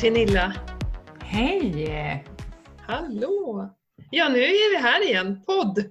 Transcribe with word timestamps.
Pernilla! 0.00 0.54
Hej! 1.22 2.24
Hallå! 2.86 3.70
Ja, 4.10 4.28
nu 4.28 4.38
är 4.44 4.70
vi 4.70 4.76
här 4.82 5.04
igen. 5.04 5.42
Podd! 5.46 5.84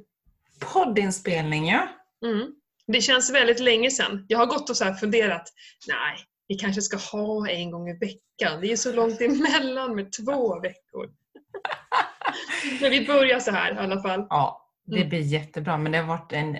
Poddinspelning 0.74 1.68
ja. 1.68 1.88
Mm. 2.26 2.48
Det 2.88 3.02
känns 3.02 3.34
väldigt 3.34 3.60
länge 3.60 3.92
sedan. 3.92 4.26
Jag 4.28 4.38
har 4.40 4.46
gått 4.46 4.70
och 4.70 4.78
så 4.78 4.84
här 4.84 4.94
funderat. 4.94 5.44
Nej, 5.88 6.18
vi 6.48 6.56
kanske 6.56 6.82
ska 6.82 6.98
ha 6.98 7.50
en 7.50 7.72
gång 7.72 7.90
i 7.90 7.94
veckan. 7.94 8.62
Det 8.62 8.68
är 8.68 8.70
ju 8.70 8.78
så 8.78 8.94
långt 8.94 9.22
emellan 9.22 9.96
med 9.96 10.12
två 10.14 10.60
veckor. 10.60 11.10
Men 12.82 12.92
vi 12.92 13.08
börjar 13.08 13.40
så 13.40 13.52
här 13.52 13.74
i 13.74 13.78
alla 13.78 14.02
fall. 14.02 14.26
Ja, 14.30 14.72
det 14.86 14.96
Mm. 14.98 15.10
blir 15.10 15.20
jättebra. 15.22 15.78
Men 15.78 15.92
det 15.92 15.98
har 15.98 16.08
varit 16.08 16.34
en 16.34 16.58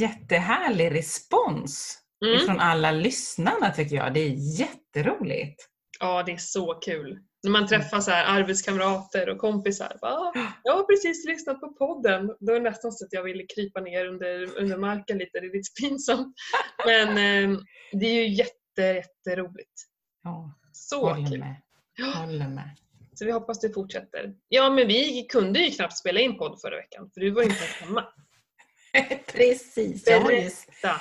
jättehärlig 0.00 0.94
respons 0.94 2.00
Mm. 2.26 2.46
från 2.46 2.60
alla 2.60 2.90
lyssnarna 2.90 3.70
tycker 3.70 3.96
jag. 3.96 4.14
Det 4.14 4.20
är 4.20 4.58
jätteroligt. 4.60 5.68
Ja, 6.00 6.22
det 6.22 6.32
är 6.32 6.36
så 6.36 6.74
kul. 6.74 7.18
När 7.42 7.50
man 7.50 7.66
träffar 7.66 8.00
så 8.00 8.10
här 8.10 8.40
arbetskamrater 8.40 9.28
och 9.28 9.38
kompisar. 9.38 9.98
Va? 10.02 10.32
Jag 10.62 10.76
har 10.76 10.84
precis 10.84 11.26
lyssnat 11.26 11.60
på 11.60 11.72
podden. 11.72 12.26
Då 12.40 12.52
är 12.52 12.60
det 12.60 12.70
nästan 12.70 12.92
så 12.92 13.04
att 13.04 13.12
jag 13.12 13.22
ville 13.22 13.44
krypa 13.54 13.80
ner 13.80 14.06
under, 14.06 14.58
under 14.58 14.76
marken 14.78 15.18
lite. 15.18 15.40
Det 15.40 15.46
är 15.46 15.52
lite 15.52 15.70
pinsamt. 15.80 16.34
Men 16.86 17.08
eh, 17.08 17.58
det 17.92 18.06
är 18.06 18.14
ju 18.14 18.28
jätte, 18.28 18.82
jätteroligt. 18.82 19.72
Ja, 20.22 20.54
Så 20.72 21.08
håller 21.08 21.30
kul. 21.30 21.38
med. 21.38 21.56
Håller 22.14 22.48
med. 22.48 22.70
Så 23.14 23.24
vi 23.24 23.32
hoppas 23.32 23.60
det 23.60 23.70
fortsätter. 23.74 24.34
Ja, 24.48 24.70
men 24.70 24.86
vi 24.88 25.26
kunde 25.28 25.58
ju 25.60 25.70
knappt 25.70 25.96
spela 25.96 26.20
in 26.20 26.38
podd 26.38 26.60
förra 26.60 26.76
veckan. 26.76 27.10
För 27.14 27.20
du 27.20 27.30
var 27.30 27.42
ju 27.42 27.48
inte 27.48 27.64
hemma. 27.80 28.04
Precis. 29.26 30.04
Berätta! 30.04 31.00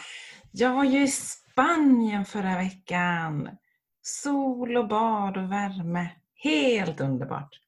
jag 0.52 0.73
var 0.73 0.84
ju 0.84 1.03
i 1.03 1.08
Spanien 1.08 2.25
förra 2.25 2.56
veckan. 2.58 3.50
Sol 4.04 4.78
och 4.78 4.88
bad 4.88 5.38
och 5.38 5.52
värme. 5.52 6.09
Helt 6.36 7.02
underbart. 7.02 7.59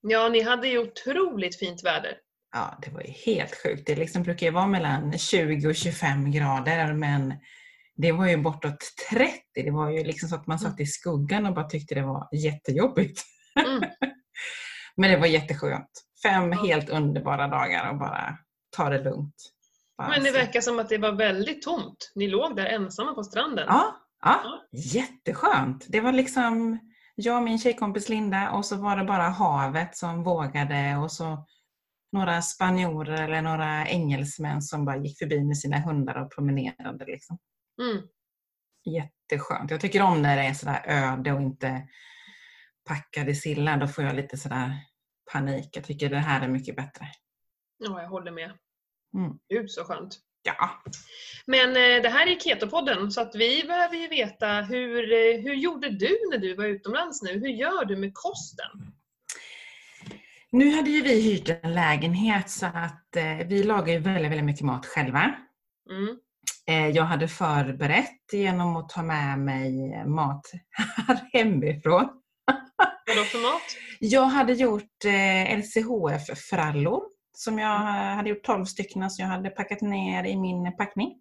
Ja, 0.00 0.28
ni 0.28 0.42
hade 0.42 0.68
ju 0.68 0.78
otroligt 0.78 1.58
fint 1.58 1.84
väder. 1.84 2.18
Ja, 2.52 2.78
det 2.82 2.90
var 2.90 3.00
ju 3.02 3.10
helt 3.10 3.62
sjukt. 3.62 3.86
Det 3.86 3.96
liksom 3.96 4.22
brukar 4.22 4.46
ju 4.46 4.52
vara 4.52 4.66
mellan 4.66 5.18
20 5.18 5.68
och 5.68 5.74
25 5.74 6.30
grader 6.30 6.92
men 6.92 7.34
det 7.96 8.12
var 8.12 8.28
ju 8.28 8.36
bortåt 8.36 8.78
30. 9.10 9.32
Det 9.54 9.70
var 9.70 9.90
ju 9.90 10.04
liksom 10.04 10.28
så 10.28 10.34
att 10.34 10.46
man 10.46 10.58
satt 10.58 10.80
i 10.80 10.86
skuggan 10.86 11.46
och 11.46 11.54
bara 11.54 11.68
tyckte 11.68 11.94
det 11.94 12.02
var 12.02 12.28
jättejobbigt. 12.32 13.22
Mm. 13.66 13.90
Men 14.96 15.10
det 15.10 15.16
var 15.16 15.26
jätteskönt. 15.26 15.90
Fem 16.22 16.52
Ja. 16.52 16.62
helt 16.62 16.88
underbara 16.90 17.48
dagar 17.48 17.90
och 17.90 17.98
bara 17.98 18.38
ta 18.76 18.88
det 18.88 19.04
lugnt. 19.04 19.34
Bara 19.98 20.08
Men 20.08 20.24
det 20.24 20.30
verkar 20.30 20.60
som 20.60 20.78
att 20.78 20.88
det 20.88 20.98
var 20.98 21.12
väldigt 21.12 21.62
tomt. 21.62 22.12
Ni 22.14 22.28
låg 22.28 22.56
där 22.56 22.66
ensamma 22.66 23.14
på 23.14 23.24
stranden. 23.24 23.64
Ja, 23.68 23.96
ja, 24.22 24.66
jätteskönt. 24.72 25.86
Det 25.88 26.00
var 26.00 26.12
liksom 26.12 26.78
jag 27.14 27.36
och 27.36 27.42
min 27.42 27.58
tjejkompis 27.58 28.08
Linda 28.08 28.50
och 28.50 28.64
så 28.64 28.76
var 28.76 28.96
det 28.96 29.04
bara 29.04 29.22
havet 29.22 29.96
som 29.96 30.22
vågade 30.22 30.96
och 30.96 31.12
så 31.12 31.46
några 32.12 32.42
spanjorer 32.42 33.22
eller 33.22 33.42
några 33.42 33.86
engelsmän 33.86 34.62
som 34.62 34.84
bara 34.84 34.96
gick 34.96 35.18
förbi 35.18 35.44
med 35.44 35.58
sina 35.58 35.78
hundar 35.78 36.14
och 36.14 36.34
promenerade. 36.34 37.04
Liksom. 37.04 37.38
Mm. 37.82 38.08
Jätteskönt. 38.84 39.70
Jag 39.70 39.80
tycker 39.80 40.02
om 40.02 40.22
när 40.22 40.36
det 40.36 40.42
är 40.42 40.54
sådär 40.54 40.82
öde 40.86 41.32
och 41.32 41.42
inte 41.42 41.88
packade 42.84 43.34
sillar. 43.34 43.76
Då 43.76 43.88
får 43.88 44.04
jag 44.04 44.16
lite 44.16 44.36
sådär 44.36 44.76
panik. 45.32 45.76
Jag 45.76 45.84
tycker 45.84 46.10
det 46.10 46.18
här 46.18 46.40
är 46.40 46.48
mycket 46.48 46.76
bättre. 46.76 47.06
Ja, 47.78 48.02
jag 48.02 48.08
håller 48.08 48.32
med. 48.32 48.52
Mm. 49.14 49.38
Gud 49.48 49.70
så 49.70 49.84
skönt. 49.84 50.18
Ja, 50.46 50.82
Men 51.46 51.68
eh, 51.68 52.02
det 52.02 52.08
här 52.08 52.26
är 52.26 52.34
Keto-podden 52.34 53.10
så 53.10 53.20
att 53.20 53.34
vi 53.34 53.64
behöver 53.66 53.96
ju 53.96 54.08
veta 54.08 54.46
hur, 54.46 55.12
eh, 55.12 55.42
hur 55.42 55.54
gjorde 55.54 55.88
du 55.90 56.18
när 56.30 56.38
du 56.38 56.54
var 56.54 56.64
utomlands 56.64 57.22
nu? 57.22 57.32
Hur 57.32 57.48
gör 57.48 57.84
du 57.84 57.96
med 57.96 58.10
kosten? 58.14 58.92
Nu 60.52 60.70
hade 60.70 60.90
ju 60.90 61.02
vi 61.02 61.20
hyrt 61.20 61.48
en 61.62 61.74
lägenhet 61.74 62.50
så 62.50 62.66
att 62.66 63.16
eh, 63.16 63.46
vi 63.46 63.62
lagar 63.62 63.92
ju 63.92 63.98
väldigt, 63.98 64.30
väldigt 64.30 64.44
mycket 64.44 64.64
mat 64.64 64.86
själva. 64.86 65.34
Mm. 65.90 66.16
Eh, 66.68 66.96
jag 66.96 67.04
hade 67.04 67.28
förberett 67.28 68.32
genom 68.32 68.76
att 68.76 68.88
ta 68.88 69.02
med 69.02 69.38
mig 69.38 70.04
mat 70.06 70.50
här 71.06 71.20
hemifrån. 71.32 72.08
Vadå 73.06 73.24
för 73.24 73.42
mat? 73.42 73.62
Jag 74.00 74.24
hade 74.24 74.52
gjort 74.52 75.04
eh, 75.04 75.58
LCHF-frallor 75.58 77.02
som 77.38 77.58
jag 77.58 77.78
hade 78.16 78.28
gjort 78.30 78.44
12 78.44 78.64
stycken 78.64 79.10
som 79.10 79.22
jag 79.22 79.32
hade 79.32 79.50
packat 79.50 79.80
ner 79.80 80.24
i 80.24 80.36
min 80.36 80.76
packning. 80.76 81.14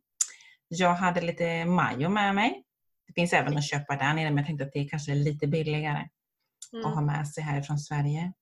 Jag 0.67 0.93
hade 0.93 1.21
lite 1.21 1.65
majo 1.65 2.09
med 2.09 2.35
mig. 2.35 2.63
Det 3.07 3.13
finns 3.13 3.33
även 3.33 3.57
att 3.57 3.69
köpa 3.69 3.95
där 3.95 4.13
nere 4.13 4.29
men 4.29 4.37
jag 4.37 4.45
tänkte 4.45 4.65
att 4.65 4.73
det 4.73 4.79
är 4.79 4.89
kanske 4.89 5.15
lite 5.15 5.47
billigare 5.47 6.07
att 6.77 6.83
ha 6.93 7.01
Mm. 7.01 7.05
med 7.05 7.27
sig 7.27 7.43
härifrån 7.43 7.79
Sverige. 7.79 8.33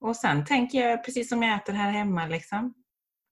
Och 0.00 0.16
sen 0.16 0.44
tänker 0.44 0.88
jag 0.88 1.04
precis 1.04 1.28
som 1.28 1.42
jag 1.42 1.56
äter 1.56 1.72
här 1.72 1.90
hemma. 1.90 2.26
Liksom. 2.26 2.74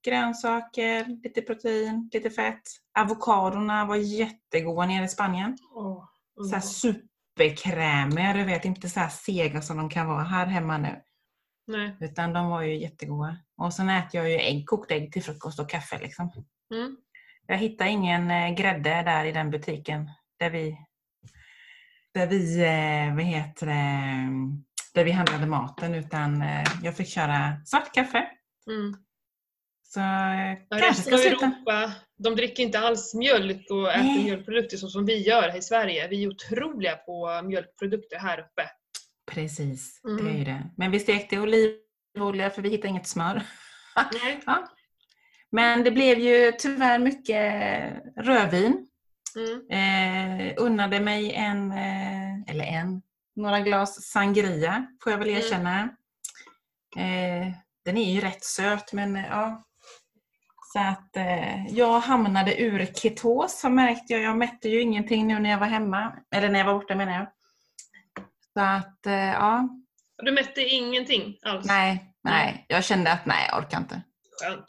Grönsaker, 0.05 1.05
lite 1.23 1.43
protein, 1.43 2.11
lite 2.13 2.31
fett. 2.31 2.63
Avokadorna 2.99 3.85
var 3.85 3.97
jättegoda 3.97 4.87
nere 4.87 5.05
i 5.05 5.09
Spanien. 5.09 5.59
Åh, 5.75 6.05
Så 6.49 6.55
här 6.55 6.61
superkrämiga, 6.61 8.33
du 8.33 8.45
vet 8.45 8.65
inte 8.65 8.89
så 8.89 9.01
här 9.01 9.09
sega 9.09 9.63
som 9.63 9.77
de 9.77 9.91
kan 9.91 10.07
vara 10.07 10.23
här 10.23 10.47
hemma 10.47 10.79
nu. 10.79 11.03
Nej. 11.67 11.97
Utan 12.01 12.33
de 12.33 12.51
var 12.51 12.63
ju 12.63 12.79
jättegoda. 12.79 13.37
Och 13.57 13.73
sen 13.75 13.89
äter 13.89 14.21
jag 14.21 14.31
ju 14.31 14.37
ägg, 14.37 14.67
kokt 14.67 14.91
ägg 14.91 15.13
till 15.13 15.23
frukost 15.23 15.61
och 15.61 15.71
kaffe. 15.71 15.99
Liksom. 15.99 16.33
Mm. 16.75 16.97
Jag 17.47 17.59
hittar 17.59 17.87
ingen 17.87 18.31
eh, 18.31 18.55
grädde 18.55 18.91
där 18.91 19.25
i 19.25 19.33
den 19.33 19.51
butiken 19.51 20.11
där 20.39 20.51
vi, 20.51 20.79
där 22.15 22.27
vi, 22.27 22.63
eh, 22.63 23.15
vad 23.15 23.25
heter 23.25 23.67
det, 23.67 24.29
där 24.95 25.05
vi 25.05 25.11
handlade 25.11 25.47
maten 25.47 25.95
utan 25.95 26.43
eh, 26.43 26.65
jag 26.83 26.97
fick 26.97 27.09
köra 27.09 27.61
svart 27.65 27.95
kaffe. 27.95 28.29
Mm. 28.71 28.97
Så 29.83 30.01
Ja, 30.01 30.79
kanske 30.79 31.03
ska 31.03 31.19
sluta. 31.19 31.47
Europa, 31.47 31.93
de 32.19 32.37
dricker 32.37 32.63
inte 32.63 32.79
alls 32.79 33.15
mjölk 33.15 33.71
och 33.71 33.93
äter 33.93 34.05
Nej. 34.05 34.25
mjölkprodukter 34.25 34.77
så 34.77 34.89
som 34.89 35.07
vi 35.07 35.27
gör 35.27 35.49
här 35.49 35.59
i 35.59 35.63
Sverige. 35.63 36.09
Vi 36.09 36.25
är 36.25 36.29
otroliga 36.29 36.97
på 36.97 37.43
mjölkprodukter 37.45 38.19
här 38.19 38.39
uppe. 38.39 38.71
Precis, 39.27 40.01
det 40.03 40.11
Mm. 40.11 40.27
är 40.27 40.39
ju 40.39 40.45
det. 40.45 40.63
Men 40.77 40.91
vi 40.91 41.01
stekte 41.01 41.39
olivolja 41.39 42.51
för 42.51 42.63
vi 42.63 42.69
hittade 42.69 42.89
inget 42.89 43.07
smör. 43.07 43.43
Nej. 44.13 44.41
Ja. 44.47 44.69
Men 45.51 45.85
det 45.85 45.91
blev 45.91 46.19
ju 46.19 46.53
tyvärr 46.59 46.99
mycket 46.99 47.93
rödvin. 48.17 48.87
Mm. 49.37 49.71
Eh, 49.71 50.55
unnade 50.57 51.01
mig 51.01 51.33
en, 51.33 51.73
eh, 51.73 52.41
eller 52.47 52.65
en, 52.65 53.03
några 53.37 53.61
glas 53.61 54.03
sangria 54.03 54.87
får 55.03 55.13
jag 55.13 55.19
väl 55.19 55.29
Mm. 55.29 55.41
erkänna. 55.43 55.81
Eh, 56.97 57.53
den 57.85 57.97
är 57.97 58.13
ju 58.15 58.21
rätt 58.21 58.45
söt 58.45 58.93
men 58.93 59.17
eh, 59.17 59.25
ja. 59.31 59.63
Så 60.73 60.79
att 60.79 61.17
eh, 61.17 61.67
jag 61.67 62.01
hamnade 62.01 62.61
ur 62.63 62.87
ketos 62.95 63.61
så 63.61 63.69
märkte 63.69 64.13
jag. 64.13 64.23
Jag 64.23 64.37
mätte 64.39 64.69
ju 64.69 64.81
ingenting 64.81 65.27
nu 65.27 65.39
när 65.39 65.51
jag 65.51 65.59
var 65.59 65.67
hemma. 65.67 66.13
Eller 66.35 66.49
när 66.49 66.59
jag 66.59 66.67
var 66.67 66.75
borta 66.75 66.95
menar 66.95 67.13
jag. 67.13 67.27
Så 68.57 68.61
att 68.63 69.07
eh, 69.07 69.13
ja, 69.15 69.69
Du 70.23 70.33
mätte 70.33 70.61
ingenting 70.61 71.39
alls? 71.43 71.67
nej, 71.67 72.15
nej. 72.25 72.67
Jag 72.69 72.85
kände 72.85 73.13
att 73.13 73.27
nej, 73.27 73.49
jag 73.51 73.59
orkar 73.59 73.79
inte. 73.79 74.03
Skönt. 74.43 74.65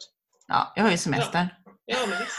Ja, 0.46 0.72
jag 0.76 0.82
har 0.82 0.90
ju 0.90 0.98
semester. 0.98 1.58
Ja, 1.84 1.96
men 2.08 2.18
visst. 2.18 2.38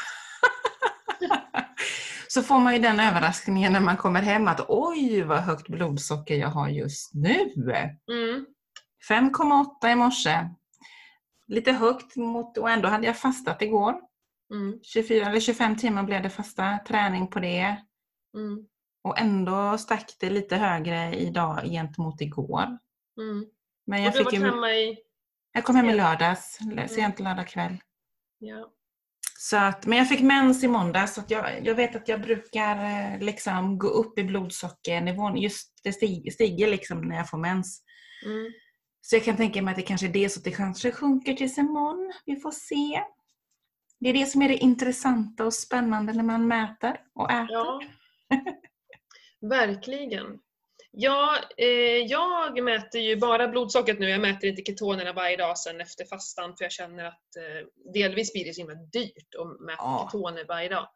Så 2.27 2.43
får 2.43 2.59
man 2.59 2.73
ju 2.73 2.79
den 2.79 2.99
överraskningen 2.99 3.73
när 3.73 3.79
man 3.79 3.97
kommer 3.97 4.21
hem 4.21 4.47
att 4.47 4.65
oj 4.67 5.21
vad 5.21 5.39
högt 5.39 5.67
blodsocker 5.67 6.35
jag 6.35 6.47
har 6.47 6.69
just 6.69 7.13
nu. 7.13 7.33
Mm. 8.11 8.45
5,8 9.09 9.91
i 9.91 9.95
morse. 9.95 10.49
Lite 11.47 11.71
högt 11.71 12.15
mot, 12.15 12.57
och 12.57 12.69
ändå 12.69 12.89
hade 12.89 13.07
jag 13.07 13.17
fastat 13.17 13.61
igår. 13.61 13.95
Mm. 14.53 14.79
24 14.83 15.25
eller 15.25 15.39
25 15.39 15.77
timmar 15.77 16.03
blev 16.03 16.23
det 16.23 16.29
fasta 16.29 16.79
träning 16.87 17.27
på 17.27 17.39
det. 17.39 17.77
Mm. 18.37 18.65
Och 19.03 19.19
ändå 19.19 19.77
stack 19.77 20.15
det 20.19 20.29
lite 20.29 20.55
högre 20.55 21.15
idag 21.15 21.63
gentemot 21.65 22.21
igår. 22.21 22.63
Mm. 23.21 23.45
Men 23.85 23.99
Och 23.99 24.05
jag, 24.05 24.13
du 24.13 24.23
har 24.23 24.31
fick 24.31 24.39
varit 24.39 24.53
hemma 24.53 24.71
i... 24.71 24.97
jag 25.53 25.63
kom 25.63 25.75
hem 25.75 25.89
i 25.89 25.95
lördags, 25.95 26.59
sent 26.87 27.19
lördag 27.19 27.47
kväll. 27.47 27.77
Ja. 28.39 28.71
Så 29.37 29.57
att, 29.57 29.85
men 29.85 29.97
jag 29.97 30.09
fick 30.09 30.21
mens 30.21 30.63
i 30.63 30.67
måndag 30.67 31.07
så 31.07 31.21
jag, 31.27 31.67
jag 31.67 31.75
vet 31.75 31.95
att 31.95 32.07
jag 32.07 32.21
brukar 32.21 32.75
eh, 32.75 33.19
liksom 33.19 33.77
gå 33.77 33.87
upp 33.87 34.19
i 34.19 34.23
blodsockernivån. 34.23 35.37
Just 35.37 35.81
det 35.83 35.93
stig, 35.93 36.33
stiger 36.33 36.67
liksom 36.67 37.01
när 37.01 37.15
jag 37.15 37.29
får 37.29 37.37
mens. 37.37 37.83
Mm. 38.25 38.51
Så 39.01 39.15
jag 39.15 39.23
kan 39.23 39.37
tänka 39.37 39.61
mig 39.61 39.71
att 39.71 39.77
det 39.77 39.81
kanske 39.83 40.07
är 40.07 40.13
det 40.13 40.29
så 40.29 40.39
att 40.39 40.43
det 40.43 40.51
kanske 40.51 40.91
sjunker 40.91 41.33
tills 41.33 41.57
imorgon. 41.57 42.13
Vi 42.25 42.35
får 42.35 42.51
se. 42.51 43.03
Det 43.99 44.09
är 44.09 44.13
det 44.13 44.25
som 44.25 44.41
är 44.41 44.49
det 44.49 44.57
intressanta 44.57 45.45
och 45.45 45.53
spännande 45.53 46.13
när 46.13 46.23
man 46.23 46.47
mäter 46.47 46.97
och 47.15 47.31
äter. 47.31 47.47
Ja. 47.49 47.81
Verkligen. 49.41 50.39
Ja, 50.91 51.37
eh, 51.57 51.67
jag 52.07 52.63
mäter 52.63 53.01
ju 53.01 53.15
bara 53.15 53.47
blodsockret 53.47 53.99
nu. 53.99 54.09
Jag 54.09 54.21
mäter 54.21 54.49
inte 54.49 54.61
ketonerna 54.61 55.13
varje 55.13 55.37
dag 55.37 55.57
sen 55.57 55.81
efter 55.81 56.05
fastan 56.05 56.55
för 56.57 56.65
jag 56.65 56.71
känner 56.71 57.05
att 57.05 57.35
eh, 57.37 57.91
delvis 57.93 58.33
blir 58.33 58.45
det 58.45 58.53
så 58.53 58.61
himla 58.61 58.75
dyrt 58.75 59.35
att 59.39 59.59
mäta 59.61 59.77
Ja. 59.83 60.09
ketoner 60.11 60.45
varje 60.47 60.69
dag. 60.69 60.89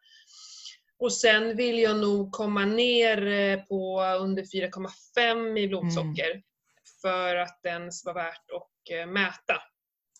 Och 0.99 1.13
sen 1.13 1.55
vill 1.57 1.79
jag 1.79 1.97
nog 1.97 2.31
komma 2.31 2.65
ner 2.65 3.27
eh, 3.27 3.59
på 3.63 4.01
under 4.19 4.43
4,5 4.43 5.57
i 5.59 5.67
blodsocker 5.67 6.41
för 7.01 7.35
att 7.35 7.65
ens 7.65 8.05
var 8.05 8.13
värt 8.13 8.51
att 8.55 8.91
eh, 8.99 9.05
mäta. 9.05 9.61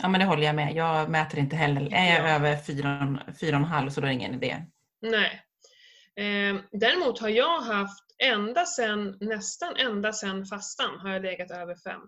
Ja 0.01 0.07
men 0.09 0.19
det 0.19 0.25
håller 0.25 0.43
jag 0.43 0.55
med. 0.55 0.75
Jag 0.75 1.09
mäter 1.09 1.39
inte 1.39 1.55
heller. 1.55 1.81
Är 1.93 2.15
jag 2.15 2.29
Ja. 2.29 2.35
över 2.35 2.55
4,5 2.55 3.89
så 3.89 4.01
då 4.01 4.05
är 4.05 4.09
det 4.09 4.13
ingen 4.13 4.33
idé. 4.33 4.57
Nej. 5.01 5.41
Eh, 6.15 6.55
däremot 6.71 7.19
har 7.19 7.29
jag 7.29 7.59
haft 7.61 8.12
ända 8.23 8.65
sen, 8.65 9.17
nästan 9.21 9.75
ända 9.75 10.13
sen 10.13 10.45
fastan 10.45 10.99
har 10.99 11.09
jag 11.09 11.21
legat 11.21 11.51
över 11.51 11.75
5 11.75 12.01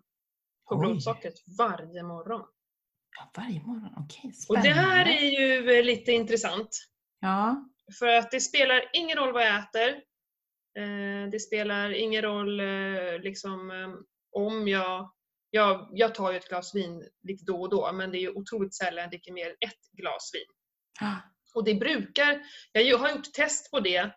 på 0.69 0.75
Oj. 0.75 0.79
blodsockret 0.79 1.33
varje 1.57 2.03
morgon. 2.03 2.47
Ja, 3.17 3.31
varje 3.43 3.61
morgon, 3.61 3.93
okej. 3.97 4.33
Och 4.49 4.55
det 4.61 4.69
här 4.69 5.05
är 5.05 5.39
ju 5.39 5.77
eh, 5.77 5.83
lite 5.83 6.11
intressant. 6.11 6.69
Ja, 7.19 7.69
För 7.99 8.07
att 8.07 8.31
det 8.31 8.39
spelar 8.39 8.89
ingen 8.93 9.17
roll 9.17 9.33
vad 9.33 9.45
jag 9.45 9.59
äter. 9.59 9.89
Eh, 10.77 11.29
det 11.31 11.39
spelar 11.39 11.89
ingen 11.89 12.21
roll 12.21 12.59
eh, 12.59 13.19
liksom, 13.19 13.71
om 14.31 14.67
jag, 14.67 15.11
jag... 15.49 15.89
Jag 15.91 16.15
tar 16.15 16.31
ju 16.31 16.37
ett 16.37 16.49
glas 16.49 16.75
vin 16.75 17.03
lite 17.23 17.45
då 17.45 17.61
och 17.61 17.69
då 17.69 17.91
men 17.93 18.11
det 18.11 18.17
är 18.17 18.21
ju 18.21 18.29
otroligt 18.31 18.75
sällan 18.75 19.01
jag 19.01 19.09
dricker 19.09 19.33
mer 19.33 19.45
än 19.49 19.55
ett 19.69 19.91
glas 19.91 20.31
vin. 20.33 20.55
Ah, 21.07 21.15
Och 21.53 21.63
det 21.63 21.75
brukar, 21.75 22.41
jag 22.71 22.97
har 22.97 23.09
gjort 23.09 23.33
test 23.33 23.71
på 23.71 23.79
det, 23.79 24.11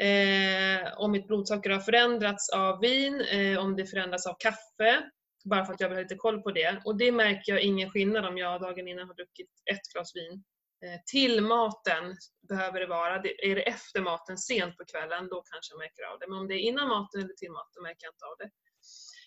eh, 0.00 0.98
om 0.98 1.12
mitt 1.12 1.26
blodsocker 1.26 1.70
har 1.70 1.80
förändrats 1.80 2.50
av 2.50 2.80
vin, 2.80 3.20
eh, 3.20 3.58
om 3.58 3.76
det 3.76 3.86
förändras 3.86 4.26
av 4.26 4.36
kaffe, 4.38 5.10
bara 5.44 5.64
för 5.64 5.72
att 5.72 5.80
jag 5.80 5.88
vill 5.88 5.96
ha 5.96 6.02
lite 6.02 6.14
koll 6.14 6.42
på 6.42 6.50
det. 6.50 6.82
Och 6.84 6.96
det 6.96 7.12
märker 7.12 7.52
jag 7.52 7.62
ingen 7.62 7.90
skillnad 7.90 8.26
om 8.26 8.38
jag 8.38 8.60
dagen 8.60 8.88
innan 8.88 9.08
har 9.08 9.14
druckit 9.14 9.50
ett 9.70 9.92
glas 9.92 10.16
vin. 10.16 10.44
Eh, 10.84 11.00
till 11.06 11.40
maten 11.40 12.16
behöver 12.48 12.80
det 12.80 12.86
vara, 12.86 13.18
det, 13.18 13.50
är 13.50 13.54
det 13.54 13.62
efter 13.62 14.00
maten 14.00 14.38
sent 14.38 14.76
på 14.76 14.84
kvällen, 14.84 15.28
då 15.28 15.42
kanske 15.52 15.72
jag 15.72 15.78
märker 15.78 16.02
av 16.12 16.18
det. 16.18 16.26
Men 16.28 16.38
om 16.38 16.48
det 16.48 16.54
är 16.54 16.58
innan 16.58 16.88
maten 16.88 17.20
eller 17.20 17.34
till 17.34 17.50
maten 17.50 17.82
märker 17.82 18.04
jag 18.06 18.14
inte 18.14 18.24
av 18.24 18.36
det. 18.38 18.50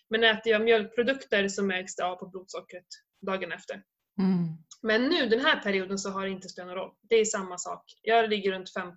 Men 0.10 0.24
äter 0.24 0.52
jag 0.52 0.62
mjölkprodukter 0.62 1.48
så 1.48 1.64
märks 1.64 1.96
det 1.96 2.06
av 2.06 2.16
på 2.16 2.28
blodsockret 2.28 2.86
dagen 3.26 3.52
efter. 3.52 3.84
mm. 4.20 4.48
Men 4.82 5.04
nu 5.04 5.30
den 5.30 5.40
här 5.40 5.60
perioden 5.60 5.98
så 5.98 6.10
har 6.10 6.26
det 6.26 6.32
inte 6.32 6.50
spelat 6.50 6.68
någon 6.68 6.76
roll. 6.78 6.96
Det 7.02 7.16
är 7.16 7.26
samma 7.26 7.58
sak. 7.58 7.84
Jag 8.02 8.30
ligger 8.30 8.52
runt 8.52 8.74
5,6 8.78 8.94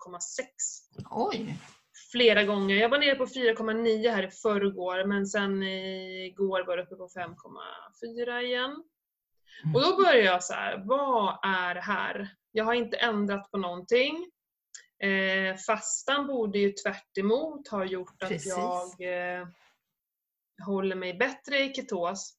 Oj! 1.11 1.57
flera 2.13 2.45
gånger. 2.45 2.77
Jag 2.77 2.89
var 2.89 2.99
nere 2.99 3.15
på 3.15 3.27
4,9 3.27 4.11
här 4.11 4.23
i 4.23 4.31
förrgår 4.31 5.05
men 5.05 5.27
sen 5.27 5.63
igår 5.63 6.67
var 6.67 6.77
det 6.77 6.83
uppe 6.83 6.97
på 6.97 7.09
5,4 7.09 8.41
igen. 8.41 8.85
Mm. 9.65 9.75
Och 9.75 9.83
då 9.83 9.97
börjar 9.97 10.25
jag 10.25 10.45
så 10.45 10.55
här, 10.55 10.83
vad 10.85 11.39
är 11.43 11.75
det 11.75 11.81
här? 11.81 12.29
Jag 12.53 12.65
har 12.65 12.75
inte 12.75 12.97
ändrat 12.97 13.51
på 13.51 13.59
någonting. 13.59 14.31
Eh, 15.03 15.57
fastan 15.57 16.27
borde 16.27 16.59
ju 16.59 16.73
tvärt 16.73 17.19
emot 17.19 17.69
ha 17.69 17.85
gjort 17.85 18.23
att 18.23 18.29
Precis. 18.29 18.57
jag 18.57 19.39
eh, 19.39 19.47
håller 20.67 20.97
mig 20.97 21.15
bättre 21.15 21.59
i 21.59 21.75
ketos. 21.75 22.37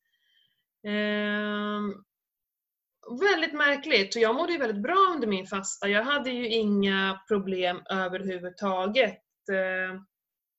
Ehm, 0.88 2.04
väldigt 3.22 3.54
märkligt 3.54 4.16
jag 4.16 4.36
mådde 4.36 4.54
ju 4.54 4.60
väldigt 4.60 4.84
bra 4.84 5.12
under 5.14 5.28
min 5.28 5.48
fasta. 5.48 5.88
Jag 5.88 6.04
hade 6.04 6.30
ju 6.30 6.48
inga 6.48 7.22
problem 7.28 7.82
överhuvudtaget. 7.90 9.20
Eh, 9.52 10.02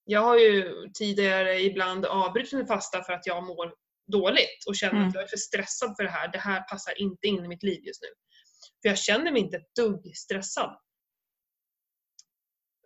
Jag 0.04 0.20
har 0.20 0.38
ju 0.38 0.88
tidigare 0.94 1.60
ibland 1.60 2.06
avbrutit 2.06 2.52
min 2.52 2.66
fasta 2.66 3.02
för 3.02 3.12
att 3.12 3.26
jag 3.26 3.44
mår 3.46 3.74
dåligt 4.12 4.64
och 4.66 4.76
känner 4.76 4.94
Mm. 4.96 5.08
att 5.08 5.14
jag 5.14 5.22
är 5.22 5.28
för 5.28 5.36
stressad 5.36 5.94
för 5.96 6.02
det 6.04 6.10
här. 6.10 6.28
Det 6.32 6.38
här 6.38 6.60
passar 6.62 7.00
inte 7.00 7.26
in 7.26 7.44
i 7.44 7.48
mitt 7.48 7.62
liv 7.62 7.80
just 7.84 8.02
nu. 8.02 8.08
För 8.82 8.88
jag 8.88 8.98
känner 8.98 9.32
mig 9.32 9.42
inte 9.42 9.56
ett 9.56 9.74
dugg 9.76 10.16
stressad. 10.16 10.76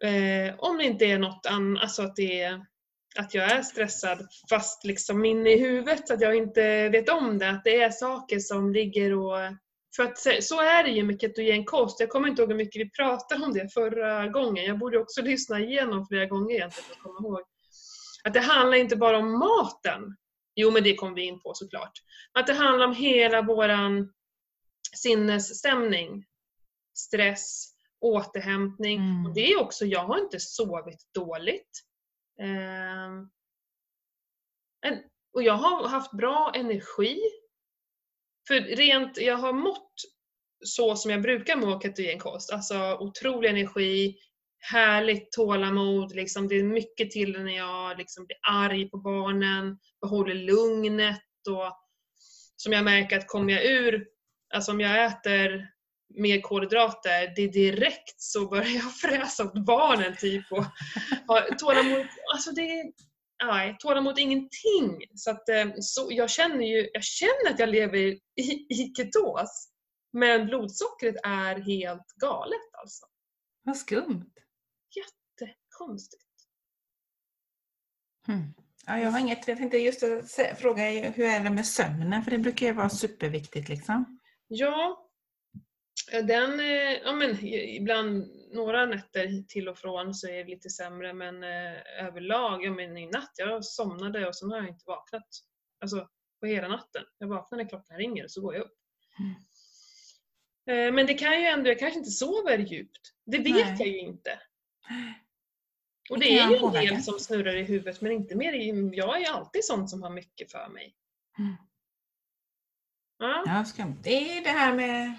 Eh, 0.05 0.55
om 0.59 0.79
det 0.79 0.85
inte 0.85 1.05
är 1.05 1.19
något 1.19 1.47
annat, 1.47 1.83
alltså 1.83 2.03
att 2.03 2.17
det 2.17 2.41
är 2.41 2.67
att 3.19 3.35
jag 3.35 3.53
är 3.53 3.63
stressad 3.63 4.29
fast 4.51 4.85
liksom 4.85 5.25
inne 5.25 5.51
i 5.51 5.59
huvudet, 5.59 6.11
att 6.11 6.21
jag 6.21 6.37
inte 6.37 6.89
vet 6.89 7.09
om 7.09 7.39
det. 7.39 7.51
Att 7.51 7.65
det 7.65 7.83
är 7.83 7.91
saker 7.91 8.39
som 8.39 8.73
ligger 8.73 9.19
och... 9.19 9.39
För 9.97 10.03
att 10.03 10.19
så 10.45 10.61
är 10.61 10.85
det 10.85 10.91
ju 10.91 11.03
med 11.03 11.21
ketogen 11.21 11.65
kost. 11.65 12.01
Jag 12.01 12.09
kommer 12.09 12.29
inte 12.29 12.43
ihåg 12.43 12.51
hur 12.51 12.59
mycket 12.59 12.81
vi 12.81 12.91
pratade 12.91 13.45
om 13.45 13.53
det 13.53 13.73
förra 13.75 14.29
gången. 14.29 14.65
Jag 14.65 14.79
borde 14.79 14.99
också 14.99 15.23
lyssna 15.23 15.61
igenom 15.61 16.07
flera 16.07 16.27
gånger 16.27 16.55
egentligen 16.55 16.85
för 16.87 16.95
att 16.95 17.03
komma 17.03 17.29
ihåg. 17.29 17.41
Att 18.25 18.35
det 18.35 18.41
handlar 18.41 18.77
inte 18.77 18.97
bara 18.97 19.19
om 19.19 19.39
maten. 19.39 20.17
Jo, 20.55 20.71
men 20.71 20.83
det 20.83 20.95
kommer 20.95 21.15
vi 21.15 21.23
in 21.23 21.41
på 21.41 21.55
såklart. 21.55 21.93
Att 22.33 22.47
det 22.47 22.53
handlar 22.53 22.87
om 22.87 22.95
hela 22.95 23.43
våran 23.43 24.13
sinnesstämning. 24.97 26.25
Stress, 26.95 27.69
återhämtning. 28.01 29.01
Mm. 29.01 29.27
Och 29.27 29.35
det 29.35 29.53
är 29.53 29.61
också, 29.61 29.85
jag 29.85 30.05
har 30.05 30.19
inte 30.19 30.41
sovit 30.41 31.01
dåligt. 31.15 31.86
Eh, 32.41 33.27
och 35.33 35.43
jag 35.43 35.55
har 35.55 35.89
haft 35.89 36.13
bra 36.13 36.53
energi. 36.55 37.21
För 38.49 38.61
rent, 38.61 39.19
jag 39.19 39.37
har 39.37 39.53
mått 39.53 39.93
så 40.65 40.97
som 40.97 41.11
jag 41.11 41.23
brukar 41.23 41.57
må 41.57 41.81
ketogenkost. 41.81 42.53
Alltså 42.53 42.97
otrolig 43.01 43.49
energi, 43.49 44.17
härligt 44.59 45.33
tålamod, 45.33 46.15
liksom, 46.15 46.49
det 46.49 46.55
är 46.55 46.63
mycket 46.63 47.11
till 47.11 47.43
när 47.43 47.57
jag 47.57 47.99
liksom 47.99 48.27
blir 48.27 48.39
arg 48.43 48.91
på 48.91 48.99
barnen, 48.99 49.79
behåller 50.01 50.35
lugnet 50.35 51.23
och 51.49 51.87
som 52.57 52.73
jag 52.73 52.85
märker 52.85 53.19
att 53.19 53.29
kommer 53.29 53.53
jag 53.53 53.65
ur, 53.65 54.07
alltså 54.55 54.73
om 54.73 54.81
jag 54.81 55.05
äter 55.05 55.69
mer 56.09 56.41
kolhydrater, 56.41 57.33
det 57.37 57.43
är 57.43 57.53
direkt 57.53 58.21
så 58.21 58.49
börjar 58.49 58.71
jag 58.71 58.95
fräsa 58.95 59.45
åt 59.45 59.67
barnen 59.67 60.17
typ 60.17 60.53
och 60.53 60.65
ha 61.27 61.43
tålamod, 61.59 62.07
alltså 62.35 62.51
det 62.51 62.61
är 62.61 62.93
nej, 63.45 63.77
tålamod 63.79 64.19
ingenting. 64.19 65.01
Så 65.15 65.31
att, 65.31 65.49
eh, 65.49 65.67
så 65.81 66.09
jag 66.11 66.31
känner 66.31 66.65
ju 66.67 66.91
jag 66.93 67.05
känner 67.05 67.51
att 67.51 67.59
jag 67.59 67.69
lever 67.69 67.99
i, 67.99 68.21
i 68.69 68.93
ketos. 68.97 69.73
Men 70.13 70.47
blodsockret 70.47 71.17
är 71.25 71.55
helt 71.61 72.13
galet 72.21 72.75
alltså. 72.83 73.07
Vad 73.63 73.77
skumt. 73.77 74.33
Konstigt. 75.79 76.21
Hmm. 78.27 78.55
Ja, 78.87 78.99
jag 78.99 79.11
har 79.11 79.19
inget, 79.19 79.49
jag 79.49 79.59
tänkte 79.59 79.79
just 79.79 80.03
fråga 80.59 80.83
hur 81.11 81.25
är 81.25 81.45
det 81.45 81.51
med 81.51 81.67
sömnen? 81.67 82.25
För 82.25 82.31
det 82.31 82.39
brukar 82.39 82.67
ju 82.67 82.73
vara 82.73 82.89
superviktigt 82.89 83.69
liksom. 83.69 84.21
Ja, 84.49 85.06
den, 86.23 86.61
eh, 86.61 86.93
ja 87.05 87.13
men 87.13 87.47
ibland 87.47 88.31
några 88.53 88.87
nätter 88.87 89.49
till 89.49 89.69
och 89.69 89.79
från 89.79 90.15
så 90.15 90.29
är 90.29 90.45
det 90.45 90.51
lite 90.51 90.71
sämre 90.71 91.13
men 91.13 91.43
eh, 91.43 92.05
överlag, 92.07 92.65
ja 92.65 92.71
men 92.71 92.97
i 92.97 93.07
natt, 93.07 93.33
jag 93.37 93.65
somnade 93.65 94.29
och 94.29 94.37
sen 94.37 94.51
har 94.51 94.59
jag 94.59 94.69
inte 94.69 94.85
vaknat. 94.87 95.29
Alltså 95.81 96.09
på 96.41 96.47
hela 96.47 96.69
natten. 96.69 97.05
Jag 97.19 97.29
vaknar 97.29 97.59
när 97.59 97.69
klockan 97.69 97.97
ringer 97.97 98.25
och 98.25 98.31
så 98.31 98.41
går 98.41 98.55
jag 98.55 98.63
upp. 98.63 98.75
Mm. 99.19 100.89
Eh, 100.89 100.95
Men 100.95 101.07
det 101.07 101.15
kan 101.15 101.41
ju 101.41 101.47
ändå, 101.47 101.71
jag 101.71 101.79
kanske 101.79 101.99
inte 101.99 102.11
sover 102.11 102.59
djupt. 102.59 103.13
Det 103.27 103.39
vet 103.39 103.55
Nej. 103.55 103.77
jag 103.79 103.89
ju 103.89 103.99
inte. 103.99 104.41
Och 106.11 106.19
Det 106.19 106.25
det 106.25 106.39
är 106.39 106.51
ju 106.51 106.57
en 106.57 106.73
del 106.73 107.03
som 107.03 107.19
snurrar 107.19 107.57
i 107.57 107.63
huvudet 107.63 108.01
men 108.01 108.13
inte 108.13 108.35
mer. 108.35 108.53
Jag 108.95 109.17
är 109.17 109.21
ju 109.21 109.27
alltid 109.27 109.65
sån 109.65 109.89
som 109.89 110.03
har 110.03 110.11
mycket 110.11 110.53
för 110.53 110.69
mig. 110.69 110.97
Mm. 111.39 111.57
Ja. 113.19 113.45
Ja, 113.47 113.65
skumt. 113.65 113.97
Det 114.03 114.39
är 114.39 114.45
det 114.45 114.51
här 114.51 114.75
med 114.75 115.15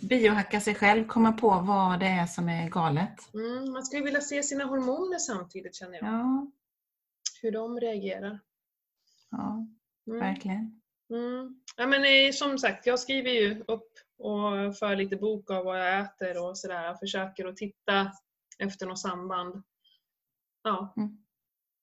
biohacka 0.00 0.60
sig 0.60 0.74
själv, 0.74 1.06
komma 1.06 1.32
på 1.32 1.48
vad 1.60 2.00
det 2.00 2.06
är 2.06 2.26
som 2.26 2.48
är 2.48 2.68
galet. 2.68 3.34
Mm, 3.34 3.72
man 3.72 3.84
skulle 3.84 4.04
vilja 4.04 4.20
se 4.20 4.42
sina 4.42 4.64
hormoner 4.64 5.18
samtidigt 5.18 5.74
känner 5.74 5.94
jag. 5.98 6.04
Ja, 6.06 6.46
Hur 7.42 7.52
de 7.52 7.80
reagerar. 7.80 8.40
ja 9.30 9.66
Mm. 10.06 10.20
verkligen. 10.20 10.80
Mm. 11.10 11.60
Ja, 11.76 11.86
men 11.86 12.04
eh, 12.04 12.32
som 12.32 12.58
sagt, 12.58 12.86
jag 12.86 13.00
skriver 13.00 13.30
ju 13.30 13.64
upp 13.68 13.92
och 14.18 14.76
för 14.78 14.96
lite 14.96 15.16
bok 15.16 15.50
av 15.50 15.64
vad 15.64 15.80
jag 15.80 16.00
äter 16.00 16.44
och 16.48 16.58
sådär. 16.58 16.84
Jag 16.84 16.98
försöker 16.98 17.46
att 17.46 17.56
titta 17.56 18.12
efter 18.58 18.86
något 18.86 18.98
samband. 18.98 19.62
Ja. 20.62 20.94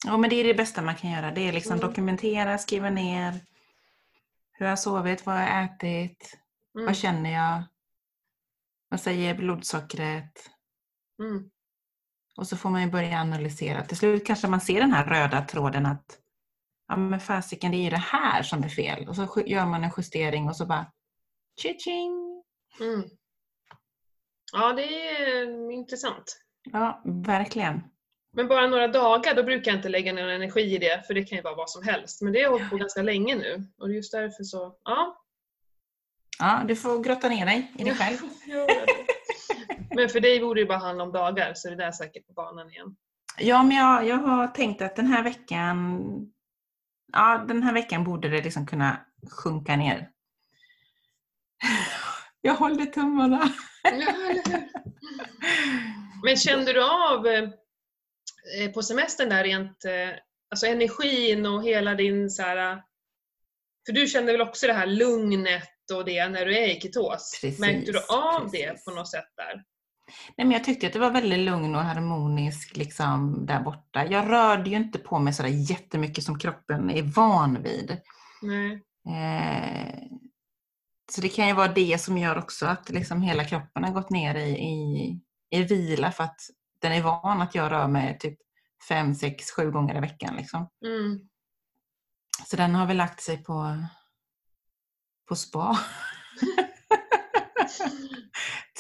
Ja, 0.06 0.18
men 0.18 0.30
det 0.30 0.36
är 0.36 0.44
det 0.44 0.54
bästa 0.54 0.82
man 0.82 0.96
kan 0.96 1.12
göra. 1.12 1.32
Det 1.32 1.42
är 1.42 1.52
liksom 1.54 1.74
Mm. 1.74 1.88
dokumentera, 1.88 2.58
skriva 2.58 2.90
ner 2.90 3.32
hur 4.52 4.66
jag 4.66 4.72
har 4.72 4.76
sovit, 4.78 5.26
vad 5.26 5.36
jag 5.36 5.48
har 5.48 5.64
ätit, 5.64 6.38
Mm. 6.76 6.86
vad 6.86 6.98
känner 6.98 7.34
jag, 7.34 7.64
vad 8.90 9.02
säger 9.02 9.36
blodsockret? 9.36 10.50
Mm. 11.20 11.50
Och 12.38 12.48
så 12.48 12.58
får 12.58 12.70
man 12.70 12.82
ju 12.82 12.92
börja 12.92 13.22
analysera. 13.22 13.86
Till 13.86 13.98
slut 13.98 14.26
kanske 14.26 14.48
man 14.48 14.62
ser 14.62 14.80
den 14.80 14.92
här 14.92 15.06
röda 15.06 15.42
tråden 15.42 15.86
att 15.86 16.20
ja 16.88 16.98
men 16.98 17.20
fasiken, 17.20 17.72
det 17.72 17.78
är 17.78 17.84
ju 17.84 17.90
det 17.90 17.98
här 17.98 18.44
som 18.44 18.64
är 18.64 18.70
fel. 18.70 19.08
Och 19.08 19.16
så 19.16 19.44
gör 19.46 19.66
man 19.66 19.84
en 19.84 19.92
justering 19.98 20.50
och 20.50 20.56
så 20.56 20.66
bara 20.66 20.92
tjing 21.60 22.28
Mm. 22.80 23.10
Ja, 24.54 24.74
det 24.74 25.10
är 25.10 25.48
eh, 25.48 25.76
intressant. 25.76 26.38
Ja, 26.72 27.02
verkligen. 27.06 27.82
Men 28.34 28.48
bara 28.48 28.68
några 28.68 28.88
dagar, 28.88 29.36
då 29.36 29.44
brukar 29.44 29.72
jag 29.72 29.78
inte 29.78 29.90
lägga 29.90 30.14
någon 30.14 30.30
energi 30.30 30.76
i 30.76 30.78
det, 30.78 31.04
för 31.08 31.14
det 31.14 31.24
kan 31.24 31.38
ju 31.38 31.42
vara 31.42 31.56
vad 31.56 31.70
som 31.70 31.84
helst. 31.84 32.22
Men 32.22 32.34
det 32.34 32.40
har 32.40 32.44
jag 32.44 32.52
hållit 32.52 32.70
på 32.70 32.78
ganska 32.78 33.02
länge 33.02 33.36
nu. 33.36 33.68
Och 33.78 33.94
just 33.94 34.12
därför 34.12 34.44
så, 34.44 34.78
ja. 34.84 35.24
Ja, 36.40 36.64
du 36.68 36.76
får 36.76 37.04
grotta 37.04 37.30
ner 37.30 37.46
dig 37.46 37.72
i 37.78 37.84
dig 37.84 37.96
själv. 37.96 38.18
Men 39.96 40.10
för 40.10 40.20
dig 40.20 40.40
borde 40.40 40.62
det 40.62 40.66
bara 40.66 40.78
handla 40.78 41.04
om 41.04 41.12
dagar 41.12 41.54
så 41.56 41.68
är 41.68 41.72
det 41.76 41.84
där 41.84 41.92
säkert 41.92 42.28
på 42.28 42.34
banan 42.34 42.70
igen. 42.72 42.96
Ja, 43.40 43.64
men 43.64 43.78
jag, 43.78 44.08
jag 44.08 44.18
har 44.18 44.48
tänkt 44.48 44.82
att 44.82 44.96
den 44.96 45.08
här 45.08 45.24
veckan 45.24 46.02
ja, 47.14 47.46
den 47.48 47.64
här 47.64 47.74
veckan 47.74 48.04
borde 48.04 48.30
det 48.30 48.42
liksom 48.42 48.66
kunna 48.66 49.06
sjunka 49.32 49.76
ner. 49.76 50.10
Jag 52.42 52.56
håller 52.56 52.86
tummarna. 52.86 53.50
Men 56.24 56.38
kände 56.38 56.74
du 56.74 56.84
av 56.84 57.28
eh, 57.28 58.72
på 58.74 58.84
semestern 58.84 59.30
där 59.30 59.44
rent 59.44 59.86
eh, 59.86 60.10
alltså 60.52 60.66
energin 60.66 61.46
och 61.46 61.64
hela 61.64 61.96
din 61.96 62.30
så 62.30 62.42
här, 62.42 62.84
För 63.86 63.94
du 63.94 64.08
kände 64.08 64.32
väl 64.32 64.42
också 64.42 64.68
det 64.68 64.74
här 64.74 64.88
lugnet 64.88 65.70
och 65.92 66.06
det 66.06 66.28
när 66.28 66.46
du 66.46 66.58
är 66.58 66.78
i 66.78 66.82
ketos? 66.82 67.40
Precis, 67.42 67.60
Märkte 67.60 67.92
du 67.92 68.00
av 68.00 68.40
precis. 68.42 68.52
det 68.52 68.86
på 68.86 68.92
något 68.92 69.12
sätt 69.12 69.30
där? 69.38 69.64
Nej, 70.38 70.48
men 70.48 70.52
jag 70.52 70.64
tyckte 70.64 70.88
att 70.88 70.94
det 70.94 71.00
var 71.00 71.12
väldigt 71.12 71.40
lugn 71.40 71.76
och 71.76 71.82
harmonisk 71.82 72.78
liksom, 72.78 73.46
där 73.46 73.60
borta. 73.60 74.06
Jag 74.06 74.30
rörde 74.30 74.70
ju 74.70 74.76
inte 74.76 75.00
på 75.00 75.20
mig 75.20 75.34
sådär 75.34 75.50
jättemycket 75.50 76.24
som 76.24 76.40
kroppen 76.40 76.90
är 76.90 77.02
van 77.02 77.64
vid. 77.64 77.98
Nej. 78.42 78.84
Eh, 79.08 80.00
så 81.12 81.22
det 81.22 81.30
kan 81.30 81.48
ju 81.48 81.54
vara 81.54 81.74
det 81.74 82.02
som 82.02 82.18
gör 82.18 82.38
också 82.38 82.66
att 82.66 82.90
liksom 82.90 83.22
hela 83.22 83.46
kroppen 83.46 83.84
har 83.84 83.92
gått 83.92 84.10
ner 84.10 84.36
i, 84.36 84.50
i, 84.50 85.20
i 85.50 85.64
vila 85.64 86.12
för 86.12 86.24
att 86.24 86.40
den 86.82 86.92
är 86.92 87.02
van 87.02 87.42
att 87.42 87.56
jag 87.56 87.72
rör 87.72 87.88
mig 87.88 88.18
typ 88.20 88.38
fem, 88.90 89.16
sex, 89.16 89.52
sju 89.52 89.72
gånger 89.72 89.98
i 89.98 90.00
veckan. 90.00 90.36
Liksom. 90.36 90.70
Mm. 90.86 91.20
Så 92.46 92.56
den 92.56 92.76
har 92.76 92.86
väl 92.86 92.98
lagt 92.98 93.22
sig 93.22 93.44
på, 93.44 93.78
på 95.28 95.36
spa. 95.36 95.80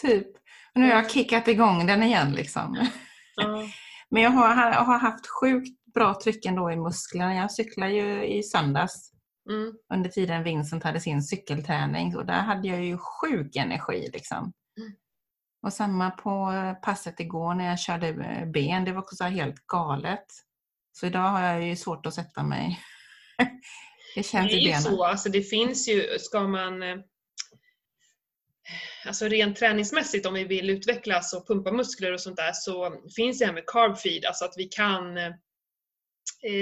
typ. 0.01 0.27
Och 0.74 0.82
nu 0.82 0.89
har 0.89 0.96
jag 0.96 1.12
kickat 1.12 1.48
igång 1.48 1.86
den 1.86 2.04
igen. 2.04 2.32
Liksom. 2.32 2.88
Ja. 3.36 3.68
Men 4.10 4.24
jag 4.24 4.30
har, 4.30 4.72
jag 4.72 4.84
har 4.84 5.00
haft 5.00 5.27
sjukt 5.27 5.94
bra 5.94 6.20
tryck 6.24 6.46
ändå 6.46 6.72
i 6.72 6.75
musklerna. 6.75 7.36
Jag 7.36 7.51
cyklar 7.51 7.88
ju 7.88 8.25
i 8.25 8.44
söndags 8.44 9.12
Mm. 9.50 9.74
under 9.94 10.10
tiden 10.10 10.44
Vincent 10.44 10.84
hade 10.84 11.00
sin 11.00 11.24
cykelträning 11.24 12.16
och 12.16 12.25
där 12.25 12.42
hade 12.42 12.68
jag 12.68 12.84
ju 12.84 12.98
sjuk 12.98 13.56
energi. 13.56 14.10
Liksom. 14.13 14.54
Mm. 14.77 14.94
Och 15.62 15.74
samma 15.74 16.12
på 16.12 16.54
passet 16.82 17.20
igår 17.20 17.54
när 17.54 17.66
jag 17.66 17.80
körde 17.80 18.13
ben, 18.54 18.86
det 18.86 18.92
var 18.92 19.01
också 19.01 19.24
helt 19.24 19.68
galet. 19.68 20.25
Så 20.92 21.06
idag 21.06 21.30
har 21.30 21.42
jag 21.42 21.63
ju 21.63 21.75
svårt 21.75 22.06
att 22.06 22.13
sätta 22.13 22.44
mig. 22.44 22.80
det 24.16 24.24
känns 24.24 24.52
Det 24.52 24.58
är 24.58 24.76
ju 24.76 24.82
så, 24.82 25.04
alltså 25.04 25.30
det 25.30 25.42
finns 25.42 25.90
ju, 25.90 26.20
ska 26.20 26.48
man 26.48 26.84
eh, 26.84 26.98
Alltså 29.06 29.26
rent 29.28 29.58
träningsmässigt 29.58 30.26
om 30.26 30.34
vi 30.34 30.44
vill 30.44 30.70
utvecklas 30.70 31.34
och 31.34 31.48
pumpa 31.48 31.72
muskler 31.72 32.14
och 32.14 32.22
sånt 32.22 32.38
där 32.38 32.52
så 32.54 33.02
finns 33.16 33.40
det 33.40 33.46
här 33.46 33.54
med 33.54 33.64
carb 33.68 33.98
feed, 33.98 34.26
alltså 34.26 34.46
att 34.46 34.54
vi 34.58 34.64
kan 34.66 35.18
eh, 35.18 35.32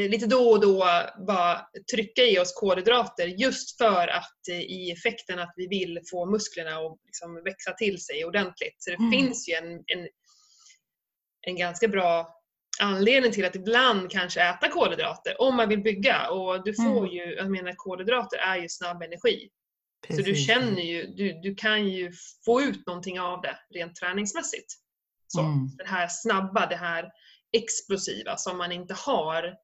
lite 0.09 0.25
då 0.25 0.49
och 0.49 0.61
då 0.61 0.85
bara 1.27 1.67
trycka 1.91 2.21
i 2.23 2.39
oss 2.39 2.53
kolhydrater 2.53 3.27
just 3.27 3.77
för 3.77 4.07
att 4.07 4.47
eh, 4.51 4.61
i 4.61 4.91
effekten 4.91 5.39
att 5.39 5.53
vi 5.55 5.67
vill 5.67 5.99
få 6.11 6.25
musklerna 6.25 6.71
att 6.71 6.99
liksom 7.05 7.43
växa 7.43 7.73
till 7.73 8.01
sig 8.01 8.25
ordentligt. 8.25 8.75
Så 8.77 8.89
det 8.89 8.95
Mm. 8.95 9.11
finns 9.11 9.49
ju 9.49 9.53
en, 9.53 9.73
en, 9.73 10.07
en 11.41 11.55
ganska 11.57 11.87
bra 11.87 12.34
anledning 12.81 13.31
till 13.31 13.45
att 13.45 13.55
ibland 13.55 14.11
kanske 14.11 14.41
äta 14.41 14.69
kolhydrater 14.69 15.41
om 15.41 15.55
man 15.55 15.69
vill 15.69 15.81
bygga 15.83 16.29
och 16.29 16.63
du 16.63 16.73
får 16.73 16.97
Mm. 16.99 17.11
ju, 17.11 17.35
jag 17.35 17.51
menar 17.51 17.73
kolhydrater 17.75 18.37
är 18.37 18.55
ju 18.57 18.69
snabb 18.69 19.03
energi. 19.03 19.49
Så 20.09 20.15
du 20.15 20.23
Precis. 20.23 20.47
känner 20.47 20.81
ju, 20.81 21.07
du, 21.07 21.39
du 21.41 21.55
kan 21.55 21.87
ju 21.87 22.11
få 22.45 22.61
ut 22.61 22.87
någonting 22.87 23.19
av 23.19 23.41
det 23.41 23.57
rent 23.69 23.95
träningsmässigt. 23.95 24.73
Så, 25.27 25.41
Mm. 25.41 25.67
Det 25.77 25.87
här 25.87 26.07
snabba, 26.07 26.65
det 26.65 26.75
här 26.75 27.11
explosiva 27.57 28.37
som 28.37 28.57
man 28.57 28.71
inte 28.71 28.93
har 28.93 29.55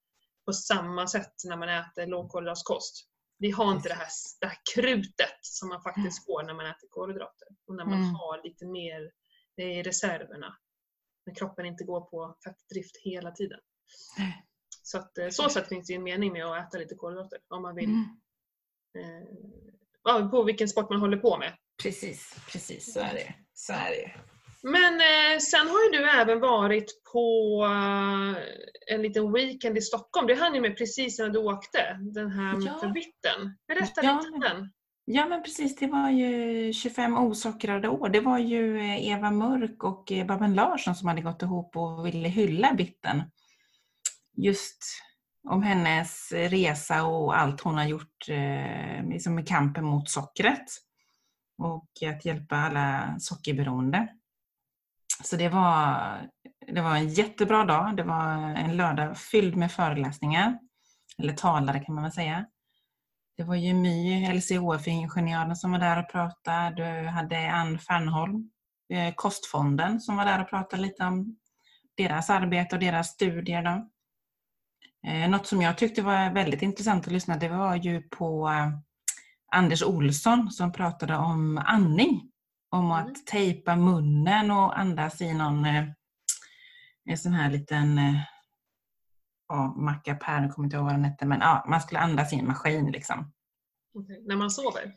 på 0.45 0.53
samma 0.53 1.07
sätt 1.07 1.33
när 1.45 1.57
man 1.57 1.69
äter 1.69 2.05
lågkolhydratskost. 2.07 3.07
Vi 3.37 3.51
har 3.51 3.71
inte 3.71 3.89
det 3.89 3.95
här, 3.95 4.07
det 4.41 4.47
här 4.47 4.57
krutet 4.75 5.37
som 5.41 5.69
man 5.69 5.81
faktiskt 5.83 6.25
får 6.25 6.43
när 6.43 6.53
man 6.53 6.65
äter 6.65 6.87
kolhydrater. 6.89 7.47
Och 7.67 7.75
när 7.75 7.85
man 7.85 7.93
Mm. 8.01 8.15
har 8.15 8.43
lite 8.43 8.65
mer 8.65 9.11
det 9.57 9.63
är 9.63 9.79
i 9.79 9.83
reserverna. 9.83 10.55
När 11.25 11.35
kroppen 11.35 11.65
inte 11.65 11.83
går 11.83 12.01
på 12.01 12.35
fettdrift 12.43 12.97
hela 13.03 13.31
tiden. 13.31 13.59
Så 14.83 14.97
att, 14.97 15.17
eh, 15.17 15.29
så 15.29 15.49
sätt 15.49 15.67
finns 15.67 15.87
det 15.87 15.93
ju 15.93 15.97
en 15.97 16.03
mening 16.03 16.33
med 16.33 16.45
att 16.45 16.67
äta 16.67 16.77
lite 16.77 16.95
kolhydrater 16.95 17.39
om 17.47 17.61
man 17.61 17.75
vill 17.75 17.89
Mm. 17.89 19.23
eh, 20.07 20.29
på 20.29 20.43
vilken 20.43 20.69
sport 20.69 20.89
man 20.89 20.99
håller 20.99 21.17
på 21.17 21.37
med. 21.37 21.57
Precis, 21.83 22.35
precis 22.51 22.93
så 22.93 22.99
är 22.99 23.13
det. 23.13 23.33
Så 23.53 23.73
är 23.73 23.89
det. 23.89 24.11
Men 24.63 24.93
eh, 24.93 25.39
sen 25.39 25.67
har 25.67 25.83
ju 25.83 25.89
du 25.91 26.09
även 26.09 26.39
varit 26.39 27.03
på 27.13 27.57
eh, 27.65 28.43
en 28.95 29.01
liten 29.01 29.31
weekend 29.33 29.77
i 29.77 29.81
Stockholm. 29.81 30.27
Det 30.27 30.35
hann 30.35 30.55
ju 30.55 30.61
med 30.61 30.77
precis 30.77 31.19
när 31.19 31.29
du 31.29 31.39
åkte. 31.39 31.97
Den 32.13 32.31
här 32.31 32.57
Ja. 32.65 32.77
för 32.79 32.87
bitten. 32.89 33.57
Berätta 33.67 34.03
Ja. 34.03 34.17
lite 34.17 34.33
om 34.33 34.39
den. 34.39 34.73
Ja 35.05 35.25
men 35.25 35.43
precis, 35.43 35.75
det 35.75 35.87
var 35.87 36.09
ju 36.09 36.73
25 36.73 37.17
osockrade 37.17 37.89
år. 37.89 38.09
Det 38.09 38.19
var 38.21 38.37
ju 38.37 38.79
eh, 38.79 39.07
Eva 39.07 39.31
Mörk 39.31 39.83
och 39.83 40.11
eh, 40.11 40.25
Babben 40.25 40.53
Larsson 40.53 40.95
som 40.95 41.07
hade 41.07 41.21
gått 41.21 41.41
ihop 41.41 41.77
och 41.77 42.05
ville 42.05 42.29
hylla 42.29 42.73
bitten. 42.73 43.23
Just 44.37 45.01
om 45.49 45.63
hennes 45.63 46.31
resa 46.31 47.03
och 47.03 47.39
allt 47.39 47.61
hon 47.61 47.75
har 47.77 47.85
gjort 47.85 48.29
eh, 48.29 49.09
liksom 49.09 49.35
med 49.35 49.47
kampen 49.47 49.85
mot 49.85 50.09
sockret. 50.09 50.65
Och 51.57 51.89
att 52.09 52.25
hjälpa 52.25 52.55
alla 52.55 53.15
sockerberoende. 53.19 54.07
Så 55.23 55.35
det 55.35 55.49
var, 55.49 55.97
det 56.67 56.81
var 56.81 56.95
en 56.95 57.09
jättebra 57.09 57.65
dag. 57.65 57.97
Det 57.97 58.03
var 58.03 58.33
en 58.55 58.77
lördag 58.77 59.17
fylld 59.17 59.55
med 59.55 59.71
föreläsningar. 59.71 60.59
Eller 61.17 61.33
talare 61.33 61.79
kan 61.79 61.95
man 61.95 62.03
väl 62.03 62.13
säga. 62.13 62.45
Det 63.41 63.45
var 63.47 63.55
ju 63.55 63.73
My, 63.73 64.27
LCHF-ingenjören 64.33 65.55
som 65.55 65.71
var 65.71 65.79
där 65.79 65.99
och 65.99 66.11
pratade. 66.11 66.75
Du 66.75 67.07
hade 67.07 67.51
Ann 67.51 67.79
Fernholm, 67.79 68.49
eh, 68.93 69.13
Kostfonden, 69.15 69.99
som 69.99 70.15
var 70.17 70.25
där 70.25 70.41
och 70.41 70.49
pratade 70.49 70.81
lite 70.81 71.03
om 71.05 71.35
deras 71.97 72.29
arbete 72.29 72.75
och 72.75 72.79
deras 72.79 73.07
studier. 73.07 73.63
Då. 73.63 73.89
Eh, 75.09 75.29
Något 75.29 75.47
som 75.47 75.61
jag 75.61 75.77
tyckte 75.77 76.01
var 76.01 76.33
väldigt 76.33 76.61
intressant 76.61 77.07
att 77.07 77.13
lyssna 77.13 77.37
det 77.37 77.49
var 77.49 77.75
ju 77.75 78.01
på 78.01 78.49
eh, 78.49 78.69
Anders 79.51 79.83
Olsson 79.83 80.51
som 80.51 80.71
pratade 80.71 81.15
om 81.15 81.57
andning. 81.65 82.31
Om 82.71 82.91
Mm. 82.91 82.91
att 82.91 83.25
tejpa 83.25 83.75
munnen 83.75 84.51
och 84.51 84.79
andas 84.79 85.21
i 85.21 85.33
någon 85.33 85.65
en 87.05 87.17
sån 87.17 87.33
här 87.33 87.51
liten 87.51 87.99
ja, 89.51 89.73
mackapär, 89.77 90.41
jag 90.41 90.53
kommer 90.55 90.65
inte 90.65 90.75
ihåg 90.75 90.85
vad 90.85 90.93
den 90.93 91.03
hette, 91.05 91.25
men 91.25 91.39
ja, 91.39 91.65
man 91.67 91.81
skulle 91.81 91.99
andas 91.99 92.33
i 92.33 92.39
en 92.39 92.47
maskin 92.47 92.91
liksom. 92.91 93.31
Okej, 93.93 94.23
När 94.27 94.35
man 94.35 94.51
sover? 94.51 94.93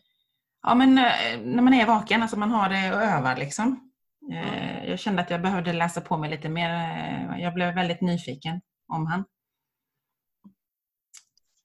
Ja, 0.63 0.75
men 0.75 0.99
eh, 0.99 1.41
när 1.45 1.63
man 1.63 1.75
är 1.75 1.87
vaken, 1.87 2.23
alltså 2.23 2.39
man 2.39 2.51
har 2.51 2.69
det 2.69 2.95
och 2.95 3.03
övar 3.03 3.37
liksom. 3.37 3.91
Eh, 4.33 4.85
Jag 4.91 4.99
kände 4.99 5.23
att 5.23 5.31
jag 5.31 5.43
behövde 5.43 5.73
läsa 5.73 6.01
på 6.01 6.17
mig 6.17 6.31
lite 6.31 6.49
mer. 6.49 6.71
eh, 6.71 7.41
Jag 7.43 7.55
blev 7.55 7.75
väldigt 7.75 8.01
nyfiken 8.01 8.61
om 8.89 9.07
han. 9.07 9.25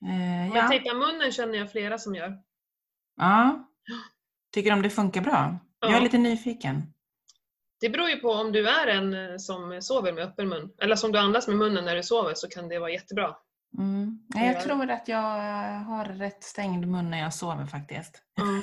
Eh, 0.06 0.48
Ja. 0.56 0.68
tejpa 0.68 0.94
munnen 0.94 1.32
känner 1.32 1.58
jag 1.58 1.72
flera 1.72 1.98
som 1.98 2.16
gör. 2.16 2.38
ja. 3.16 3.66
Tycker 4.54 4.74
om 4.74 4.82
det 4.82 4.90
funkar 4.90 5.22
bra? 5.22 5.58
Jag 5.80 5.92
är 5.92 5.96
Ja. 5.96 6.00
lite 6.02 6.18
nyfiken. 6.18 6.94
Det 7.82 7.90
beror 7.90 8.10
ju 8.10 8.16
på 8.20 8.32
om 8.32 8.52
du 8.52 8.70
är 8.70 8.88
en 8.88 9.14
eh, 9.14 9.38
som 9.38 9.82
sover 9.82 10.12
med 10.14 10.24
öppen 10.24 10.50
mun. 10.50 10.72
Eller 10.82 10.96
som 10.96 11.12
du 11.12 11.20
andas 11.20 11.48
med 11.48 11.58
munnen 11.58 11.86
när 11.86 11.96
du 11.96 12.04
sover 12.04 12.34
så 12.36 12.48
kan 12.50 12.70
det 12.70 12.80
vara 12.80 12.92
jättebra. 12.92 13.36
Mm. 13.78 14.20
Nej, 14.36 14.48
Jag 14.48 14.56
Ja. 14.56 14.62
tror 14.62 14.90
att 14.92 15.08
jag 15.08 15.22
har 15.80 16.06
rätt 16.06 16.44
stängd 16.44 16.88
mun 16.88 17.10
när 17.10 17.20
jag 17.20 17.34
sover 17.34 17.66
faktiskt. 17.66 18.24
Mm. 18.42 18.62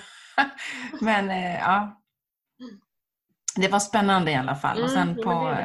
Men 1.01 1.31
eh, 1.31 1.55
ja. 1.59 2.03
Det 3.57 3.69
var 3.69 3.79
spännande 3.79 4.31
i 4.31 4.35
alla 4.35 4.57
fall. 4.57 4.83
och, 4.83 4.91
Mm, 4.91 5.15
sen 5.17 5.25
på, 5.25 5.57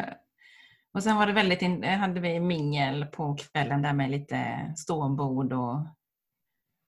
och 0.94 1.04
sen 1.04 1.16
var 1.16 1.28
det 1.28 1.34
väldigt, 1.34 1.62
in, 1.62 1.84
hade 1.84 2.20
vi 2.20 2.40
mingel 2.40 3.06
på 3.06 3.36
kvällen 3.36 3.82
där 3.82 3.94
med 3.94 4.12
lite 4.12 4.74
ståbord 4.78 5.54
och 5.54 5.88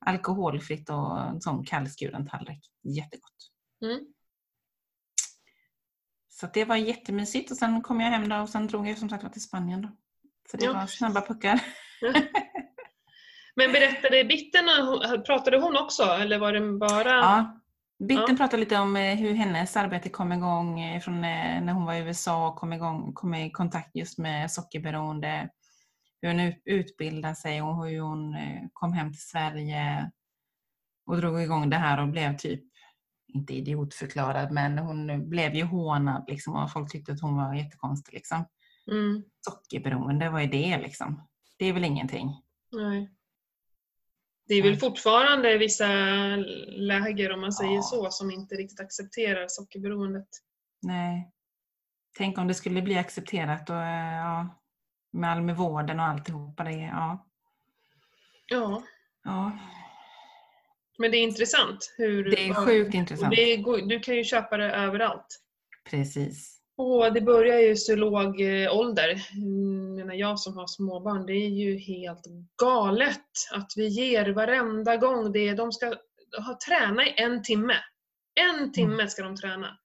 alkoholfritt 0.06 0.90
och 0.90 1.20
en 1.22 1.42
sån 1.42 1.66
kallskuren 1.66 2.28
tallrik. 2.28 2.72
Jättegott. 2.84 3.50
Mm. 3.84 4.00
Så 6.40 6.48
det 6.54 6.66
var 6.66 6.76
jättemysigt 6.76 7.52
och 7.52 7.58
sen 7.58 7.82
kom 7.82 8.02
jag 8.02 8.10
hem 8.12 8.30
då 8.30 8.36
och 8.38 8.50
sen 8.50 8.68
drog 8.68 8.88
jag 8.88 8.98
som 8.98 9.10
sagt 9.10 9.34
till 9.34 9.42
Spanien. 9.42 9.82
Då. 9.82 9.90
Så 10.52 10.58
det 10.58 10.66
Ja. 10.66 10.74
var 10.74 10.86
snabba 10.88 11.22
puckar. 11.22 11.60
Men 13.56 13.72
berättade 13.72 14.24
bitten, 14.24 14.66
pratade 15.26 15.58
hon 15.62 15.78
också 15.78 16.04
eller 16.04 16.40
var 16.40 16.54
det 16.54 16.72
bara... 16.80 17.10
Ja. 17.12 17.60
Bitten 18.00 18.26
Ja. 18.30 18.36
pratade 18.38 18.58
lite 18.60 18.78
om 18.78 18.96
eh, 18.96 19.16
hur 19.16 19.34
hennes 19.34 19.78
arbete 19.78 20.10
kom 20.10 20.32
igång 20.32 20.80
eh, 20.82 21.02
från 21.02 21.16
eh, 21.24 21.62
när 21.62 21.74
hon 21.74 21.86
var 21.86 21.94
i 21.94 22.00
USA 22.00 22.48
och 22.48 22.56
kom, 22.56 22.74
igång, 22.74 23.14
kom 23.14 23.34
i 23.34 23.52
kontakt 23.52 23.96
just 23.96 24.18
med 24.18 24.52
sockerberoende. 24.52 25.50
Hur 26.22 26.30
hon 26.30 26.40
ut- 26.40 26.62
utbildade 26.66 27.36
sig 27.36 27.62
och 27.62 27.86
hur 27.88 28.02
hon 28.02 28.36
kom 28.74 28.94
hem 28.94 29.12
till 29.12 29.22
Sverige 29.22 30.12
och 31.06 31.18
drog 31.18 31.42
igång 31.42 31.70
det 31.70 31.78
här 31.78 32.02
och 32.02 32.08
blev 32.08 32.38
typ 32.38 32.64
inte 33.34 33.54
idiotförklarad, 33.54 34.52
men 34.52 34.78
hon 34.78 35.30
blev 35.30 35.56
ju 35.56 35.64
hånad 35.64 36.26
liksom, 36.28 36.56
och 36.56 36.72
folk 36.72 36.92
tyckte 36.92 37.12
att 37.12 37.22
hon 37.22 37.36
var 37.36 37.54
jättekonstig. 37.54 38.14
Liksom. 38.14 38.46
Mm. 38.92 39.24
Sockerberoende, 39.42 40.30
vad 40.30 40.42
är 40.42 40.48
det 40.48 40.78
liksom? 40.78 41.28
Det 41.58 41.66
är 41.66 41.74
väl 41.74 41.84
ingenting? 41.84 42.42
Nej. 42.72 43.12
Det 44.48 44.54
är 44.54 44.64
väl 44.64 44.78
fortfarande 44.78 45.58
vissa 45.58 45.88
läger, 46.68 47.34
om 47.34 47.42
man 47.42 47.54
säger 47.54 47.76
Ja. 47.76 47.82
så, 47.82 48.12
som 48.12 48.32
inte 48.32 48.56
riktigt 48.56 48.80
accepterar 48.80 49.46
sockerberoendet. 49.48 50.28
Nej. 50.82 51.32
Tänk 52.18 52.38
om 52.38 52.48
det 52.48 52.54
skulle 52.54 52.82
bli 52.82 52.98
accepterat 52.98 53.70
och, 53.70 53.76
ja, 53.76 54.62
med 55.12 55.32
all 55.32 55.42
med 55.42 55.58
vården 55.58 56.00
och 56.00 56.06
alltihopa. 56.06 56.64
Det, 56.64 56.72
ja. 56.72 57.28
Ja, 58.48 58.84
Ja, 59.24 59.52
men 60.98 61.12
det 61.12 61.18
är 61.18 61.24
intressant. 61.24 61.94
Hur, 61.98 62.32
det 62.32 62.50
är 62.50 62.54
sjukt 62.54 62.94
intressant. 62.94 63.36
går, 63.64 63.90
Du 63.90 64.00
kan 64.00 64.16
ju 64.16 64.24
köpa 64.24 64.58
det 64.58 64.72
överallt. 64.72 65.28
Precis. 65.90 66.60
Och 66.78 67.14
det 67.14 67.22
börjar 67.22 67.60
ju 67.60 67.76
så 67.76 67.96
låg 67.96 68.42
eh, 68.42 68.78
ålder. 68.78 69.22
Mm, 69.36 69.96
menar 69.96 70.14
jag 70.14 70.40
som 70.40 70.58
har 70.58 70.68
småbarn, 70.68 71.26
det 71.26 71.34
är 71.34 71.50
ju 71.50 71.78
helt 71.78 72.24
galet 72.62 73.28
att 73.52 73.72
vi 73.76 73.88
ger 73.88 74.30
varenda 74.30 74.98
gång 74.98 75.32
det. 75.32 75.54
De 75.54 75.72
ska 75.72 75.86
ha, 76.38 76.58
träna 76.68 77.08
i 77.08 77.14
en 77.18 77.44
timme. 77.44 77.76
En 78.40 78.72
timme 78.72 79.08
ska 79.08 79.24
de 79.24 79.36
träna. 79.36 79.78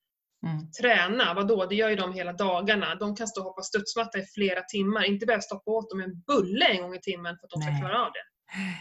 Mm. 0.47 0.71
Träna, 0.81 1.35
vadå? 1.35 1.67
Det 1.67 1.75
gör 1.75 1.89
ju 1.89 1.97
de 1.97 2.13
hela 2.13 2.33
dagarna. 2.33 2.95
De 2.95 3.17
kan 3.17 3.29
stå 3.29 3.41
och 3.41 3.47
hoppa 3.47 3.63
studsmatta 3.63 4.19
i 4.19 4.25
flera 4.35 4.63
timmar. 4.63 5.05
Inte 5.05 5.27
behöva 5.27 5.43
stoppa 5.43 5.71
åt 5.71 5.91
dem 5.91 6.01
en 6.01 6.23
bulle 6.27 6.65
en 6.65 6.83
gång 6.83 6.95
i 6.95 7.01
timmen 7.01 7.37
för 7.39 7.47
att 7.47 7.51
de 7.51 7.63
ska 7.63 7.71
Nej. 7.71 7.81
klara 7.81 8.07
av 8.07 8.13
det. 8.13 8.25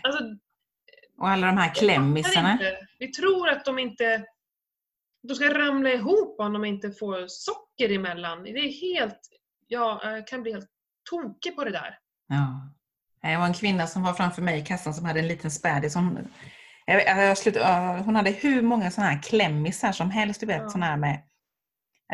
Alltså, 0.07 0.23
Och 1.17 1.29
alla 1.29 1.47
de 1.47 1.57
här 1.57 1.73
klämmisarna. 1.75 2.59
Vi 2.99 3.07
tror 3.11 3.49
att 3.49 3.65
de 3.65 3.79
inte 3.79 4.25
de 5.27 5.35
ska 5.35 5.53
ramla 5.59 5.89
ihop 5.89 6.39
om 6.39 6.53
de 6.53 6.65
inte 6.65 6.91
får 6.91 7.25
socker 7.27 7.91
emellan. 7.95 8.43
Det 8.43 8.49
är 8.49 8.71
helt... 8.81 9.19
Jag 9.67 10.27
kan 10.27 10.41
bli 10.41 10.51
helt 10.53 10.69
tokig 11.09 11.55
på 11.55 11.63
det 11.63 11.71
där. 11.71 11.97
Ja. 12.27 12.71
Det 13.21 13.37
var 13.37 13.45
en 13.45 13.53
kvinna 13.53 13.87
som 13.87 14.03
var 14.03 14.13
framför 14.13 14.41
mig 14.41 14.59
i 14.59 14.65
kassan 14.65 14.93
som 14.93 15.05
hade 15.05 15.19
en 15.19 15.27
liten 15.27 15.51
spädis. 15.51 15.95
Hon, 15.95 16.27
hade 18.15 18.31
hur 18.31 18.61
många 18.61 18.91
sådana 18.91 19.11
här 19.11 19.21
klämmisar 19.21 19.91
som 19.91 20.11
helst. 20.11 20.39
Du 20.39 20.45
vet, 20.45 20.61
Ja. 20.61 20.69
såna 20.69 20.85
här 20.85 20.97
med, 20.97 21.21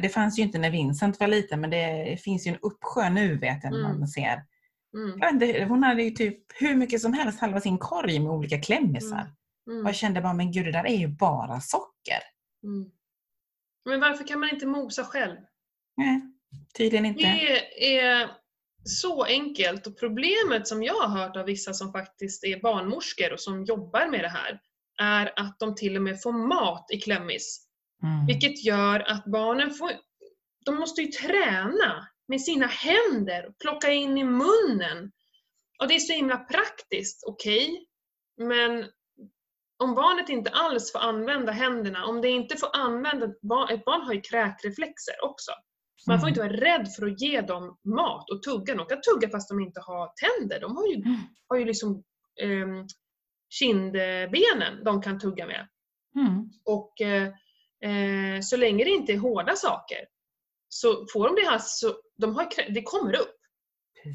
det 0.01 0.09
fanns 0.09 0.39
ju 0.39 0.43
inte 0.43 0.57
när 0.57 0.69
Vincent 0.69 1.19
var 1.19 1.27
liten 1.27 1.61
men 1.61 1.69
det 1.69 2.17
finns 2.23 2.47
ju 2.47 2.51
en 2.51 2.59
uppsjö 2.61 3.09
nu 3.09 3.37
vet 3.37 3.63
jag 3.63 3.73
Mm. 3.73 3.99
man 3.99 4.07
ser. 4.07 4.43
Mm. 4.93 5.29
Inte, 5.33 5.63
hon 5.63 5.83
hade 5.83 6.03
ju 6.03 6.11
typ 6.11 6.39
hur 6.61 6.75
mycket 6.75 7.01
som 7.01 7.13
helst, 7.13 7.39
halva 7.39 7.61
sin 7.61 7.77
korg 7.77 8.19
med 8.19 8.31
olika 8.31 8.61
klämmisar. 8.61 9.19
Mm. 9.19 9.27
Och 9.65 9.71
Mm. 9.71 9.85
jag 9.85 9.95
kände 9.95 10.21
bara, 10.21 10.33
men 10.33 10.51
gud 10.51 10.65
det 10.65 10.71
där 10.71 10.85
är 10.87 10.97
ju 10.97 11.07
bara 11.07 11.59
socker. 11.61 12.19
Mm. 12.63 12.91
Men 13.85 13.99
varför 13.99 14.27
kan 14.27 14.39
man 14.39 14.49
inte 14.49 14.65
mosa 14.65 15.03
själv? 15.03 15.37
Nej, 15.97 16.21
tydligen 16.77 17.05
inte. 17.05 17.21
Det 17.21 17.97
är 17.99 18.29
så 18.83 19.23
enkelt 19.23 19.87
och 19.87 19.99
problemet 19.99 20.67
som 20.67 20.83
jag 20.83 20.93
har 20.93 21.07
hört 21.19 21.35
av 21.35 21.45
vissa 21.45 21.73
som 21.73 21.91
faktiskt 21.91 22.43
är 22.43 22.61
barnmorskor 22.61 23.33
och 23.33 23.39
som 23.39 23.63
jobbar 23.63 24.07
med 24.07 24.19
det 24.23 24.29
här 24.29 24.59
är 25.01 25.33
att 25.39 25.59
de 25.59 25.75
till 25.75 25.95
och 25.95 26.01
med 26.01 26.21
får 26.21 26.31
mat 26.47 26.85
i 26.91 26.97
klämmis. 26.99 27.67
Mm. 28.03 28.25
Vilket 28.25 28.65
gör 28.65 28.99
att 28.99 29.25
barnen 29.25 29.73
får, 29.73 29.91
de 30.65 30.75
måste 30.75 31.01
ju 31.01 31.07
träna 31.07 32.07
med 32.27 32.41
sina 32.41 32.65
händer 32.67 33.47
och 33.47 33.57
plocka 33.59 33.91
in 33.91 34.17
i 34.17 34.23
munnen. 34.23 35.11
Och 35.79 35.87
det 35.87 35.95
är 35.95 35.99
så 35.99 36.13
himla 36.13 36.37
praktiskt, 36.37 37.23
okej. 37.27 37.87
Men 38.37 38.85
om 39.77 39.95
barnet 39.95 40.29
inte 40.29 40.49
alls 40.51 40.91
får 40.91 40.99
använda 40.99 41.51
händerna, 41.51 42.05
om 42.05 42.21
det 42.21 42.29
inte 42.29 42.57
får 42.57 42.69
använda, 42.75 43.25
ett 43.25 43.41
barn, 43.41 43.69
ett 43.69 43.85
barn 43.85 44.01
har 44.01 44.13
ju 44.13 44.21
kräkreflexer 44.21 45.15
också. 45.23 45.51
Man 46.07 46.19
får 46.19 46.27
Mm. 46.27 46.29
inte 46.29 46.41
vara 46.41 46.77
rädd 46.77 46.87
för 46.99 47.07
att 47.07 47.21
ge 47.21 47.41
dem 47.41 47.77
mat 47.83 48.29
och 48.29 48.43
tugga. 48.43 48.75
De 48.75 48.85
kan 48.85 49.01
tugga 49.01 49.29
fast 49.29 49.49
de 49.49 49.59
inte 49.59 49.81
har 49.81 50.11
tänder. 50.15 50.59
De 50.59 50.77
har 50.77 50.87
ju, 50.87 50.95
Mm. 50.95 51.15
har 51.47 51.57
ju 51.57 51.65
liksom 51.65 52.03
ehm, 52.41 52.87
kindbenen 53.49 54.83
de 54.83 55.01
kan 55.01 55.19
tugga 55.19 55.45
med. 55.47 55.67
Mm. 56.15 56.49
Och 56.65 57.01
eh, 57.01 57.23
eh, 57.83 58.41
så 58.41 58.57
länge 58.57 58.83
det 58.83 58.89
inte 58.89 59.13
är 59.13 59.17
hårda 59.17 59.55
saker 59.55 59.97
så 60.73 61.05
får 61.13 61.27
de 61.27 61.35
det 61.35 61.49
här, 61.49 61.59
så 61.59 61.95
de 62.17 62.35
har, 62.35 62.73
det 62.73 62.83
kommer 62.83 63.15
upp. 63.15 63.35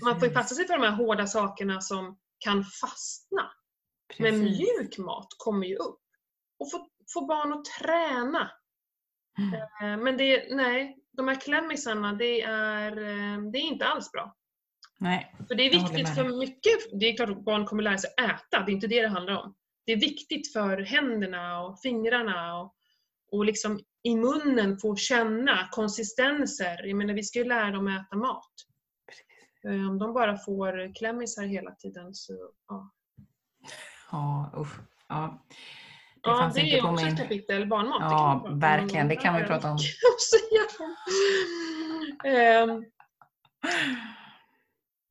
Man 0.05 0.21
får 0.21 0.29
ju 0.29 0.35
Precis. 0.35 0.35
passa 0.35 0.55
sig 0.55 0.67
för 0.67 0.79
de 0.79 0.83
här 0.83 0.97
hårda 0.97 1.27
sakerna 1.27 1.81
som 1.81 2.19
kan 2.39 2.65
fastna. 2.65 3.51
Men 4.19 4.41
Precis. 4.41 4.59
mjuk 4.59 4.99
mat 4.99 5.29
kommer 5.37 5.67
ju 5.67 5.77
upp. 5.77 6.01
Och 6.59 6.71
få, 6.71 6.89
få 7.15 7.27
barn 7.27 7.53
att 7.53 7.65
träna. 7.65 8.51
Mm. 9.39 9.55
Eh, 9.55 10.05
Men 10.05 10.17
det, 10.17 10.57
nej, 10.57 10.99
de 11.13 11.29
här 11.29 11.41
klämmisarna, 11.41 12.13
det 12.13 12.43
är, 12.43 12.93
eh, 12.93 13.51
det 13.53 13.59
är 13.59 13.63
inte 13.63 13.87
alls 13.87 14.13
bra. 14.13 14.37
Nej. 15.01 15.35
För 15.49 15.55
det 15.55 15.63
är 15.63 15.71
viktigt 15.71 16.15
för 16.15 16.39
mycket, 16.39 17.01
det 17.01 17.07
är 17.07 17.17
klart 17.17 17.31
att 17.31 17.45
barn 17.45 17.67
kommer 17.67 17.83
lära 17.83 17.99
sig 17.99 18.11
äta, 18.21 18.65
det 18.65 18.73
är 18.73 18.75
inte 18.75 18.87
det 18.87 19.03
det 19.03 19.09
handlar 19.09 19.43
om. 19.43 19.55
Det 19.87 19.93
är 19.93 20.01
viktigt 20.01 20.53
för 20.53 20.79
händerna 20.79 21.61
och 21.61 21.81
fingrarna 21.81 22.61
och, 22.61 22.75
och 23.31 23.45
liksom 23.45 23.81
i 24.03 24.17
munnen 24.17 24.79
få 24.79 24.97
känna 24.97 25.69
konsistenser. 25.71 26.87
Jag 26.87 26.97
menar 26.97 27.15
vi 27.15 27.23
ska 27.23 27.39
ju 27.39 27.45
lära 27.45 27.71
dem 27.71 27.89
äta 27.89 28.17
mat. 28.17 28.53
Eh, 29.65 29.91
Om 29.91 29.99
de 29.99 30.13
bara 30.15 30.37
får 30.39 30.95
klämmisar 30.95 31.43
hela 31.43 31.71
tiden 31.71 32.15
så, 32.15 32.51
ja. 32.69 32.91
Ja, 34.13 34.53
usch. 34.57 34.75
Ja. 35.09 35.45
Det 35.49 36.31
Ja, 36.31 36.51
det 36.55 36.61
är 36.79 36.87
också 36.91 37.05
min... 37.05 37.15
ett 37.15 37.21
kapitel, 37.21 37.67
barnmat. 37.67 38.01
det 38.01 38.05
Ja, 38.05 38.41
prata 38.43 38.53
om. 38.53 38.61
verkligen, 38.61 39.09
det 39.09 39.17
kan 39.17 39.37
vi 39.37 39.45
prata 39.45 39.69
om. 39.71 39.75
att 40.15 40.21
säga 40.21 40.87
om. 40.87 40.97
Ehm, 42.33 42.85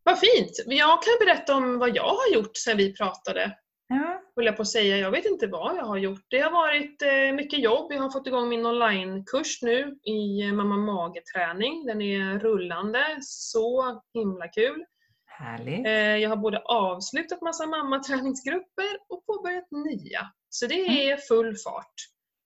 vad 0.03 0.19
fint! 0.19 0.51
Jag 0.65 1.03
kan 1.03 1.13
berätta 1.19 1.55
om 1.55 1.79
vad 1.79 1.95
jag 1.95 2.03
har 2.09 2.33
gjort 2.33 2.57
sedan 2.57 2.77
vi 2.77 2.93
pratade. 2.95 3.57
Ja. 3.87 4.16
Höll 4.37 4.45
jag 4.45 4.55
på 4.55 4.61
att 4.61 4.67
säga. 4.67 4.97
Jag 4.97 5.11
vet 5.11 5.25
inte 5.25 5.47
vad 5.47 5.77
jag 5.77 5.85
har 5.85 5.97
gjort. 5.97 6.25
Det 6.27 6.39
har 6.39 6.51
varit 6.51 7.01
eh, 7.01 7.35
mycket 7.35 7.59
jobb. 7.59 7.91
Jag 7.91 8.01
har 8.01 8.09
fått 8.09 8.27
igång 8.27 8.49
min 8.49 8.65
onlinekurs 8.65 9.61
nu 9.61 9.99
i 10.03 10.41
eh, 10.41 10.53
mamma 10.53 10.77
mage-träning. 10.77 11.85
Den 11.85 12.01
är 12.01 12.39
rullande. 12.39 13.17
Så 13.21 14.01
himla 14.13 14.47
kul. 14.47 14.85
Härligt. 15.25 15.85
Eh, 15.85 15.91
jag 15.93 16.29
har 16.29 16.37
både 16.37 16.59
avslutat 16.59 17.41
massa 17.41 17.65
mammaträningsgrupper 17.65 18.97
och 19.09 19.25
påbörjat 19.25 19.71
nya. 19.71 20.31
Så 20.49 20.67
det 20.67 21.09
är 21.09 21.17
full 21.17 21.55
fart. 21.55 21.93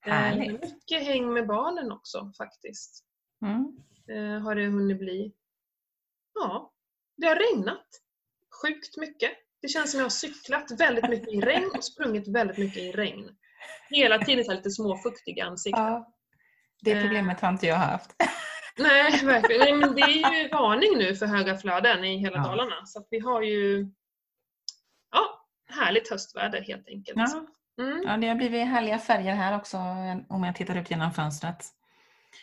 Härligt. 0.02 0.62
mycket 0.62 1.08
häng 1.08 1.34
med 1.34 1.48
barnen 1.48 1.92
också 1.92 2.32
faktiskt. 2.38 3.06
Mm. 3.42 4.44
Har 4.44 4.56
det 4.56 4.66
hunnit 4.66 5.00
bli. 5.00 5.34
Ja, 6.34 6.72
det 7.18 7.28
har 7.28 7.36
regnat 7.36 7.88
sjukt 8.62 8.98
mycket. 8.98 9.32
Det 9.62 9.68
känns 9.68 9.92
som 9.92 9.98
jag 10.00 10.06
har 10.06 10.10
cyklat 10.10 10.72
väldigt 10.80 11.10
mycket 11.10 11.28
i 11.34 11.42
regn 11.42 11.70
och 11.78 11.84
sprungit 11.84 12.28
väldigt 12.28 12.58
mycket 12.58 12.78
i 12.84 12.92
regn. 12.92 13.30
Hela 13.90 14.20
tiden 14.20 14.46
så 14.46 14.54
lite 14.54 14.70
småfuktig 14.72 15.38
i 15.38 15.42
ansiktet. 15.42 15.80
Ja. 15.80 16.14
Det 16.84 16.92
Eh. 16.92 17.02
problemet 17.04 17.40
har 17.42 17.50
inte 17.50 17.68
jag 17.68 17.76
haft. 17.76 18.16
Nej, 18.78 19.26
verkligen. 19.26 19.60
Nej, 19.62 19.74
men 19.76 19.96
det 19.96 20.02
är 20.02 20.44
ju 20.44 20.50
varning 20.50 20.98
nu 20.98 21.16
för 21.16 21.26
höga 21.26 21.58
flöden 21.58 22.04
i 22.04 22.18
hela 22.18 22.38
Ja. 22.38 22.44
Dalarna. 22.44 22.86
Så 22.86 23.06
vi 23.10 23.20
har 23.20 23.42
ju 23.42 23.88
ja, 25.12 25.46
härligt 25.70 26.10
höstväder 26.10 26.62
helt 26.62 26.88
enkelt. 26.88 27.18
Ja. 27.18 27.46
Mm, 27.84 28.04
ja, 28.08 28.18
det 28.18 28.28
har 28.28 28.36
blivit 28.36 28.68
härliga 28.68 29.00
färger 29.00 29.34
här 29.36 29.58
också 29.58 29.78
om 30.30 30.44
jag 30.44 30.56
tittar 30.56 30.76
ut 30.78 30.92
genom 30.92 31.12
fönstret. 31.14 31.66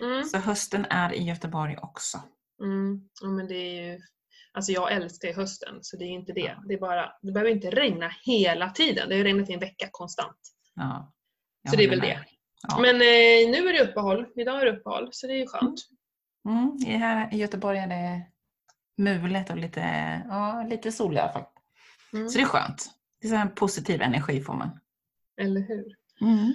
mm, 0.01 0.25
Så 0.25 0.39
hösten 0.39 0.87
är 0.91 1.13
i 1.13 1.23
Göteborg 1.23 1.77
också. 1.83 2.19
mm. 2.61 3.09
Ja, 3.21 3.29
men 3.29 3.47
det 3.49 3.55
är 3.55 3.83
ju, 3.93 4.01
alltså 4.53 4.73
jag 4.73 4.93
älskar 4.93 5.29
ju 5.29 5.35
hösten 5.35 5.79
så 5.83 5.97
det 5.97 6.05
är 6.05 6.09
inte 6.09 6.33
det. 6.33 6.41
Ja. 6.41 6.63
Det, 6.69 6.75
är 6.75 6.79
bara, 6.79 7.13
det 7.23 7.33
behöver 7.33 7.51
inte 7.51 7.71
regna 7.71 8.13
hela 8.23 8.71
tiden. 8.71 9.09
Det 9.09 9.17
har 9.17 9.25
regnat 9.25 9.51
i 9.51 9.53
en 9.53 9.61
vecka 9.61 9.89
konstant. 9.91 10.39
Ja. 10.75 11.13
Så 11.71 11.77
det 11.77 11.85
är 11.85 11.91
väl 11.91 12.01
med. 12.01 12.09
det. 12.09 12.25
Ja. 12.69 12.79
Men 12.81 12.95
eh, 12.95 13.51
nu 13.51 13.69
är 13.69 13.73
det 13.73 13.91
uppehåll. 13.91 14.27
Idag 14.37 14.61
är 14.61 14.65
det 14.65 14.73
uppehåll 14.73 15.09
så 15.13 15.27
det 15.27 15.33
är 15.33 15.39
ju 15.39 15.47
skönt. 15.47 15.81
Mm, 16.49 16.77
i 16.87 16.91
här 16.91 17.35
i 17.35 17.37
Göteborg 17.37 17.79
är 17.79 17.87
det 17.87 18.27
mulet 18.97 19.51
och 19.51 19.57
lite, 19.57 19.81
ja, 20.29 20.67
lite 20.71 20.93
sol 20.93 21.17
i 21.17 21.19
alla 21.19 21.33
fall. 21.33 21.45
Mm. 22.13 22.29
Så 22.29 22.39
det 22.39 22.45
är 22.45 22.47
skönt. 22.47 22.91
Det 23.21 23.29
är 23.29 23.35
en 23.35 23.55
positiv 23.55 24.03
energi 24.03 24.43
får 24.43 24.55
man. 24.55 24.81
Eller 25.41 25.61
hur? 25.61 25.97
Mm. 26.21 26.53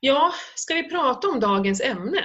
Ja, 0.00 0.32
ska 0.54 0.74
vi 0.74 0.90
prata 0.90 1.28
om 1.28 1.40
dagens 1.40 1.80
ämne? 1.80 2.24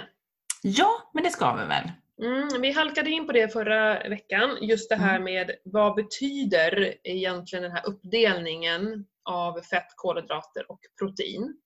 Ja, 0.61 1.11
men 1.13 1.23
det 1.23 1.29
ska 1.29 1.55
vi 1.55 1.65
väl? 1.65 1.91
Mm, 2.21 2.61
vi 2.61 2.71
halkade 2.71 3.09
in 3.09 3.27
på 3.27 3.31
det 3.33 3.53
förra 3.53 4.09
veckan, 4.09 4.57
just 4.61 4.89
det 4.89 4.95
här 4.95 5.15
Mm. 5.15 5.23
med 5.23 5.51
vad 5.63 5.95
betyder 5.95 6.95
egentligen 7.03 7.63
den 7.63 7.71
här 7.71 7.87
uppdelningen 7.87 9.05
av 9.29 9.61
fett, 9.61 9.87
kolhydrater 9.95 10.71
och 10.71 10.79
protein. 10.99 11.57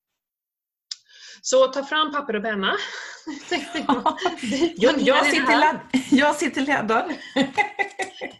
Så 1.41 1.67
ta 1.67 1.83
fram 1.83 2.12
papper 2.12 2.36
och 2.36 2.43
penna. 2.43 2.71
jag. 4.75 4.99
Jag, 4.99 5.25
sitter, 5.25 5.60
ladd, 5.60 5.79
jag 6.12 6.36
sitter 6.36 6.62
laddad. 6.62 7.13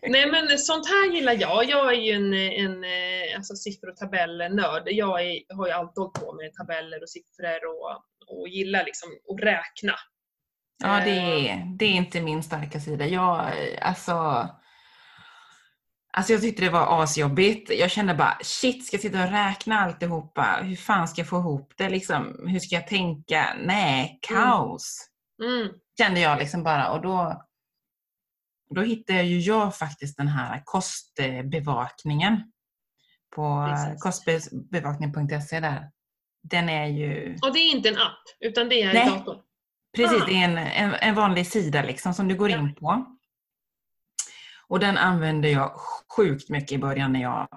Nej 0.02 0.32
men 0.32 0.58
sånt 0.58 0.88
här 0.88 1.14
gillar 1.14 1.34
jag. 1.34 1.70
Jag 1.70 1.94
är 1.94 2.02
ju 2.02 2.12
en, 2.12 2.34
en 2.34 2.86
alltså, 3.36 3.56
siffror 3.56 3.90
och 3.90 3.98
tabellnörd. 3.98 4.84
Jag 4.86 5.22
är, 5.26 5.56
har 5.56 5.68
ju 5.68 5.74
alltid 5.74 5.98
hållit 5.98 6.14
på 6.14 6.34
med 6.34 6.54
tabeller 6.54 7.02
och 7.02 7.10
siffror 7.10 7.60
och, 7.66 7.92
och 8.38 8.48
gillar 8.48 8.86
liksom 8.86 9.10
att 9.30 9.44
räkna. 9.44 9.94
Ja, 10.84 11.00
det 11.06 11.50
är, 11.50 11.64
det 11.78 11.86
är 11.86 11.92
inte 11.94 12.22
min 12.22 12.44
starka 12.44 12.80
sida. 12.80 13.08
Jag, 13.08 13.52
alltså, 13.82 14.14
alltså 16.14 16.34
jag 16.34 16.42
tyckte 16.42 16.64
det 16.64 16.70
var 16.70 17.04
asjobbigt. 17.04 17.72
Jag 17.80 17.92
kände 17.92 18.14
bara, 18.14 18.38
shit, 18.42 18.86
ska 18.86 18.96
jag 18.96 19.02
sitta 19.02 19.24
och 19.24 19.32
räkna 19.32 19.80
alltihopa? 19.80 20.60
Hur 20.64 20.76
fan 20.76 21.08
ska 21.08 21.22
jag 21.22 21.30
få 21.30 21.38
ihop 21.40 21.74
det? 21.78 21.90
Liksom, 21.90 22.46
hur 22.48 22.60
ska 22.60 22.76
jag 22.76 22.88
tänka? 22.88 23.56
Nej, 23.64 24.20
kaos. 24.22 25.10
Mm, 25.44 25.70
Kände 25.98 26.20
jag 26.20 26.40
liksom 26.40 26.64
bara. 26.64 26.92
Och 26.92 27.02
då, 27.02 27.44
då 28.76 28.82
hittade 28.82 29.24
ju 29.24 29.40
jag 29.40 29.76
faktiskt 29.76 30.18
den 30.18 30.28
här 30.28 30.62
kostbevakningen 30.66 32.52
på 33.36 33.76
kostbevakning.se 34.00 35.60
där. 35.60 35.92
Den 36.44 36.70
är 36.70 36.86
ju 36.86 37.38
och 37.42 37.54
det 37.54 37.60
är 37.60 37.72
inte 37.76 37.90
en 37.90 37.98
app, 37.98 38.24
utan 38.40 38.70
det 38.70 38.82
är 38.82 38.94
Nej. 38.94 39.10
datorn. 39.10 39.42
Precis, 39.98 40.22
Ah. 40.22 40.26
det 40.26 40.34
är 40.34 40.44
en, 40.44 40.58
en, 40.58 40.94
en 41.02 41.16
vanlig 41.16 41.48
sida 41.48 41.82
liksom 41.82 42.14
som 42.14 42.28
du 42.28 42.36
går 42.36 42.50
Ja. 42.52 42.58
in 42.58 42.76
på. 42.76 43.06
Och 44.68 44.80
den 44.80 44.98
använde 44.98 45.50
jag 45.50 45.72
sjukt 46.18 46.50
mycket 46.50 46.72
i 46.72 46.78
början 46.78 47.14
när 47.14 47.22
jag, 47.22 47.48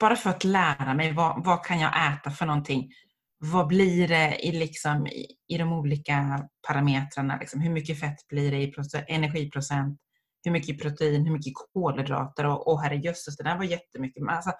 bara 0.00 0.16
för 0.16 0.30
att 0.30 0.44
lära 0.44 0.94
mig 0.94 1.12
vad, 1.12 1.44
vad 1.44 1.64
kan 1.64 1.80
jag 1.80 2.12
äta 2.12 2.30
för 2.30 2.46
någonting. 2.46 2.90
Vad 3.38 3.66
blir 3.66 4.08
det 4.08 4.46
i, 4.46 4.52
liksom, 4.52 5.06
i, 5.06 5.26
i 5.48 5.58
de 5.58 5.72
olika 5.72 6.48
parametrarna? 6.68 7.36
Liksom, 7.36 7.60
hur 7.60 7.70
mycket 7.70 8.00
fett 8.00 8.28
blir 8.28 8.50
det 8.50 8.58
i 8.62 8.72
proce- 8.72 9.04
energiprocent? 9.08 9.98
Hur 10.44 10.50
mycket 10.52 10.82
protein? 10.82 11.24
Hur 11.26 11.32
mycket 11.32 11.52
kolhydrater? 11.72 12.46
Och, 12.46 12.68
och 12.72 12.82
herrejösses, 12.82 13.36
det 13.36 13.44
där 13.44 13.56
var 13.56 13.64
jättemycket. 13.64 14.22
Men 14.24 14.34
alltså, 14.36 14.52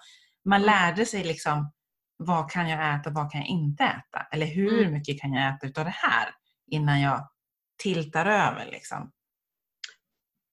man 0.45 0.61
lärde 0.61 1.05
sig 1.05 1.23
liksom 1.23 1.71
vad 2.17 2.51
kan 2.51 2.69
jag 2.69 2.95
äta, 2.95 3.09
vad 3.09 3.31
kan 3.31 3.41
jag 3.41 3.47
inte 3.49 3.83
äta? 3.83 4.27
Eller 4.31 4.45
hur 4.45 4.79
Mm. 4.81 4.93
mycket 4.93 5.21
kan 5.21 5.33
jag 5.33 5.55
äta 5.55 5.67
utav 5.67 5.85
det 5.85 5.93
här 5.95 6.29
innan 6.71 7.01
jag 7.01 7.27
tiltar 7.81 8.25
över? 8.25 8.65
Liksom. 8.71 9.11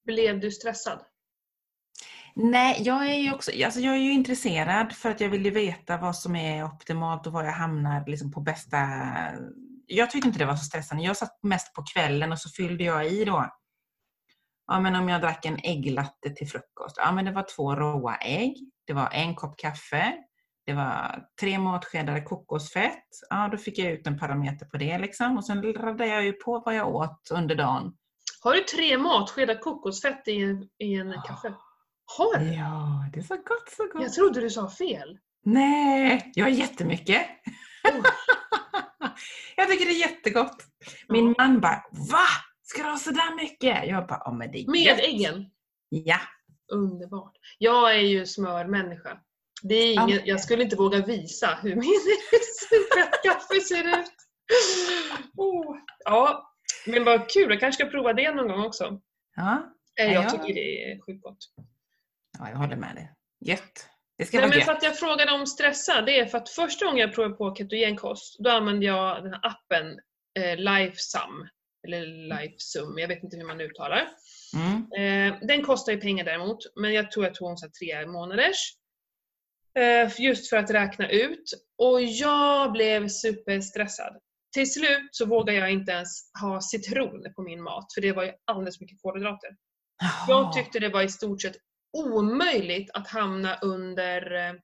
Blev 0.07 0.41
du 0.41 0.51
stressad? 0.51 1.05
Nej, 2.35 2.83
jag 2.83 3.07
är 3.07 3.17
ju 3.17 3.35
också 3.35 3.51
alltså 3.65 3.81
jag 3.81 3.95
är 3.95 3.99
ju 3.99 4.13
intresserad 4.13 4.93
för 4.93 5.11
att 5.11 5.21
jag 5.21 5.29
vill 5.29 5.45
ju 5.45 5.51
veta 5.51 5.97
vad 5.97 6.17
som 6.17 6.37
är 6.37 6.65
optimalt 6.65 7.27
och 7.27 7.33
var 7.33 7.45
jag 7.45 7.53
hamnar 7.53 8.07
liksom 8.07 8.33
på 8.33 8.41
bästa... 8.41 8.79
Jag 9.87 10.11
tyckte 10.11 10.29
inte 10.29 10.39
det 10.39 10.47
var 10.47 10.57
så 10.57 10.65
stressande. 10.65 11.05
Jag 11.05 11.17
satt 11.17 11.43
mest 11.43 11.75
på 11.75 11.85
kvällen 11.95 12.33
och 12.33 12.39
så 12.39 12.49
fyllde 12.51 12.85
jag 12.85 13.07
i 13.07 13.25
då. 13.25 13.51
Ja, 14.67 14.81
men 14.81 14.95
om 14.95 15.09
jag 15.09 15.21
drack 15.21 15.45
en 15.45 15.59
ägglatte 15.63 16.31
till 16.31 16.49
frukost. 16.49 16.97
Ja, 16.97 17.13
men 17.13 17.25
det 17.25 17.33
var 17.33 17.47
två 17.57 17.75
råa 17.75 18.17
ägg. 18.17 18.57
Det 18.87 18.93
var 18.93 19.09
en 19.13 19.35
kopp 19.35 19.59
kaffe. 19.59 20.15
Det 20.69 20.75
var 20.75 21.25
tre 21.41 21.59
matskedar 21.59 22.25
kokosfett. 22.25 23.05
Ja, 23.31 23.49
då 23.53 23.57
fick 23.59 23.79
jag 23.79 23.93
ut 23.93 24.07
en 24.07 24.19
parameter 24.19 24.67
på 24.67 24.77
det 24.77 24.99
liksom. 24.99 25.37
Och 25.39 25.45
sen 25.45 25.63
raddade 25.73 26.07
jag 26.07 26.25
ju 26.25 26.33
på 26.33 26.63
vad 26.67 26.75
jag 26.75 26.95
åt 26.95 27.29
under 27.33 27.55
dagen. 27.55 27.93
Har 28.43 28.55
du 28.55 28.61
tre 28.61 28.99
matskedar 28.99 29.55
kokosfett 29.55 30.29
i 30.29 30.43
en, 30.43 30.69
i 30.79 30.95
en 30.95 31.11
Ja. 31.11 31.23
kaffe? 31.23 31.55
Har 32.19 32.39
du? 32.39 32.45
Ja, 32.55 33.05
det 33.13 33.19
är 33.21 33.25
så 33.25 33.35
gott, 33.37 33.69
så 33.77 33.83
gott. 33.93 34.03
Jag 34.03 34.13
trodde 34.13 34.41
du 34.41 34.51
sa 34.51 34.71
fel. 34.71 35.19
Nej, 35.45 36.33
jag 36.35 36.45
har 36.45 36.51
jättemycket. 36.51 37.23
Oj. 37.85 38.03
jag 39.57 39.69
tycker 39.69 39.85
det 39.87 39.93
är 39.93 40.01
jättegott. 40.11 40.57
Min 41.09 41.35
Ja. 41.39 41.45
man 41.45 41.61
bara, 41.61 41.83
va? 42.13 42.27
Ska 42.63 42.83
du 42.83 42.89
ha 42.91 42.97
sådär 42.97 43.37
mycket? 43.37 43.87
Jag 43.87 44.07
bara, 44.07 44.23
ja 44.25 44.33
men 44.33 44.53
det 44.53 44.59
är 44.63 44.71
Med 44.71 44.81
gött." 44.81 44.99
äggen? 45.01 45.51
Ja. 45.89 46.19
Underbart. 46.73 47.33
Jag 47.59 47.95
är 47.95 48.01
ju 48.01 48.27
smörmänniska. 48.27 49.19
Det 49.63 49.75
är 49.75 49.95
Ja, 49.95 50.07
men- 50.07 50.21
jag 50.27 50.41
skulle 50.41 50.63
inte 50.63 50.77
våga 50.77 51.07
visa 51.07 51.59
hur 51.63 51.75
min 51.77 51.95
kaffe 53.25 53.61
ser 53.61 54.01
ut. 54.01 54.11
Oh. 55.37 55.77
Ja, 56.05 56.53
men 56.87 57.05
vad 57.05 57.31
kul. 57.31 57.51
Jag 57.51 57.61
kanske 57.61 57.83
ska 57.85 57.91
prova 57.91 58.13
det 58.13 58.33
någon 58.35 58.49
gång 58.49 58.65
också. 58.67 59.01
Ja, 59.37 59.75
Eh, 60.01 60.07
Ja, 60.07 60.13
Jag 60.13 60.25
jag- 60.25 60.31
tycker 60.31 60.55
det 60.55 60.93
är 60.93 61.01
sjukt 61.07 61.23
gott. 61.23 61.39
ja 62.39 62.51
jag 62.51 62.57
håller 62.57 62.77
med 62.77 62.95
dig. 62.95 63.13
Gött. 63.41 63.87
Det 64.19 64.25
ska 64.25 64.37
Nej, 64.37 64.47
vara 64.49 64.57
men 64.57 64.65
för 64.65 64.73
att 64.73 64.83
jag 64.83 64.99
frågade 64.99 65.33
om 65.33 65.47
stressa, 65.47 66.03
det 66.03 66.21
är 66.21 66.27
för 66.27 66.39
att 66.39 66.49
första 66.49 66.85
gången 66.85 66.99
jag 67.01 67.15
provade 67.15 67.35
på 67.35 67.55
ketogenkost, 67.55 68.37
då 68.39 68.51
använde 68.51 68.87
jag 68.87 69.23
den 69.25 69.33
här 69.33 69.41
appen 69.47 69.99
eh, 70.39 70.57
Lifesum. 70.57 71.49
Eller 71.87 72.07
Lifesum, 72.07 72.99
jag 72.99 73.09
vet 73.09 73.23
inte 73.23 73.37
hur 73.37 73.45
man 73.45 73.61
uttalar. 73.61 74.09
Mm. 74.57 75.33
Eh, 75.33 75.39
den 75.47 75.63
kostar 75.65 75.93
ju 75.93 76.01
pengar 76.01 76.25
däremot, 76.25 76.59
men 76.77 76.93
jag 76.93 77.11
tror 77.11 77.25
jag 77.25 77.35
tog 77.35 77.49
här 77.61 77.69
tre 77.69 78.07
månaders. 78.07 78.73
Eh, 79.79 80.11
just 80.21 80.49
för 80.51 80.57
att 80.57 80.71
räkna 80.71 81.11
ut. 81.11 81.53
Och 81.79 82.03
jag 82.03 82.73
blev 82.73 83.09
superstressad. 83.09 84.19
Till 84.55 84.73
slut 84.73 85.09
så 85.11 85.27
vågade 85.27 85.59
jag 85.59 85.71
inte 85.73 85.93
ens 85.93 86.31
ha 86.41 86.61
citron 86.61 87.33
på 87.37 87.43
min 87.43 87.63
mat, 87.63 87.95
för 87.95 88.01
det 88.01 88.13
var 88.13 88.25
ju 88.25 88.33
alldeles 88.45 88.81
mycket 88.81 89.03
kolhydrater. 89.03 89.51
Jaha. 90.01 90.25
Jag 90.29 90.53
tyckte 90.53 90.79
det 90.79 90.89
var 90.89 91.03
i 91.03 91.09
stort 91.09 91.43
sett 91.43 91.57
omöjligt 91.97 92.91
att 92.95 93.09
hamna 93.09 93.59
under 93.63 94.33
eh, 94.35 94.55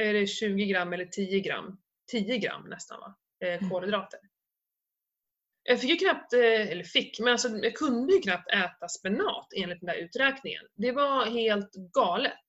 är 0.00 0.12
det 0.14 0.26
20 0.26 0.66
gram 0.66 0.92
eller 0.92 1.06
10 1.06 1.40
gram? 1.40 1.78
10 2.10 2.38
gram 2.38 2.68
nästan 2.68 3.00
va? 3.00 3.14
Eh, 3.44 3.58
Mm. 3.58 3.70
kolhydrater. 3.70 4.20
Jag 5.62 5.80
fick 5.80 5.90
ju 5.90 5.96
knappt, 5.96 6.32
eller 6.32 6.84
fick, 6.84 7.20
men 7.20 7.28
alltså 7.28 7.48
jag 7.48 7.74
kunde 7.74 8.12
ju 8.14 8.20
knappt 8.20 8.50
äta 8.50 8.88
spenat 8.88 9.48
enligt 9.56 9.80
den 9.80 9.86
där 9.86 9.94
uträkningen. 9.94 10.64
Det 10.74 10.92
var 10.92 11.26
helt 11.26 11.72
galet. 11.74 12.43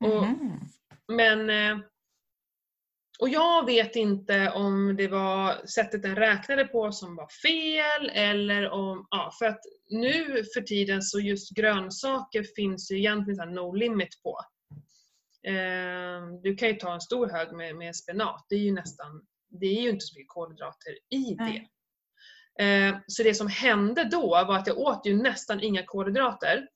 Och, 0.00 0.22
Mhm. 0.22 0.60
Men 1.08 1.50
eh, 1.50 1.84
och 3.18 3.28
jag 3.28 3.66
vet 3.66 3.96
inte 3.96 4.50
om 4.50 4.96
det 4.96 5.08
var 5.08 5.66
sättet 5.66 6.02
den 6.02 6.16
räknade 6.16 6.64
på 6.64 6.92
som 6.92 7.16
var 7.16 7.28
fel 7.42 8.10
eller 8.14 8.70
om, 8.70 9.06
ja 9.10 9.32
för 9.38 9.46
att 9.46 9.60
nu 9.90 10.44
för 10.54 10.60
tiden 10.60 11.02
så 11.02 11.20
just 11.20 11.50
grönsaker 11.50 12.44
finns 12.56 12.90
ju 12.90 12.98
egentligen 12.98 13.36
så 13.36 13.44
no 13.44 13.72
limit 13.72 14.22
på. 14.22 14.40
Eh, 15.46 16.40
du 16.42 16.56
kan 16.56 16.68
ju 16.68 16.74
ta 16.74 16.94
en 16.94 17.00
stor 17.00 17.30
hög 17.30 17.52
med, 17.52 17.76
med 17.76 17.96
spenat, 17.96 18.46
det 18.48 18.54
är 18.54 18.60
ju 18.60 18.72
nästan, 18.72 19.22
det 19.48 19.66
är 19.66 19.82
ju 19.82 19.90
inte 19.90 20.04
så 20.04 20.14
mycket 20.18 20.28
kolhydrater 20.28 20.92
i 21.10 21.34
det. 21.34 21.68
Eh, 22.64 22.96
så 23.06 23.22
det 23.22 23.34
som 23.34 23.48
hände 23.48 24.04
då 24.04 24.28
var 24.28 24.56
att 24.56 24.66
jag 24.66 24.78
åt 24.78 25.06
ju 25.06 25.22
nästan 25.22 25.60
inga 25.60 25.82
kolhydrater, 25.86 26.68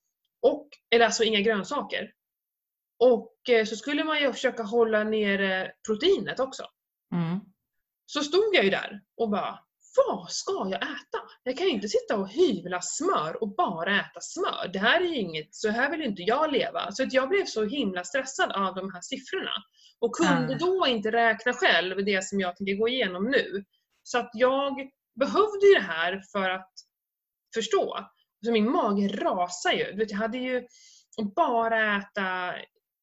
och, 0.43 0.69
eller 0.91 1.05
alltså 1.05 1.25
inga 1.25 1.41
grönsaker. 1.41 2.13
Och 2.99 3.49
eh, 3.49 3.65
så 3.65 3.77
skulle 3.77 4.05
man 4.05 4.21
ju 4.21 4.33
försöka 4.33 4.63
hålla 4.63 5.05
nere 5.05 5.73
proteinet 5.87 6.41
också. 6.41 6.63
Mm. 7.13 7.41
Så 8.07 8.23
stod 8.23 8.55
jag 8.55 8.65
ju 8.65 8.71
där 8.71 9.01
och 9.17 9.31
bara, 9.31 9.59
vad 9.97 10.31
ska 10.31 10.53
jag 10.53 10.83
äta? 10.83 11.19
Jag 11.43 11.57
kan 11.59 11.67
ju 11.67 11.73
inte 11.73 11.89
sitta 11.89 12.17
och 12.17 12.29
hyvla 12.29 12.81
smör 12.83 13.43
och 13.43 13.55
bara 13.57 14.01
äta 14.01 14.21
smör. 14.21 14.71
Det 14.73 14.79
här 14.79 15.01
är 15.01 15.05
ju 15.05 15.17
inget, 15.17 15.55
så 15.55 15.71
här 15.71 15.91
vill 15.91 16.01
ju 16.01 16.07
inte 16.07 16.23
jag 16.23 16.53
leva. 16.53 16.93
Så 16.93 17.03
att 17.03 17.13
jag 17.13 17.29
blev 17.29 17.45
så 17.45 17.65
himla 17.65 18.05
stressad 18.05 18.53
av 18.53 18.75
de 18.75 18.93
här 18.93 19.01
siffrorna. 19.01 19.51
Och 20.01 20.15
kunde 20.15 20.55
Ah. 20.55 20.59
då 20.59 20.87
inte 20.87 21.11
räkna 21.11 21.53
själv 21.53 22.05
det 22.05 22.25
som 22.25 22.41
jag 22.41 22.57
tänker 22.57 22.75
gå 22.75 22.89
igenom 22.89 23.25
nu. 23.25 23.65
Så 24.03 24.19
att 24.19 24.31
jag 24.33 24.75
behövde 25.21 25.67
ju 25.67 25.75
det 25.75 25.87
här 25.87 26.23
för 26.33 26.51
att 26.51 26.73
förstå. 27.55 27.99
Så 28.45 28.53
min 28.53 28.71
mage 28.71 29.09
rasar 29.09 29.73
ju. 29.73 29.85
Du 29.85 29.97
vet, 29.97 30.11
jag 30.11 30.19
hade 30.19 30.39
ju 30.39 30.67
bara 31.37 31.97
äta, 31.97 32.55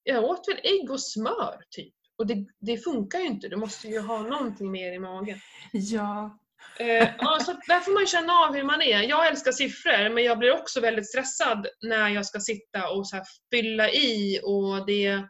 jag 0.07 0.23
åt 0.23 0.47
väl 0.47 0.59
ägg 0.63 0.91
och 0.91 1.01
smör 1.01 1.63
typ. 1.69 1.93
Och 2.17 2.27
det, 2.27 2.45
det 2.59 2.77
funkar 2.77 3.19
ju 3.19 3.25
inte, 3.25 3.47
du 3.47 3.55
måste 3.55 3.87
ju 3.87 3.99
ha 3.99 4.19
någonting 4.19 4.71
mer 4.71 4.91
i 4.93 4.99
magen. 4.99 5.39
Ja. 5.71 6.39
Eh, 6.79 7.09
ja, 7.17 7.39
så 7.39 7.51
att 7.51 7.61
där 7.67 7.79
får 7.79 7.93
man 7.93 8.07
känna 8.07 8.33
av 8.33 8.55
hur 8.55 8.63
man 8.63 8.81
är. 8.81 9.01
Jag 9.01 9.27
älskar 9.27 9.51
siffror 9.51 10.09
men 10.09 10.23
jag 10.23 10.39
blir 10.39 10.53
också 10.53 10.81
väldigt 10.81 11.09
stressad 11.09 11.67
när 11.81 12.09
jag 12.09 12.25
ska 12.25 12.39
sitta 12.39 12.89
och 12.89 13.07
så 13.07 13.23
fylla 13.51 13.91
i 13.91 14.39
och 14.43 14.85
det 14.85 15.23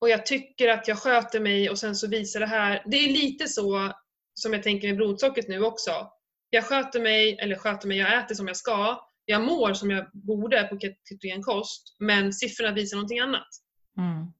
och 0.00 0.10
jag 0.10 0.26
tycker 0.26 0.68
att 0.68 0.88
jag 0.88 0.98
sköter 0.98 1.40
mig 1.40 1.70
och 1.70 1.78
sen 1.78 1.96
så 1.96 2.08
visar 2.08 2.40
det 2.40 2.46
här. 2.46 2.82
Det 2.86 2.96
är 2.96 3.12
lite 3.12 3.48
så 3.48 3.92
som 4.34 4.52
jag 4.52 4.62
tänker 4.62 4.88
med 4.88 4.96
blodsockret 4.96 5.48
nu 5.48 5.64
också. 5.64 6.08
Jag 6.50 6.64
sköter 6.64 7.00
mig, 7.00 7.38
eller 7.38 7.56
sköter 7.56 7.88
mig, 7.88 7.98
jag 7.98 8.18
äter 8.18 8.34
som 8.34 8.46
jag 8.46 8.56
ska. 8.56 8.98
Jag 9.24 9.42
mår 9.42 9.74
som 9.74 9.90
jag 9.90 10.10
borde 10.12 10.62
på 10.64 10.78
ketogenkost 10.78 11.96
men 11.98 12.32
siffrorna 12.32 12.72
visar 12.72 12.96
någonting 12.96 13.18
annat. 13.18 13.48
Mm. 13.98 14.32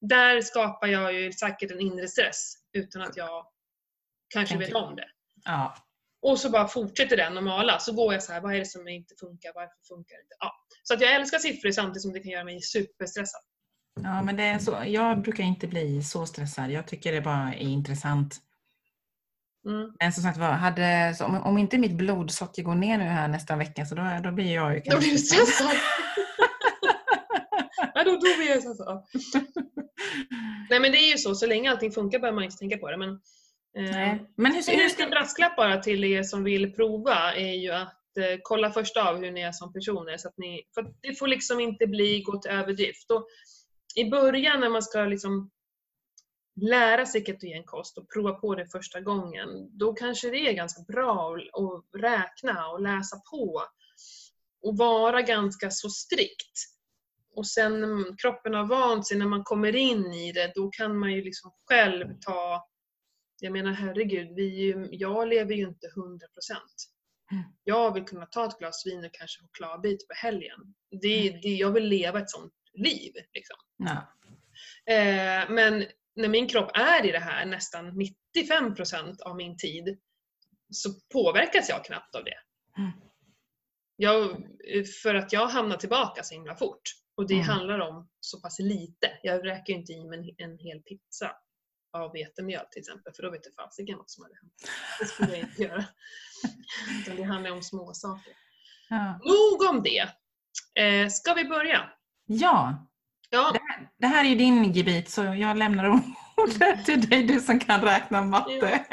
Där 0.00 0.40
skapar 0.40 0.86
jag 0.86 1.12
ju 1.14 1.32
säkert 1.32 1.70
en 1.70 1.80
inre 1.80 2.08
stress 2.08 2.54
utan 2.72 3.02
att 3.02 3.16
jag 3.16 3.46
kanske 4.28 4.54
Tänker- 4.54 4.74
vet 4.74 4.82
om 4.84 4.96
det. 4.96 5.08
Ja. 5.44 5.74
Och 6.22 6.38
så 6.38 6.50
bara 6.50 6.68
fortsätter 6.68 7.16
den 7.16 7.34
normala. 7.34 7.78
Så 7.78 7.92
går 7.92 8.12
jag 8.12 8.22
så 8.22 8.32
här, 8.32 8.40
vad 8.40 8.54
är 8.54 8.58
det 8.58 8.66
som 8.66 8.88
inte 8.88 9.14
funkar? 9.20 9.52
Varför 9.54 9.76
funkar 9.88 10.16
det 10.16 10.22
inte? 10.22 10.36
Ja. 10.38 10.52
Så 10.82 10.94
att 10.94 11.00
jag 11.00 11.14
älskar 11.14 11.38
siffror 11.38 11.70
samtidigt 11.70 12.02
som 12.02 12.12
det 12.12 12.20
kan 12.20 12.32
göra 12.32 12.44
mig 12.44 12.60
superstressad. 12.62 13.40
ja, 14.02 14.22
men 14.22 14.36
det 14.36 14.42
är 14.42 14.58
så. 14.58 14.82
Jag 14.86 15.22
brukar 15.22 15.44
inte 15.44 15.66
bli 15.66 16.02
så 16.02 16.26
stressad. 16.26 16.70
Jag 16.70 16.86
tycker 16.86 17.12
det 17.12 17.20
bara 17.20 17.54
är 17.54 17.58
intressant. 17.58 18.40
Mm. 19.66 19.92
Men 20.00 20.12
som 20.12 20.22
sagt 20.22 20.38
var, 20.38 20.52
hade, 20.52 21.16
om, 21.20 21.42
om 21.42 21.58
inte 21.58 21.78
mitt 21.78 21.96
blodsocker 21.96 22.62
går 22.62 22.74
ner 22.74 22.98
nu 22.98 23.04
här 23.04 23.28
nästa 23.28 23.56
vecka 23.56 23.86
så 23.86 23.94
då, 23.94 24.02
då 24.24 24.32
blir 24.32 24.54
jag 24.54 24.74
ju 24.74 24.80
Då 24.80 24.98
blir 24.98 25.12
du 25.12 25.18
stressad. 25.18 25.70
ja, 27.94 28.04
då, 28.04 28.10
då 28.10 28.18
blir 28.18 28.48
jag 28.48 28.60
stressad. 28.62 29.04
Nej 30.70 30.80
men 30.80 30.92
det 30.92 30.98
är 30.98 31.12
ju 31.12 31.18
så, 31.18 31.34
så 31.34 31.46
länge 31.46 31.70
allting 31.70 31.92
funkar 31.92 32.18
behöver 32.18 32.34
man 32.34 32.44
inte 32.44 32.56
tänka 32.56 32.78
på 32.78 32.90
det. 32.90 32.96
Men 32.96 33.20
Eh. 33.78 34.16
Men 34.36 34.52
hur, 34.52 34.70
En 34.70 34.80
hur 34.80 34.88
ska... 34.88 35.06
brasklapp 35.06 35.56
bara 35.56 35.76
till 35.76 36.04
er 36.04 36.22
som 36.22 36.44
vill 36.44 36.72
prova 36.72 37.34
är 37.34 37.54
ju 37.54 37.70
att 37.70 38.16
eh, 38.18 38.38
kolla 38.42 38.70
först 38.70 38.96
av 38.96 39.16
hur 39.16 39.30
ni 39.30 39.40
är 39.40 39.52
som 39.52 39.72
personer. 39.72 40.16
Så 40.16 40.28
att 40.28 40.38
ni, 40.38 40.62
för 40.74 40.82
att 40.82 40.96
det 41.00 41.18
får 41.18 41.28
liksom 41.28 41.60
inte 41.60 41.86
bli 41.86 42.22
gå 42.22 42.38
till 42.38 42.50
överdrift. 42.50 43.10
Och 43.10 43.26
I 43.96 44.10
början 44.10 44.60
när 44.60 44.68
man 44.68 44.82
ska 44.82 45.04
liksom 45.04 45.50
lära 46.60 47.06
sig 47.06 47.24
ketogenkost 47.24 47.98
och 47.98 48.12
prova 48.12 48.32
på 48.32 48.54
det 48.54 48.66
första 48.66 49.00
gången, 49.00 49.78
då 49.78 49.92
kanske 49.92 50.30
det 50.30 50.48
är 50.48 50.52
ganska 50.52 50.82
bra 50.82 51.36
att- 51.36 52.00
räkna 52.00 52.68
och 52.68 52.82
läsa 52.82 53.20
på 53.30 53.62
och 54.62 54.76
vara 54.76 55.22
ganska 55.22 55.70
så 55.70 55.90
strikt. 55.90 56.58
Och 57.34 57.46
sen 57.46 57.80
när 57.80 58.18
kroppen 58.18 58.54
har 58.54 58.66
vant 58.66 59.06
sig, 59.06 59.18
när 59.18 59.26
man 59.26 59.44
kommer 59.44 59.76
in 59.76 60.14
i 60.14 60.32
det, 60.32 60.52
då 60.54 60.70
kan 60.70 60.98
man 60.98 61.12
ju 61.12 61.22
liksom 61.24 61.52
själv 61.68 62.06
ta 62.20 62.68
jag 63.42 63.52
menar 63.52 63.72
herregud, 63.72 64.34
vi, 64.36 64.74
jag 64.90 65.28
lever 65.28 65.54
ju 65.54 65.62
inte 65.62 65.86
100%. 65.86 65.90
Mm. 67.32 67.44
Jag 67.64 67.94
vill 67.94 68.04
kunna 68.04 68.26
ta 68.26 68.46
ett 68.46 68.58
glas 68.58 68.86
vin 68.86 69.04
och 69.04 69.12
kanske 69.12 69.42
chokladbit 69.42 70.08
på 70.08 70.14
helgen. 70.14 70.74
Det, 70.90 71.40
det, 71.42 71.48
jag 71.48 71.70
vill 71.70 71.84
leva 71.84 72.20
ett 72.20 72.30
sånt 72.30 72.52
liv. 72.72 73.12
Liksom. 73.32 73.56
Ja. 73.76 74.12
Eh, 74.94 75.50
men 75.50 75.84
när 76.16 76.28
min 76.28 76.48
kropp 76.48 76.70
är 76.74 77.06
i 77.06 77.12
det 77.12 77.18
här 77.18 77.46
nästan 77.46 78.00
95% 78.46 79.20
av 79.22 79.36
min 79.36 79.56
tid 79.56 79.98
så 80.70 80.88
påverkas 81.12 81.68
jag 81.68 81.84
knappt 81.84 82.14
av 82.14 82.24
det. 82.24 82.38
Mm. 82.78 82.90
Jag, 83.96 84.36
för 85.02 85.14
att 85.14 85.32
jag 85.32 85.46
hamnar 85.46 85.76
tillbaka 85.76 86.22
så 86.22 86.34
himla 86.34 86.56
fort. 86.56 86.82
Och 87.16 87.28
det 87.28 87.34
Mm. 87.34 87.46
handlar 87.46 87.78
om 87.78 88.08
så 88.20 88.40
pass 88.40 88.58
lite. 88.58 89.18
Jag 89.22 89.46
räcker 89.46 89.72
inte 89.72 89.92
i 89.92 90.04
mig 90.04 90.34
en, 90.38 90.50
en 90.50 90.58
hel 90.58 90.80
pizza 90.82 91.36
av 91.92 92.12
vetemjöl 92.12 92.66
till 92.70 92.80
exempel, 92.80 93.12
för 93.14 93.22
då 93.22 93.30
vet 93.30 93.40
jag 93.44 93.54
fasiken 93.54 93.98
vad 93.98 94.10
som 94.10 94.22
hade 94.24 94.34
hänt. 94.42 94.52
Det 95.00 95.06
skulle 95.06 95.30
jag 95.30 95.38
inte 95.48 95.62
göra. 95.68 95.84
Utan 97.02 97.16
det 97.16 97.22
handlar 97.22 97.50
om 97.50 97.62
små 97.62 97.94
saker. 97.94 98.32
Ja. 98.88 99.20
Nog 99.24 99.70
om 99.70 99.82
det. 99.82 100.08
Eh, 100.82 101.08
ska 101.08 101.34
vi 101.34 101.44
börja? 101.44 101.90
ja, 102.26 102.86
Ja, 103.34 103.50
det 103.52 103.60
här, 103.68 103.88
det 103.98 104.06
här 104.06 104.24
är 104.24 104.28
ju 104.28 104.34
din 104.34 104.72
gebit 104.72 105.10
så 105.10 105.22
jag 105.22 105.56
lämnar 105.56 105.88
ordet 106.36 106.84
till 106.84 107.08
dig, 107.08 107.22
du 107.22 107.40
som 107.40 107.60
kan 107.60 107.80
räkna 107.80 108.22
matte. 108.22 108.84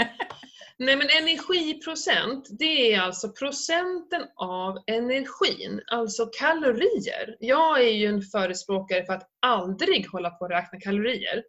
Nej 0.78 0.96
men 0.96 1.08
energiprocent, 1.22 2.48
det 2.60 2.94
är 2.94 3.02
alltså 3.02 3.30
procenten 3.30 4.22
av 4.36 4.78
energin, 4.88 5.82
alltså 5.88 6.26
kalorier. 6.26 7.36
Jag 7.40 7.80
är 7.80 7.92
ju 7.92 8.06
en 8.06 8.22
förespråkare 8.22 9.06
för 9.06 9.14
att 9.14 9.30
aldrig 9.40 10.08
hålla 10.08 10.30
på 10.30 10.46
att 10.46 10.52
räkna 10.52 10.80
kalorier. 10.80 11.44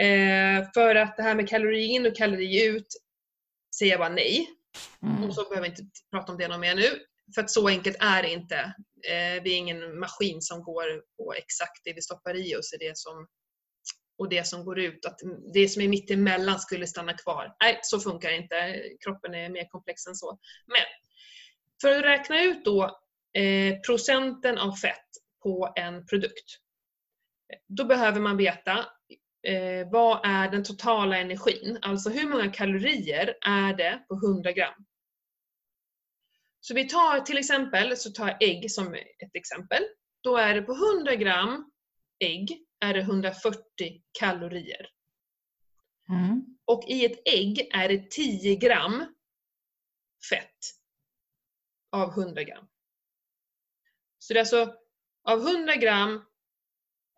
Eh, 0.00 0.72
för 0.74 0.94
att 0.94 1.16
det 1.16 1.22
här 1.22 1.34
med 1.34 1.48
kalori 1.48 1.84
in 1.84 2.06
och 2.06 2.16
kalori 2.16 2.66
ut 2.66 2.86
säger 3.78 3.92
jag 3.92 4.00
bara 4.00 4.08
nej. 4.08 4.48
Mm. 5.02 5.24
Och 5.24 5.34
så 5.34 5.42
behöver 5.48 5.68
vi 5.68 5.68
inte 5.68 5.82
prata 6.10 6.32
om 6.32 6.38
det 6.38 6.48
något 6.48 6.60
mer 6.60 6.74
nu. 6.74 7.09
För 7.34 7.42
att 7.42 7.50
så 7.50 7.68
enkelt 7.68 7.96
är 8.00 8.22
det 8.22 8.30
inte. 8.30 8.56
Eh, 9.08 9.42
vi 9.42 9.52
är 9.52 9.56
ingen 9.56 9.98
maskin 9.98 10.42
som 10.42 10.62
går 10.62 11.02
på 11.16 11.34
exakt 11.34 11.80
det 11.84 11.92
vi 11.92 12.02
stoppar 12.02 12.36
i 12.36 12.56
oss 12.56 12.72
är 12.72 12.78
det 12.78 12.98
som, 12.98 13.26
och 14.18 14.28
det 14.28 14.46
som 14.46 14.64
går 14.64 14.78
ut. 14.78 15.04
Att 15.04 15.18
det 15.54 15.68
som 15.68 15.82
är 15.82 15.88
mitt 15.88 16.10
emellan 16.10 16.58
skulle 16.58 16.86
stanna 16.86 17.12
kvar. 17.12 17.56
Nej, 17.62 17.78
så 17.82 18.00
funkar 18.00 18.28
det 18.28 18.36
inte. 18.36 18.82
Kroppen 19.04 19.34
är 19.34 19.48
mer 19.48 19.68
komplex 19.68 20.06
än 20.06 20.14
så. 20.14 20.38
Men 20.66 20.84
för 21.80 21.98
att 21.98 22.04
räkna 22.04 22.42
ut 22.42 22.64
då 22.64 23.00
eh, 23.38 23.80
procenten 23.86 24.58
av 24.58 24.72
fett 24.72 25.08
på 25.42 25.72
en 25.76 26.06
produkt. 26.06 26.56
Då 27.68 27.84
behöver 27.84 28.20
man 28.20 28.36
veta 28.36 28.78
eh, 29.46 29.90
vad 29.92 30.20
är 30.24 30.50
den 30.50 30.64
totala 30.64 31.18
energin? 31.18 31.78
Alltså 31.82 32.10
hur 32.10 32.28
många 32.28 32.52
kalorier 32.52 33.34
är 33.46 33.76
det 33.76 34.04
på 34.08 34.14
100 34.14 34.52
gram? 34.52 34.86
Så 36.60 36.74
vi 36.74 36.88
tar 36.88 37.20
till 37.20 37.38
exempel, 37.38 37.96
så 37.96 38.10
tar 38.10 38.28
jag 38.28 38.42
ägg 38.42 38.70
som 38.70 38.94
ett 38.94 39.34
exempel. 39.34 39.82
Då 40.22 40.36
är 40.36 40.54
det 40.54 40.62
på 40.62 40.72
100 40.72 41.14
gram 41.14 41.70
ägg 42.24 42.64
är 42.80 42.94
det 42.94 43.00
140 43.00 43.62
kalorier. 44.18 44.88
Mm. 46.08 46.58
Och 46.64 46.84
i 46.88 47.04
ett 47.04 47.28
ägg 47.28 47.68
är 47.72 47.88
det 47.88 48.10
10 48.10 48.56
gram 48.56 49.14
fett 50.30 50.58
av 51.92 52.10
100 52.10 52.42
gram. 52.42 52.66
Så 54.18 54.32
det 54.32 54.38
är 54.38 54.42
alltså 54.42 54.74
av 55.24 55.48
100 55.48 55.76
gram 55.76 56.24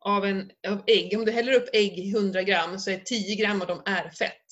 av, 0.00 0.24
en, 0.24 0.50
av 0.68 0.84
ägg, 0.86 1.18
om 1.18 1.24
du 1.24 1.32
häller 1.32 1.52
upp 1.52 1.68
ägg 1.72 1.98
i 1.98 2.10
100 2.10 2.42
gram 2.42 2.78
så 2.78 2.90
är 2.90 2.98
10 2.98 3.36
gram 3.36 3.60
av 3.62 3.66
dem 3.66 3.82
är 3.84 4.10
fett. 4.10 4.46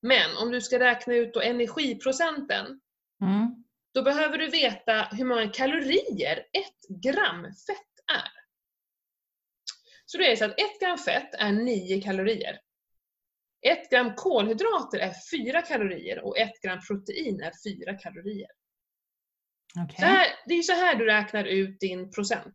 Men 0.00 0.36
om 0.36 0.50
du 0.50 0.60
ska 0.60 0.78
räkna 0.78 1.14
ut 1.14 1.34
då 1.34 1.40
energiprocenten, 1.40 2.80
Mm. 3.20 3.64
Då 3.96 4.02
behöver 4.02 4.38
du 4.38 4.48
veta 4.48 5.08
hur 5.12 5.24
många 5.24 5.48
kalorier 5.48 6.38
ett 6.38 7.02
gram 7.02 7.42
fett 7.42 7.94
är. 8.12 8.30
Så 10.06 10.18
det 10.18 10.32
är 10.32 10.36
så 10.36 10.44
att 10.44 10.60
ett 10.60 10.80
gram 10.80 10.98
fett 10.98 11.34
är 11.34 11.52
9 11.52 12.02
kalorier. 12.02 12.60
Ett 13.66 13.90
gram 13.90 14.14
kolhydrater 14.14 14.98
är 14.98 15.12
4 15.30 15.62
kalorier 15.62 16.24
och 16.24 16.38
ett 16.38 16.60
gram 16.62 16.80
protein 16.88 17.40
är 17.40 17.52
4 17.86 17.94
kalorier. 17.94 18.48
Okej. 19.84 19.96
Så 19.98 20.04
här, 20.04 20.26
det 20.46 20.54
är 20.54 20.62
så 20.62 20.72
här 20.72 20.94
du 20.94 21.04
räknar 21.04 21.44
ut 21.44 21.80
din 21.80 22.10
procent. 22.10 22.54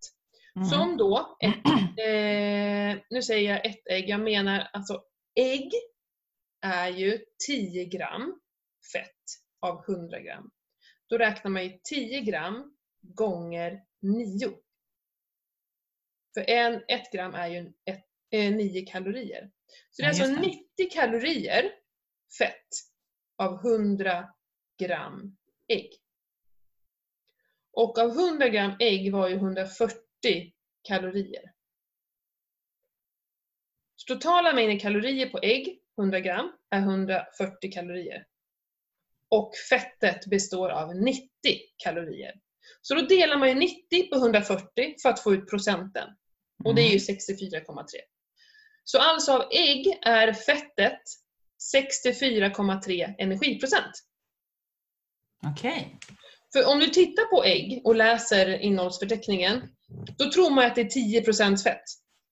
Mm. 0.56 0.68
Som 0.68 0.98
då, 0.98 1.38
ett, 1.40 1.66
eh, 2.00 3.04
nu 3.10 3.22
säger 3.22 3.52
jag 3.52 3.66
ett 3.66 3.88
ägg, 3.90 4.10
jag 4.10 4.20
menar 4.20 4.70
alltså 4.74 5.04
ägg 5.40 5.72
är 6.62 6.90
ju 6.90 7.20
10 7.48 7.86
gram 7.86 8.40
fett 8.94 9.26
av 9.62 9.86
100 9.86 10.20
gram. 10.20 10.52
Då 11.12 11.18
räknar 11.18 11.52
man 11.52 11.64
ju 11.64 11.80
10 11.84 12.22
gram 12.22 12.76
gånger 13.02 13.84
9. 14.00 14.50
För 16.34 16.50
en, 16.50 16.84
ett 16.88 17.12
gram 17.12 17.34
är 17.34 17.48
ju 17.48 17.58
en, 17.58 17.74
ett, 17.86 18.06
eh, 18.30 18.52
9 18.52 18.86
kalorier. 18.86 19.52
Så 19.90 20.02
det 20.02 20.08
är 20.08 20.14
Ja, 20.14 20.24
alltså 20.24 20.42
det. 20.42 20.48
90 20.48 20.90
kalorier 20.92 21.72
fett 22.38 22.68
av 23.38 23.66
100 23.66 24.34
gram 24.80 25.38
ägg. 25.68 25.92
Och 27.72 27.98
av 28.00 28.10
100 28.10 28.50
gram 28.50 28.72
ägg 28.80 29.12
var 29.12 29.28
ju 29.28 29.36
140 29.36 30.54
kalorier. 30.82 31.54
Så 33.96 34.14
totala 34.14 34.54
mängden 34.54 34.80
kalorier 34.80 35.30
på 35.30 35.40
ägg, 35.42 35.82
100 35.98 36.20
gram, 36.20 36.52
är 36.70 36.80
140 36.80 37.72
kalorier. 37.72 38.28
Och 39.32 39.52
fettet 39.70 40.26
består 40.26 40.70
av 40.70 40.96
90 40.96 41.28
kalorier. 41.78 42.34
Så 42.82 42.96
då 42.96 43.02
delar 43.02 43.38
man 43.38 43.50
ju 43.50 43.56
90 43.56 44.10
på 44.10 44.16
140 44.16 44.96
för 45.02 45.10
att 45.10 45.20
få 45.20 45.34
ut 45.34 45.50
procenten. 45.50 46.10
Och 46.64 46.76
det 46.76 46.82
är 46.82 46.92
ju 46.92 46.98
64,3. 46.98 47.86
Så 48.84 49.00
alltså 49.00 49.32
av 49.32 49.42
ägg 49.52 50.00
är 50.02 50.34
fettet 50.34 51.02
64,3 51.76 53.16
energiprocent. 53.18 53.92
Okej. 55.48 56.00
För 56.54 56.68
om 56.68 56.80
du 56.80 56.88
tittar 56.88 57.26
på 57.26 57.44
ägg 57.44 57.82
och 57.84 57.96
läser 57.96 58.60
innehållsförteckningen, 58.60 59.62
då 60.18 60.32
tror 60.32 60.50
man 60.50 60.66
att 60.66 60.76
det 60.76 60.82
är 60.82 61.22
10% 61.22 61.64
fett. 61.64 61.84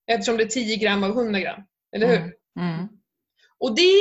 Eftersom 0.06 0.36
det 0.36 0.42
är 0.42 0.48
10 0.48 0.76
gram 0.76 1.04
av 1.04 1.10
100 1.10 1.40
gram. 1.40 1.62
Eller 1.96 2.06
hur? 2.06 2.16
Mm. 2.16 2.34
Mm. 2.74 2.88
Och 3.58 3.74
det 3.74 4.00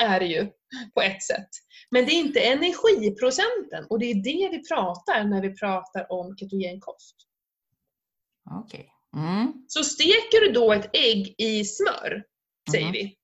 är 0.00 0.20
det 0.20 0.26
ju 0.26 0.46
på 0.94 1.02
ett 1.02 1.22
sätt. 1.22 1.48
Men 1.94 2.06
det 2.06 2.12
är 2.12 2.18
inte 2.18 2.40
energiprocenten 2.40 3.86
och 3.90 3.98
det 3.98 4.06
är 4.10 4.14
det 4.14 4.56
vi 4.56 4.68
pratar 4.68 5.24
när 5.24 5.42
vi 5.42 5.54
pratar 5.54 6.12
om 6.12 6.36
ketogenkost. 6.36 7.16
Okej. 8.50 8.90
Mm. 9.16 9.52
Så 9.68 9.84
steker 9.84 10.40
du 10.40 10.52
då 10.52 10.72
ett 10.72 10.90
ägg 10.96 11.34
i 11.38 11.64
smör, 11.64 12.24
säger 12.70 12.84
Mhm. 12.84 12.92
vi. 12.92 13.16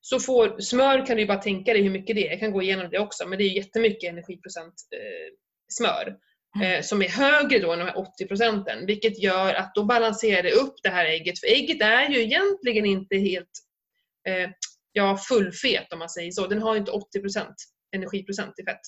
Så 0.00 0.20
får, 0.20 0.60
smör 0.60 1.06
kan 1.06 1.16
du 1.16 1.22
ju 1.22 1.28
bara 1.28 1.38
tänka 1.38 1.72
dig 1.72 1.82
hur 1.82 1.90
mycket 1.90 2.16
det 2.16 2.26
är. 2.26 2.30
Jag 2.30 2.40
kan 2.40 2.52
gå 2.52 2.62
igenom 2.62 2.90
det 2.90 2.98
också, 2.98 3.28
men 3.28 3.38
det 3.38 3.44
är 3.44 3.56
jättemycket 3.56 4.10
energiprocent 4.10 4.74
eh, 4.96 5.34
smör. 5.68 6.16
Eh, 6.62 6.82
som 6.82 7.02
är 7.02 7.08
högre 7.08 7.58
då 7.58 7.72
än 7.72 7.78
de 7.78 7.84
här 7.84 7.98
80 7.98 8.26
procenten. 8.26 8.86
Vilket 8.86 9.22
gör 9.22 9.54
att 9.54 9.74
då 9.74 9.84
balanserar 9.84 10.42
det 10.42 10.52
upp 10.52 10.74
det 10.82 10.88
här 10.88 11.04
ägget. 11.04 11.40
För 11.40 11.46
ägget 11.46 11.80
är 11.82 12.08
ju 12.08 12.22
egentligen 12.22 12.86
inte 12.86 13.16
helt 13.16 13.50
eh, 14.28 14.50
ja, 14.92 15.18
fullfet 15.28 15.92
om 15.92 15.98
man 15.98 16.10
säger 16.10 16.30
så. 16.30 16.46
Den 16.46 16.62
har 16.62 16.74
ju 16.74 16.80
inte 16.80 16.92
80 16.92 17.20
procent 17.20 17.54
energiprocent 17.96 18.58
i 18.58 18.64
fett. 18.64 18.80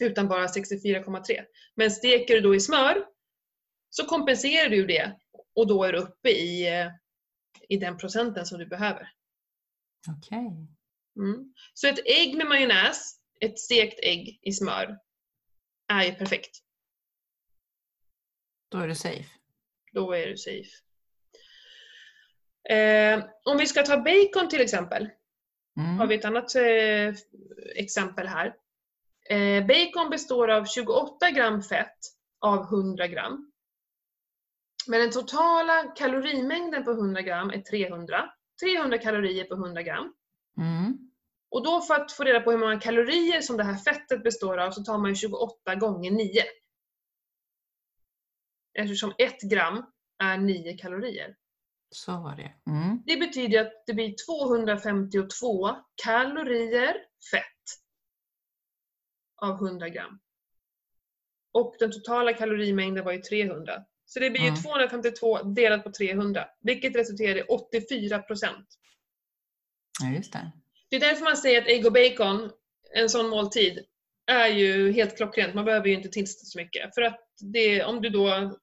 Utan 0.00 0.28
bara 0.28 0.46
64,3. 0.46 1.44
Men 1.74 1.90
steker 1.90 2.34
du 2.34 2.40
då 2.40 2.54
i 2.54 2.60
smör 2.60 3.06
så 3.90 4.06
kompenserar 4.06 4.70
du 4.70 4.86
det 4.86 5.16
och 5.54 5.66
då 5.66 5.84
är 5.84 5.92
du 5.92 5.98
uppe 5.98 6.30
i, 6.30 6.80
eh, 6.80 6.88
i 7.68 7.76
den 7.76 7.96
procenten 7.96 8.46
som 8.46 8.58
du 8.58 8.66
behöver. 8.66 9.12
Okej. 10.08 10.68
Mm. 11.16 11.54
Så 11.74 11.88
ett 11.88 12.06
ägg 12.06 12.36
med 12.36 12.46
majonnäs, 12.46 13.20
ett 13.40 13.58
stekt 13.58 14.00
ägg 14.02 14.38
i 14.42 14.52
smör, 14.52 14.98
är 15.92 16.04
ju 16.04 16.12
perfekt. 16.12 16.58
Då 18.68 18.78
är 18.78 18.88
du 18.88 18.94
safe. 18.94 19.30
Då 19.92 20.12
är 20.12 20.26
du 20.26 20.36
safe. 20.36 20.70
Eh, 22.70 23.24
om 23.44 23.58
vi 23.58 23.66
ska 23.66 23.82
ta 23.82 23.96
bacon 23.96 24.48
till 24.48 24.60
exempel. 24.60 25.08
Mm. 25.78 25.98
har 25.98 26.06
vi 26.06 26.14
ett 26.14 26.24
annat 26.24 26.54
eh, 26.54 27.14
exempel 27.76 28.26
här. 28.26 28.54
Eh, 29.28 29.66
bacon 29.66 30.10
består 30.10 30.50
av 30.50 30.64
28 30.64 31.30
gram 31.30 31.62
fett 31.62 31.98
av 32.40 32.64
100 32.64 33.06
gram. 33.06 33.52
Men 34.86 35.00
den 35.00 35.10
totala 35.10 35.82
kalorimängden 35.96 36.84
på 36.84 36.90
100 36.90 37.22
gram 37.22 37.50
är 37.50 37.60
300. 37.60 38.30
300 38.60 38.98
kalorier 38.98 39.44
på 39.44 39.54
100 39.54 39.82
gram. 39.82 40.14
Mm. 40.58 41.10
Och 41.50 41.64
då 41.64 41.80
för 41.80 41.94
att 41.94 42.12
få 42.12 42.24
reda 42.24 42.40
på 42.40 42.50
hur 42.50 42.58
många 42.58 42.80
kalorier 42.80 43.40
som 43.40 43.56
det 43.56 43.64
här 43.64 43.76
fettet 43.76 44.22
består 44.22 44.58
av 44.58 44.70
så 44.70 44.82
tar 44.84 44.98
man 44.98 45.10
ju 45.10 45.14
28 45.14 45.74
gånger 45.74 46.10
9. 46.10 46.42
Eftersom 48.78 49.12
1 49.18 49.40
gram 49.40 49.84
är 50.22 50.38
9 50.38 50.76
kalorier. 50.76 51.36
Så 51.90 52.12
var 52.12 52.36
det. 52.36 52.70
Mm. 52.70 53.02
Det 53.06 53.16
betyder 53.16 53.60
att 53.60 53.72
det 53.86 53.94
blir 53.94 54.14
252 54.26 55.76
kalorier 56.04 56.94
fett 57.32 57.44
av 59.42 59.54
100 59.66 59.88
gram. 59.88 60.20
Och 61.52 61.76
den 61.78 61.92
totala 61.92 62.32
kalorimängden 62.32 63.04
var 63.04 63.12
ju 63.12 63.18
300. 63.22 63.84
Så 64.06 64.20
det 64.20 64.30
blir 64.30 64.40
ju 64.40 64.48
Mm. 64.48 64.62
252 64.62 65.42
delat 65.42 65.84
på 65.84 65.92
300, 65.92 66.46
vilket 66.60 66.96
resulterar 66.96 67.38
i 67.38 67.42
84 67.42 68.18
procent. 68.18 68.66
Ja, 70.02 70.10
just 70.16 70.32
det. 70.32 70.52
Det 70.88 70.96
är 70.96 71.00
därför 71.00 71.24
man 71.24 71.36
säger 71.36 71.62
att 71.62 71.68
ägg 71.68 71.86
och 71.86 71.92
bacon, 71.92 72.50
en 72.94 73.08
sån 73.08 73.28
måltid, 73.28 73.84
är 74.26 74.48
ju 74.48 74.92
helt 74.92 75.16
klockrent. 75.16 75.54
Man 75.54 75.64
behöver 75.64 75.86
ju 75.88 75.94
inte 75.94 76.08
tillsätta 76.08 76.44
så 76.44 76.58
mycket. 76.58 76.94
För 76.94 77.02
att 77.02 77.20
det, 77.40 77.84
om 77.84 78.02
du 78.02 78.08
då 78.10 78.56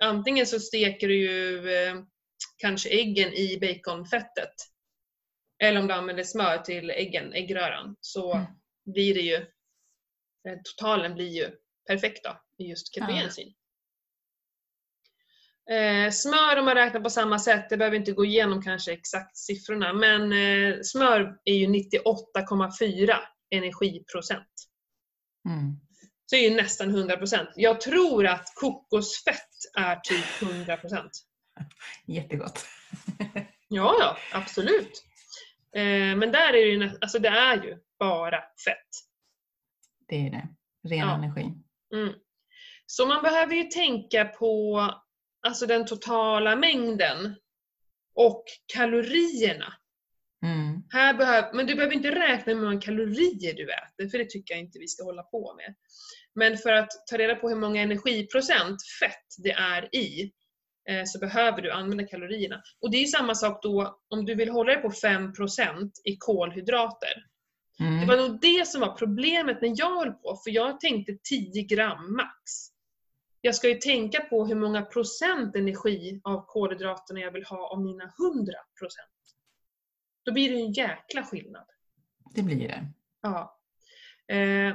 antingen 0.00 0.46
så 0.46 0.60
steker 0.60 1.08
du 1.08 1.16
ju 1.16 1.72
eh, 1.72 1.94
kanske 2.56 2.88
äggen 2.88 3.32
i 3.32 3.58
baconfettet. 3.60 4.54
Eller 5.62 5.80
om 5.80 5.86
du 5.86 5.94
använder 5.94 6.24
smör 6.24 6.58
till 6.58 6.90
äggen, 6.90 7.32
äggröran, 7.32 7.96
så 8.00 8.34
Mm. 8.34 8.46
blir 8.84 9.14
det 9.14 9.20
ju, 9.20 9.34
eh, 10.48 10.58
totalen 10.64 11.14
blir 11.14 11.28
ju 11.28 11.50
perfekt 11.86 12.24
då, 12.24 12.40
i 12.58 12.68
just 12.68 12.94
ketogensin. 12.94 13.54
Eh, 15.70 16.10
smör 16.10 16.56
om 16.56 16.64
man 16.64 16.74
räknar 16.74 17.00
på 17.00 17.10
samma 17.10 17.38
sätt, 17.38 17.68
det 17.70 17.76
behöver 17.76 17.96
inte 17.96 18.12
gå 18.12 18.24
igenom 18.24 18.62
kanske 18.62 18.92
exakt 18.92 19.36
siffrorna, 19.36 19.92
men 19.92 20.32
eh, 20.32 20.78
smör 20.82 21.38
är 21.44 21.54
ju 21.54 21.66
98,4 21.66 23.16
energiprocent. 23.50 24.52
Mm. 25.48 25.80
Så 26.26 26.36
det 26.36 26.46
är 26.46 26.50
ju 26.50 26.56
nästan 26.56 26.90
100%. 26.90 27.52
Jag 27.56 27.80
tror 27.80 28.26
att 28.26 28.52
kokosfett 28.54 29.48
är 29.78 29.96
typ 29.96 30.24
100%. 30.40 31.10
Jättegott. 32.06 32.66
Ja, 33.68 33.96
ja, 34.00 34.16
absolut. 34.32 35.04
Eh, 35.76 36.16
men 36.16 36.32
där 36.32 36.48
är 36.48 36.52
det 36.52 36.58
ju, 36.84 36.90
alltså 37.00 37.18
det 37.18 37.28
är 37.28 37.62
ju 37.62 37.78
bara 37.98 38.40
fett. 38.40 38.88
Det 40.08 40.26
är 40.26 40.30
det. 40.30 40.48
Ren 40.88 40.98
Ja. 40.98 41.14
energi. 41.14 41.52
Mm. 41.94 42.14
Så 42.86 43.06
man 43.06 43.22
behöver 43.22 43.54
ju 43.54 43.64
tänka 43.64 44.24
på 44.24 44.80
alltså 45.46 45.66
den 45.66 45.86
totala 45.86 46.56
mängden 46.56 47.36
och 48.14 48.44
kalorierna. 48.74 49.74
Mm. 50.46 50.82
Här 50.90 51.14
behöv, 51.14 51.54
men 51.54 51.66
du 51.66 51.74
behöver 51.74 51.94
inte 51.94 52.10
räkna 52.10 52.52
hur 52.52 52.60
många 52.60 52.80
kalorier 52.80 53.54
du 53.54 53.72
äter, 53.72 54.08
för 54.08 54.18
det 54.18 54.30
tycker 54.30 54.54
jag 54.54 54.60
inte 54.60 54.78
vi 54.78 54.88
ska 54.88 55.04
hålla 55.04 55.22
på 55.22 55.54
med. 55.54 55.74
Men 56.34 56.58
för 56.58 56.72
att 56.72 56.88
ta 57.10 57.18
reda 57.18 57.34
på 57.34 57.48
hur 57.48 57.56
många 57.56 57.82
energiprocent 57.82 58.76
fett 59.00 59.26
det 59.38 59.52
är 59.52 59.94
i, 59.94 60.32
så 61.06 61.18
behöver 61.18 61.62
du 61.62 61.70
använda 61.70 62.06
kalorierna. 62.06 62.62
Och 62.80 62.90
det 62.90 62.96
är 63.02 63.06
samma 63.06 63.34
sak 63.34 63.62
då 63.62 63.98
om 64.08 64.24
du 64.24 64.34
vill 64.34 64.48
hålla 64.50 64.72
dig 64.72 64.82
på 64.82 64.90
5% 64.90 65.90
i 66.04 66.16
kolhydrater. 66.16 67.26
Det 67.78 67.84
Mm. 67.84 68.06
var 68.08 68.16
nog 68.16 68.40
det 68.40 68.68
som 68.68 68.80
var 68.80 68.92
problemet 68.96 69.62
när 69.62 69.72
jag 69.76 69.98
höll 69.98 70.12
på, 70.12 70.36
för 70.44 70.50
jag 70.50 70.80
tänkte 70.80 71.16
10 71.22 71.62
gram 71.62 72.16
max. 72.16 72.32
Jag 73.40 73.54
ska 73.54 73.68
ju 73.68 73.74
tänka 73.74 74.20
på 74.20 74.46
hur 74.46 74.54
många 74.54 74.82
procent 74.82 75.56
energi 75.56 76.20
av 76.24 76.44
kolhydraterna 76.46 77.20
jag 77.20 77.32
vill 77.32 77.44
ha 77.44 77.68
av 77.72 77.80
mina 77.82 78.04
100 78.04 78.52
procent. 78.78 79.06
Då 80.24 80.32
blir 80.32 80.50
det 80.50 80.60
en 80.60 80.72
jäkla 80.72 81.22
skillnad. 81.24 81.66
Det 82.34 82.42
blir 82.42 82.68
det. 82.68 82.86
Ja. 83.22 83.58
Eh, 84.34 84.74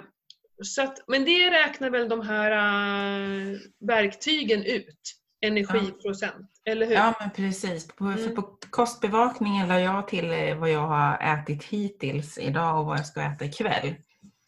så 0.63 0.81
att, 0.81 1.03
men 1.07 1.25
det 1.25 1.51
räknar 1.51 1.89
väl 1.89 2.09
de 2.09 2.21
här 2.21 2.51
äh, 2.51 3.57
verktygen 3.79 4.63
ut? 4.63 5.01
Energiprocent, 5.47 6.51
eller 6.65 6.85
hur? 6.85 6.93
Ja, 6.93 7.13
men 7.19 7.29
precis. 7.31 7.87
På, 7.87 8.11
för 8.11 8.19
Mm. 8.23 8.35
på 8.35 8.41
kostbevakningen 8.69 9.67
la 9.67 9.79
jag 9.79 10.07
till 10.07 10.31
eh, 10.31 10.55
vad 10.57 10.69
jag 10.69 10.87
har 10.87 11.17
ätit 11.19 11.63
hittills 11.63 12.37
idag 12.37 12.79
och 12.79 12.85
vad 12.85 12.97
jag 12.99 13.05
ska 13.05 13.21
äta 13.21 13.45
ikväll. 13.45 13.95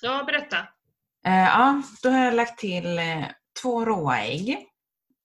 Ja, 0.01 0.23
berätta. 0.23 0.57
Eh, 1.25 1.33
ja, 1.45 1.81
då 2.03 2.09
har 2.09 2.25
jag 2.25 2.33
lagt 2.33 2.59
till 2.59 2.97
eh, 2.97 3.23
två 3.61 3.85
råa 3.85 4.19
ägg 4.19 4.57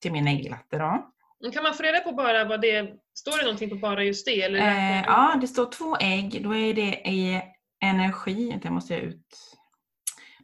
till 0.03 0.13
min 0.13 0.29
ägglatte. 0.29 0.79
Då. 0.79 1.09
Kan 1.53 1.63
man 1.63 1.75
få 1.75 1.83
reda 1.83 2.01
på 2.01 2.13
bara 2.13 2.45
vad 2.45 2.61
det 2.61 2.99
Står 3.15 3.39
det 3.39 3.43
någonting 3.45 3.71
på 3.71 3.77
bara 3.77 4.05
just 4.05 4.27
det? 4.27 4.43
Eller 4.43 4.59
Eh, 4.59 5.03
ja, 5.07 5.39
det 5.41 5.47
står 5.49 5.67
två 5.71 5.97
ägg. 5.97 6.45
Då 6.45 6.57
är 6.57 6.75
det 6.75 7.09
i 7.11 7.43
energi. 7.85 8.59
Det 8.63 8.71
måste 8.71 8.95
jag 8.95 9.03
ut. 9.03 9.57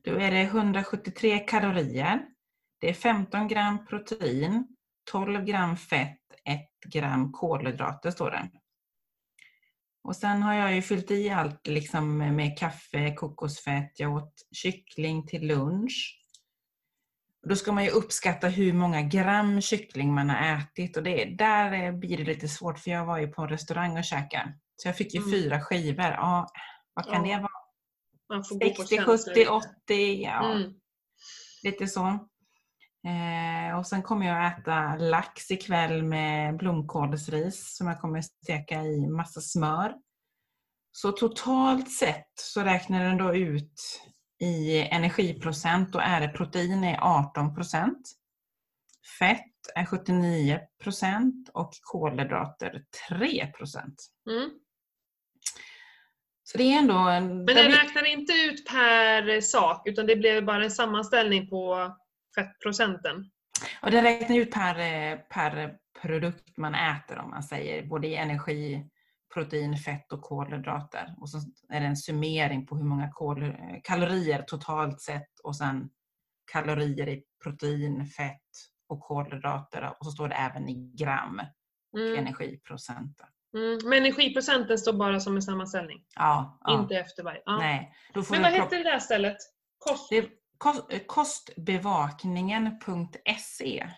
Då 0.04 0.14
är 0.14 0.30
det 0.30 0.40
173 0.42 1.38
kalorier. 1.38 2.20
Det 2.80 2.88
är 2.88 2.94
15 2.94 3.48
gram 3.48 3.86
protein, 3.86 4.66
12 5.12 5.44
gram 5.44 5.76
fett, 5.76 6.18
1 6.44 6.60
gram 6.92 7.32
kolhydrater 7.32 8.10
står 8.10 8.30
det. 8.30 8.50
Och 10.02 10.16
sen 10.16 10.42
har 10.42 10.54
jag 10.54 10.74
ju 10.74 10.82
fyllt 10.82 11.10
i 11.10 11.30
allt 11.30 11.66
liksom 11.66 12.18
med 12.18 12.58
kaffe, 12.58 13.14
kokosfett, 13.14 13.92
jag 14.00 14.14
åt 14.14 14.34
kyckling 14.52 15.26
till 15.26 15.46
lunch. 15.46 16.14
Då 17.48 17.56
ska 17.56 17.72
man 17.72 17.84
ju 17.84 17.90
uppskatta 17.90 18.48
hur 18.48 18.72
många 18.72 19.02
gram 19.02 19.60
kyckling 19.60 20.14
man 20.14 20.30
har 20.30 20.56
ätit 20.56 20.96
och 20.96 21.02
det, 21.02 21.24
där 21.24 21.72
eh, 21.72 21.92
blir 21.92 22.16
det 22.16 22.24
lite 22.24 22.48
svårt 22.48 22.78
för 22.78 22.90
jag 22.90 23.04
var 23.06 23.18
ju 23.18 23.28
på 23.28 23.42
en 23.42 23.48
restaurang 23.48 23.98
och 23.98 24.04
käkade. 24.04 24.58
Så 24.76 24.88
jag 24.88 24.96
fick 24.96 25.14
ju 25.14 25.20
Mm. 25.20 25.30
fyra 25.32 25.60
skivor. 25.60 26.04
Ja, 26.04 26.48
vad 26.94 27.04
kan 27.06 27.26
Ja, 27.26 27.36
det 27.36 27.42
vara? 27.42 27.52
Man 28.28 28.44
får 28.44 28.54
gå 28.54 28.68
på 28.70 28.82
60, 28.82 28.96
känsla 28.96 29.16
70, 29.34 29.38
lite. 29.38 29.50
80, 29.50 30.22
ja 30.22 30.52
Mm. 30.52 30.72
lite 31.62 31.86
så. 31.86 32.28
Eh, 33.06 33.78
och 33.78 33.86
sen 33.86 34.02
kommer 34.02 34.26
jag 34.26 34.46
att 34.46 34.58
äta 34.58 34.96
lax 34.96 35.50
ikväll 35.50 36.02
med 36.02 36.56
blomkålsris 36.56 37.76
som 37.76 37.86
jag 37.86 38.00
kommer 38.00 38.20
steka 38.20 38.82
i 38.82 39.06
massa 39.06 39.40
smör. 39.40 39.94
Så 40.92 41.12
totalt 41.12 41.90
sett 41.90 42.32
så 42.34 42.60
räknar 42.60 43.04
den 43.04 43.18
då 43.18 43.34
ut 43.34 44.02
i 44.40 44.80
energiprocent, 44.82 45.92
då 45.92 45.98
är 45.98 46.20
det 46.20 46.28
protein 46.28 46.84
är 46.84 46.98
18 47.00 47.54
procent. 47.54 48.10
Fett 49.18 49.52
är 49.74 49.84
79 49.84 50.60
procent 50.82 51.50
och 51.54 51.70
kolhydrater 51.80 52.84
3 53.08 53.46
procent. 53.46 54.06
Mm. 54.30 54.50
Så 56.44 56.58
det 56.58 56.64
är 56.64 56.78
ändå 56.78 56.94
en... 56.94 57.44
Men 57.44 57.54
den 57.54 57.72
räknar 57.72 58.04
inte 58.04 58.32
ut 58.32 58.66
per 58.66 59.40
sak 59.40 59.88
utan 59.88 60.06
det 60.06 60.16
blev 60.16 60.44
bara 60.44 60.64
en 60.64 60.70
sammanställning 60.70 61.48
på 61.48 61.92
fettprocenten. 62.34 63.30
Och 63.82 63.90
den 63.90 64.02
räknar 64.04 64.36
ut 64.36 64.50
per, 64.50 65.16
per 65.16 65.76
produkt 66.02 66.56
man 66.56 66.74
äter 66.74 67.18
om 67.18 67.30
man 67.30 67.42
säger, 67.42 67.86
både 67.86 68.06
i 68.06 68.14
energi, 68.14 68.86
protein, 69.34 69.76
fett 69.76 70.12
och 70.12 70.22
kolhydrater. 70.22 71.14
Och 71.20 71.30
så 71.30 71.38
är 71.68 71.80
det 71.80 71.86
en 71.86 71.96
summering 71.96 72.66
på 72.66 72.76
hur 72.76 72.84
många 72.84 73.10
kol, 73.12 73.56
kalorier 73.84 74.42
totalt 74.42 75.00
sett 75.00 75.40
och 75.44 75.56
sen 75.56 75.90
kalorier 76.52 77.08
i 77.08 77.22
protein, 77.42 78.06
fett 78.06 78.50
och 78.88 79.00
kolhydrater. 79.00 79.92
Och 80.00 80.06
så 80.06 80.10
står 80.12 80.28
det 80.28 80.34
även 80.34 80.68
i 80.68 80.92
gram, 80.94 81.40
Mm. 81.96 82.18
energiprocent. 82.18 83.20
Mm. 83.54 83.78
Men 83.84 83.92
energiprocenten 83.98 84.78
står 84.78 84.92
bara 84.92 85.20
som 85.20 85.36
en 85.36 85.42
sammanställning. 85.42 86.04
Ja, 86.14 86.58
ja. 86.64 86.80
Inte 86.82 86.94
efter 86.94 87.22
varje. 87.22 87.42
Ja. 87.44 87.58
Nej. 87.58 87.92
Men 88.14 88.42
vad 88.42 88.52
heter 88.52 88.76
det 88.78 88.90
där 88.90 88.98
stället? 88.98 89.36
Kost? 89.78 90.10
det 90.10 90.28
kostbevakningen.se. 91.06 93.90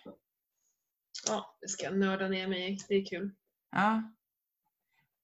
Ja, 1.26 1.56
det 1.60 1.68
ska 1.68 1.84
jag 1.84 1.98
nörda 1.98 2.28
ner 2.28 2.48
mig 2.48 2.72
i. 2.72 2.78
Det 2.88 2.94
är 2.94 3.06
kul. 3.06 3.30
Ja. 3.70 4.02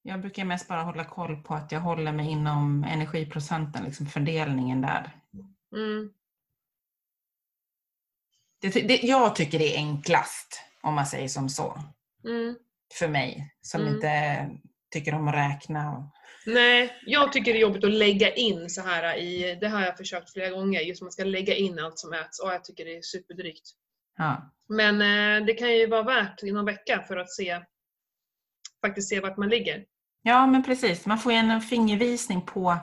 Jag 0.03 0.21
brukar 0.21 0.45
mest 0.45 0.69
bara 0.69 0.83
hålla 0.83 1.05
koll 1.05 1.43
på 1.43 1.55
att 1.55 1.73
jag 1.73 1.81
håller 1.81 2.13
mig 2.13 2.31
inom 2.31 2.85
energiprocenten, 2.85 3.85
liksom 3.85 4.07
fördelningen 4.07 4.81
där. 4.81 5.21
Mm. 5.77 6.13
Det, 8.61 8.69
det, 8.71 9.03
jag 9.03 9.37
tycker 9.37 9.59
det 9.59 9.75
är 9.75 9.79
enklast, 9.79 10.61
om 10.83 10.95
man 10.95 11.07
säger 11.07 11.29
som 11.29 11.49
så, 11.49 11.83
Mm. 12.25 12.57
för 12.99 13.09
mig 13.09 13.55
som 13.61 13.81
Mm. 13.81 13.95
inte 13.95 14.51
tycker 14.99 15.15
om 15.15 15.29
att 15.29 15.35
räkna. 15.35 16.11
Nej, 16.47 16.93
jag 17.07 17.33
tycker 17.33 17.53
det 17.53 17.59
är 17.59 17.61
jobbigt 17.61 17.85
att 17.85 17.91
lägga 17.91 18.33
in 18.35 18.71
så 18.71 18.83
här 18.83 19.17
i, 19.19 19.59
det 19.61 19.69
har 19.69 19.83
jag 19.83 19.97
försökt 19.97 20.33
flera 20.33 20.51
gånger, 20.51 20.81
just 20.81 21.03
man 21.03 21.13
ska 21.13 21.25
lägga 21.25 21.55
in 21.55 21.79
allt 21.79 21.99
som 21.99 22.13
äts 22.13 22.41
och 22.41 22.53
jag 22.53 22.65
tycker 22.65 22.85
det 22.85 22.97
är 22.97 23.03
superdrygt. 23.03 23.71
ja. 24.19 24.53
Men 24.69 24.95
eh, 25.41 25.47
det 25.47 25.55
kan 25.55 25.73
ju 25.75 25.87
vara 25.87 26.03
värt 26.03 26.43
i 26.43 26.53
någon 26.53 26.65
vecka 26.65 27.05
för 27.09 27.17
att 27.17 27.31
se, 27.31 27.61
faktiskt 28.81 29.09
se 29.09 29.21
vart 29.21 29.37
man 29.37 29.49
ligger. 29.49 29.85
Ja, 30.23 30.47
men 30.47 30.63
precis. 30.63 31.07
Man 31.07 31.19
får 31.19 31.33
ju 31.33 31.39
en 31.39 31.61
fingervisning 31.61 32.41
på 32.47 32.77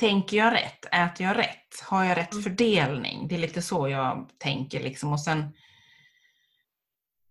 Tänker 0.00 0.36
jag 0.36 0.52
rätt? 0.52 0.84
Äter 0.84 1.26
jag 1.26 1.38
rätt? 1.38 1.80
Har 1.84 2.04
jag 2.04 2.16
rätt 2.18 2.32
Mm. 2.32 2.42
fördelning? 2.42 3.28
Det 3.28 3.34
är 3.34 3.38
lite 3.38 3.62
så 3.62 3.88
jag 3.88 4.30
tänker. 4.38 4.80
Liksom. 4.82 5.12
Och 5.12 5.20
sen 5.20 5.52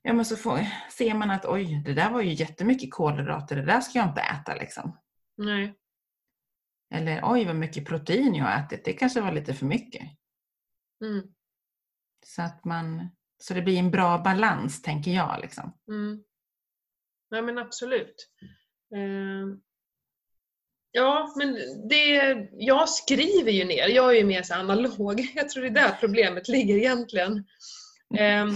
ja, 0.01 0.13
men 0.13 0.25
så 0.25 0.35
får, 0.35 0.59
ser 0.91 1.13
man 1.13 1.31
att 1.31 1.45
oj, 1.45 1.81
det 1.85 1.93
där 1.93 2.11
var 2.11 2.21
ju 2.21 2.33
jättemycket 2.33 2.91
kolhydrater. 2.91 3.55
Det 3.55 3.65
där 3.65 3.81
ska 3.81 3.99
jag 3.99 4.07
inte 4.07 4.21
äta. 4.21 4.55
Liksom. 4.55 4.97
Nej. 5.37 5.75
Eller 6.93 7.21
oj, 7.23 7.45
vad 7.45 7.55
mycket 7.55 7.85
protein 7.85 8.35
jag 8.35 8.45
har 8.45 8.65
ätit. 8.65 8.85
Det 8.85 8.93
kanske 8.93 9.21
var 9.21 9.31
lite 9.31 9.53
för 9.53 9.65
mycket. 9.65 10.03
Mm. 11.03 11.23
Så 12.25 12.41
att 12.41 12.65
man 12.65 13.09
så 13.39 13.53
det 13.53 13.61
blir 13.61 13.77
en 13.77 13.91
bra 13.91 14.17
balans, 14.17 14.81
tänker 14.81 15.11
jag. 15.11 15.39
Liksom. 15.41 15.73
Mm. 15.87 16.23
Nej 17.31 17.41
men 17.41 17.57
absolut. 17.57 18.29
Eh, 18.95 19.57
ja, 20.91 21.33
men 21.37 21.53
det, 21.89 22.47
jag 22.51 22.89
skriver 22.89 23.51
ju 23.51 23.65
ner. 23.65 23.87
Jag 23.87 24.09
är 24.09 24.19
ju 24.19 24.25
mer 24.25 24.43
så 24.43 24.53
analog. 24.53 25.31
Jag 25.35 25.49
tror 25.49 25.63
det 25.63 25.69
är 25.69 25.73
där 25.73 25.97
problemet 25.99 26.47
ligger 26.47 26.75
egentligen. 26.75 27.45
Eh, 28.17 28.47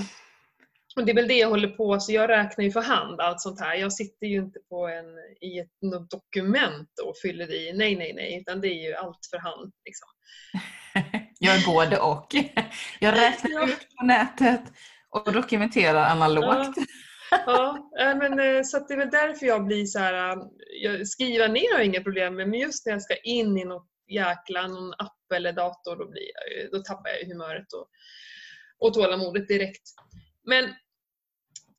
och 0.95 1.05
det 1.05 1.11
är 1.11 1.15
väl 1.15 1.27
det 1.27 1.37
jag 1.37 1.49
håller 1.49 1.67
på 1.67 1.99
så 1.99 2.11
jag 2.13 2.29
räknar 2.29 2.65
ju 2.65 2.71
för 2.71 2.81
hand 2.81 3.21
allt 3.21 3.41
sånt 3.41 3.59
här. 3.59 3.75
Jag 3.75 3.93
sitter 3.93 4.27
ju 4.27 4.37
inte 4.37 4.59
på 4.69 4.87
en, 4.87 5.05
i 5.49 5.59
ett 5.59 5.81
något 5.81 6.11
dokument 6.11 6.89
och 7.05 7.17
fyller 7.21 7.51
i. 7.51 7.73
Nej, 7.73 7.95
nej, 7.95 8.13
nej. 8.13 8.37
Utan 8.41 8.61
det 8.61 8.67
är 8.67 8.87
ju 8.87 8.93
allt 8.95 9.19
för 9.31 9.37
hand. 9.37 9.73
Liksom. 9.85 10.07
Jag 11.39 11.55
är 11.55 11.65
både 11.65 11.99
och. 11.99 12.27
Jag 12.99 13.13
räknar 13.17 13.51
Ja. 13.51 13.67
ut 13.67 13.87
på 13.99 14.05
nätet 14.05 14.61
och 15.09 15.33
dokumenterar 15.33 16.05
analogt. 16.05 16.77
Ja, 17.45 17.89
men, 17.95 18.39
eh, 18.39 18.63
så 18.63 18.79
det 18.79 18.93
är 18.93 18.97
väl 18.97 19.09
därför 19.09 19.45
jag 19.45 19.65
blir 19.65 19.85
så 19.85 19.99
här. 19.99 20.29
äh, 20.31 20.43
Jag, 20.83 21.07
skriva 21.07 21.47
ner 21.47 21.71
har 21.73 21.79
jag 21.79 21.85
inga 21.85 22.03
problem 22.03 22.35
med 22.35 22.49
men 22.49 22.59
just 22.59 22.85
när 22.85 22.93
jag 22.93 23.01
ska 23.01 23.15
in 23.15 23.57
i 23.57 23.65
något 23.65 23.87
jäkla, 24.07 24.67
någon 24.67 24.93
app 24.93 25.31
eller 25.35 25.53
dator 25.53 25.95
då, 25.95 26.09
blir 26.09 26.23
jag, 26.23 26.71
då 26.71 26.79
tappar 26.83 27.09
jag 27.09 27.27
humöret 27.27 27.73
och, 27.73 27.87
och 28.79 28.93
tålamodet 28.93 29.47
direkt. 29.47 29.81
Men 30.45 30.73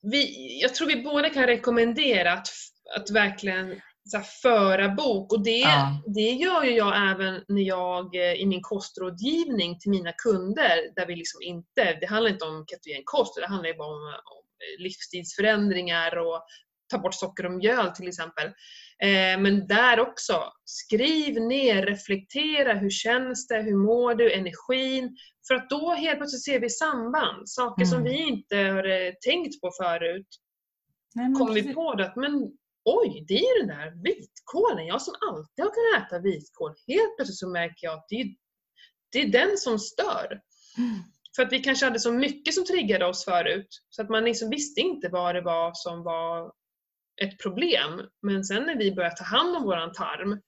vi, 0.03 0.51
jag 0.63 0.75
tror 0.75 0.89
vi 0.89 1.03
båda 1.03 1.31
kan 1.31 1.47
rekommendera 1.47 2.33
att, 2.33 2.49
att 2.97 3.11
verkligen 3.11 3.81
så 4.11 4.17
här, 4.17 4.25
föra 4.43 4.89
bok 4.89 5.33
och 5.33 5.45
det, 5.45 5.59
Ja. 5.59 6.03
det 6.07 6.31
gör 6.31 6.65
ju 6.65 6.71
jag 6.71 7.11
även 7.11 7.45
när 7.49 7.63
jag 7.63 8.17
eh, 8.17 8.33
i 8.33 8.47
min 8.47 8.63
kostrådgivning 8.63 9.79
till 9.79 9.91
mina 9.91 10.13
kunder 10.13 10.95
där 10.97 11.07
vi 11.07 11.17
liksom 11.17 11.43
inte, 11.43 11.99
det 12.01 12.07
handlar 12.07 12.31
inte 12.31 12.45
om 12.45 12.65
ketogen 12.71 13.03
kost, 13.05 13.35
det 13.37 13.47
handlar 13.47 13.69
ju 13.69 13.77
bara 13.77 13.89
om, 13.89 14.15
om 14.15 14.45
livsstilsförändringar 14.79 16.17
och 16.17 16.45
ta 16.89 16.99
bort 16.99 17.15
socker 17.15 17.47
och 17.47 17.53
mjöl 17.53 17.91
till 17.91 18.09
exempel. 18.09 18.47
Eh, 19.03 19.41
men 19.41 19.67
där 19.67 20.01
också, 20.01 20.53
skriv 20.65 21.41
ner, 21.41 21.87
reflektera, 21.87 22.75
hur 22.75 22.91
känns 22.91 23.49
det, 23.49 23.63
hur 23.63 23.77
mår 23.77 24.15
du, 24.15 24.33
energin. 24.33 25.17
För 25.49 25.55
att 25.55 25.71
då 25.71 25.95
helt 25.95 26.19
plötsligt 26.19 26.45
ser 26.45 26.61
vi 26.61 26.71
samband, 26.71 27.49
saker 27.49 27.85
som 27.85 27.99
Mm. 27.99 28.13
vi 28.13 28.19
inte 28.19 28.57
har 28.57 28.91
eh, 28.91 29.13
tänkt 29.25 29.61
på 29.61 29.71
förut 29.83 30.29
Nej, 31.15 31.35
kommer 31.35 31.55
vi 31.55 31.75
på 31.75 31.95
det 31.95 32.07
att 32.07 32.17
men 32.17 32.53
oj, 32.85 33.25
det 33.29 33.35
är 33.35 33.59
ju 33.59 33.67
den 33.67 33.77
där 33.77 34.03
vitkålen. 34.03 34.87
Jag 34.87 35.03
som 35.03 35.15
alltid 35.31 35.65
har 35.65 35.73
kunnat 35.73 36.07
äta 36.07 36.19
vitkål. 36.19 36.75
Helt 36.87 37.17
plötsligt 37.17 37.39
så 37.39 37.49
märker 37.49 37.87
jag 37.87 37.95
att 37.95 38.07
det 38.09 38.21
är, 38.21 38.27
det 39.13 39.19
är 39.19 39.29
den 39.29 39.59
som 39.59 39.79
stör. 39.79 40.41
Mm. 40.79 40.99
För 41.37 41.43
att 41.43 41.53
vi 41.53 41.59
kanske 41.59 41.87
hade 41.87 42.01
så 42.01 42.13
mycket 42.13 42.55
som 42.55 42.65
triggade 42.65 43.07
oss 43.07 43.25
förut. 43.25 43.69
Så 43.91 44.03
att 44.03 44.09
man 44.09 44.25
liksom 44.25 44.51
visste 44.51 44.81
inte 44.81 45.09
vad 45.09 45.35
det 45.35 45.41
var 45.41 45.73
som 45.75 46.03
var 46.03 46.53
ett 47.23 47.43
problem. 47.43 48.01
Men 48.23 48.45
sen 48.45 48.63
när 48.63 48.77
vi 48.77 48.95
börjar 48.95 49.11
ta 49.11 49.25
hand 49.25 49.57
om 49.57 49.63
våran 49.63 49.93
tarm, 49.93 50.41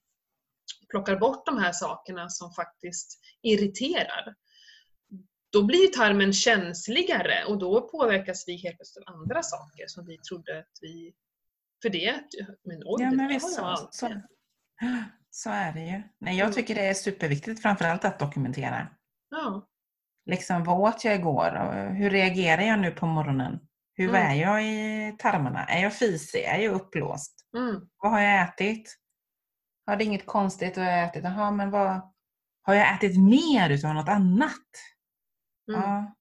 plockar 0.89 1.15
bort 1.19 1.45
de 1.45 1.57
här 1.57 1.71
sakerna 1.71 2.29
som 2.29 2.53
faktiskt 2.53 3.19
irriterar, 3.41 4.35
då 5.51 5.63
blir 5.63 5.87
tarmen 5.87 6.33
känsligare 6.33 7.45
och 7.47 7.57
då 7.57 7.81
påverkas 7.89 8.43
vi 8.47 8.55
helt 8.55 8.77
plötsligt 8.77 9.07
av 9.07 9.15
andra 9.15 9.43
saker 9.43 9.83
som 9.87 10.05
vi 10.05 10.17
trodde 10.17 10.59
att 10.59 10.71
vi... 10.81 11.13
För 11.81 11.89
det, 11.89 12.21
men 12.63 12.77
oj, 12.85 13.03
Ja, 13.03 13.09
det 13.09 13.15
men 13.15 13.27
där 13.27 13.33
visst, 13.33 13.55
så, 13.55 13.87
så, 13.91 14.21
så 15.29 15.49
är 15.49 15.73
det 15.73 15.81
ju. 15.85 16.03
Nej, 16.19 16.37
jag 16.37 16.45
Mm. 16.45 16.53
tycker 16.55 16.75
det 16.75 16.85
är 16.87 16.93
superviktigt 16.93 17.61
framförallt 17.61 18.05
att 18.05 18.19
dokumentera. 18.19 18.87
Ja. 19.29 19.67
Liksom, 20.25 20.63
vad 20.63 20.79
åt 20.79 21.05
jag 21.05 21.15
igår? 21.15 21.89
Hur 21.93 22.09
reagerar 22.09 22.61
jag 22.61 22.79
nu 22.79 22.91
på 22.91 23.05
morgonen? 23.05 23.59
Hur 23.97 24.09
Mm. 24.09 24.21
är 24.31 24.35
jag 24.35 24.63
i 24.65 25.15
tarmarna? 25.19 25.65
Är 25.65 25.83
jag 25.83 25.93
fisig? 25.93 26.43
Är 26.43 26.57
jag 26.57 26.73
uppblåst? 26.73 27.33
Mm. 27.57 27.81
Vad 27.97 28.11
har 28.11 28.19
jag 28.19 28.41
ätit? 28.41 28.97
Ja, 29.85 29.95
det 29.95 30.03
inget 30.03 30.25
konstigt 30.25 30.77
vad 30.77 30.85
jag 30.85 30.91
har 30.91 31.03
ätit. 31.07 31.23
Jaha, 31.23 31.51
men 31.51 31.71
vad... 31.71 32.13
Har 32.61 32.73
jag 32.73 32.93
ätit 32.95 33.19
mer 33.19 33.69
utav 33.69 33.93
något 33.93 34.09
annat? 34.09 34.51
Mm. 35.71 35.81
Ja. 35.81 36.15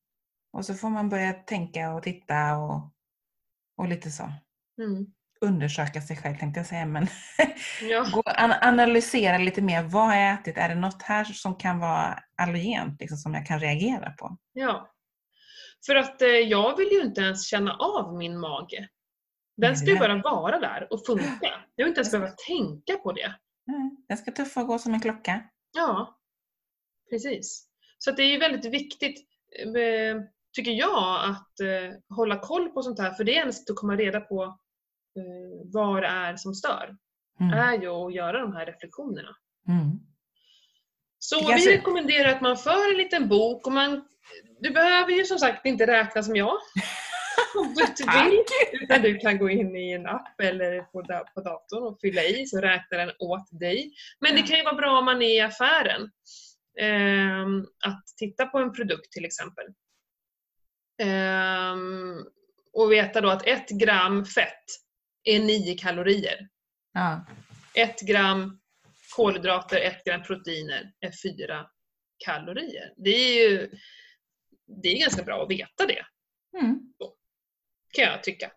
Och 0.52 0.64
så 0.64 0.74
får 0.74 0.90
man 0.90 1.08
börja 1.08 1.32
tänka 1.32 1.92
och 1.94 2.02
titta 2.02 2.56
och, 2.56 2.92
och 3.78 3.88
lite 3.88 4.10
så. 4.10 4.32
Mm. 4.82 5.06
Undersöka 5.40 6.00
sig 6.02 6.16
själv 6.16 6.36
tänkte 6.36 6.60
jag 6.60 6.66
säga, 6.66 6.86
men 6.86 7.06
Ja. 7.82 8.06
gå, 8.14 8.22
an, 8.26 8.52
analysera 8.60 9.38
lite 9.38 9.62
mer. 9.62 9.82
Vad 9.82 10.06
har 10.06 10.14
jag 10.14 10.34
ätit? 10.34 10.58
Är 10.58 10.68
det 10.68 10.74
något 10.74 11.02
här 11.02 11.24
som 11.24 11.54
kan 11.56 11.78
vara 11.78 12.22
allergent, 12.42 13.00
liksom, 13.00 13.18
som 13.18 13.34
jag 13.34 13.46
kan 13.46 13.60
reagera 13.60 14.10
på? 14.10 14.36
Ja. 14.52 14.90
För 15.86 15.96
att 15.96 16.22
eh, 16.22 16.28
jag 16.28 16.76
vill 16.76 16.88
ju 16.92 17.00
inte 17.00 17.20
ens 17.20 17.46
känna 17.46 17.76
av 17.76 18.16
min 18.16 18.38
mage. 18.38 18.88
Den 19.56 19.76
ska 19.76 19.90
ju 19.90 19.98
bara 19.98 20.22
vara 20.22 20.60
där 20.60 20.92
och 20.92 21.06
funka. 21.06 21.64
Jag 21.74 21.84
vill 21.84 21.88
inte 21.88 22.00
ens 22.00 22.12
behöva 22.12 22.30
tänka 22.48 22.96
på 22.96 23.12
det. 23.12 23.34
Den 24.08 24.16
ska 24.16 24.32
tuffa 24.32 24.60
och 24.60 24.66
gå 24.66 24.78
som 24.78 24.94
en 24.94 25.00
klocka. 25.00 25.42
Ja, 25.72 26.18
precis. 27.10 27.68
Så 27.98 28.10
det 28.10 28.22
är 28.22 28.32
ju 28.32 28.38
väldigt 28.38 28.72
viktigt, 28.72 29.28
eh, 29.64 30.22
tycker 30.56 30.70
jag, 30.70 31.30
att 31.30 31.60
eh, 31.60 32.16
hålla 32.16 32.38
koll 32.38 32.68
på 32.68 32.82
sånt 32.82 32.98
här. 32.98 33.10
För 33.10 33.24
det 33.24 33.38
är 33.38 33.46
en 33.46 33.52
sätt 33.52 33.70
att 33.70 33.76
komma 33.76 33.96
reda 33.96 34.20
på 34.20 34.44
eh, 35.16 35.70
vad 35.72 36.02
det 36.02 36.08
är 36.08 36.36
som 36.36 36.54
stör. 36.54 36.96
Mm. 37.40 37.52
är 37.52 37.78
ju 37.82 37.88
att 37.88 38.14
göra 38.14 38.40
de 38.40 38.52
här 38.52 38.66
reflektionerna. 38.66 39.36
Mm. 39.68 40.00
Så 41.28 41.46
vi 41.46 41.76
rekommenderar 41.76 42.28
att 42.28 42.40
man 42.40 42.56
för 42.56 42.90
en 42.92 42.98
liten 42.98 43.28
bok 43.28 43.66
och 43.66 43.72
man, 43.72 44.04
du 44.60 44.70
behöver 44.70 45.12
ju 45.12 45.24
som 45.24 45.38
sagt 45.38 45.66
inte 45.66 45.86
räkna 45.86 46.22
som 46.22 46.36
jag. 46.36 46.56
Om 47.58 47.74
du 47.74 47.84
inte 47.84 48.02
vill. 48.02 48.42
Utan 48.82 49.02
du 49.02 49.18
kan 49.18 49.38
gå 49.38 49.50
in 49.50 49.76
i 49.76 49.92
en 49.92 50.06
app 50.06 50.40
eller 50.40 50.80
på, 50.80 51.02
på 51.34 51.40
datorn 51.40 51.82
och 51.82 52.00
fylla 52.00 52.22
i 52.22 52.46
så 52.46 52.60
räknar 52.60 52.98
den 52.98 53.12
åt 53.18 53.60
dig. 53.60 53.92
Men 54.20 54.34
det 54.34 54.42
kan 54.42 54.56
ju 54.58 54.64
vara 54.64 54.74
bra 54.74 54.98
om 54.98 55.04
man 55.04 55.22
är 55.22 55.36
i 55.36 55.40
affären. 55.40 56.10
Ehm, 56.80 57.66
att 57.86 58.04
titta 58.16 58.46
på 58.46 58.58
en 58.58 58.72
produkt 58.72 59.12
till 59.12 59.24
exempel. 59.24 59.64
Ehm, 61.02 62.24
och 62.72 62.92
veta 62.92 63.20
då 63.20 63.28
att 63.28 63.46
ett 63.46 63.68
gram 63.68 64.24
fett 64.24 64.64
är 65.24 65.40
9 65.40 65.78
kalorier. 65.78 66.48
Ja. 66.92 67.26
Ett 67.74 68.00
gram 68.00 68.58
kolhydrater, 69.16 69.80
ett 69.80 70.04
gram 70.04 70.22
proteiner 70.22 70.92
är 71.00 71.10
4 71.46 71.66
kalorier. 72.24 72.92
Det 72.96 73.10
är 73.10 73.50
ju 73.50 73.70
det 74.82 74.88
är 74.88 75.00
ganska 75.00 75.22
bra 75.22 75.42
att 75.42 75.50
veta 75.50 75.86
det 75.86 76.04
Mm. 76.58 76.92
kan 77.92 78.04
jag 78.04 78.22
tycka. 78.22 78.52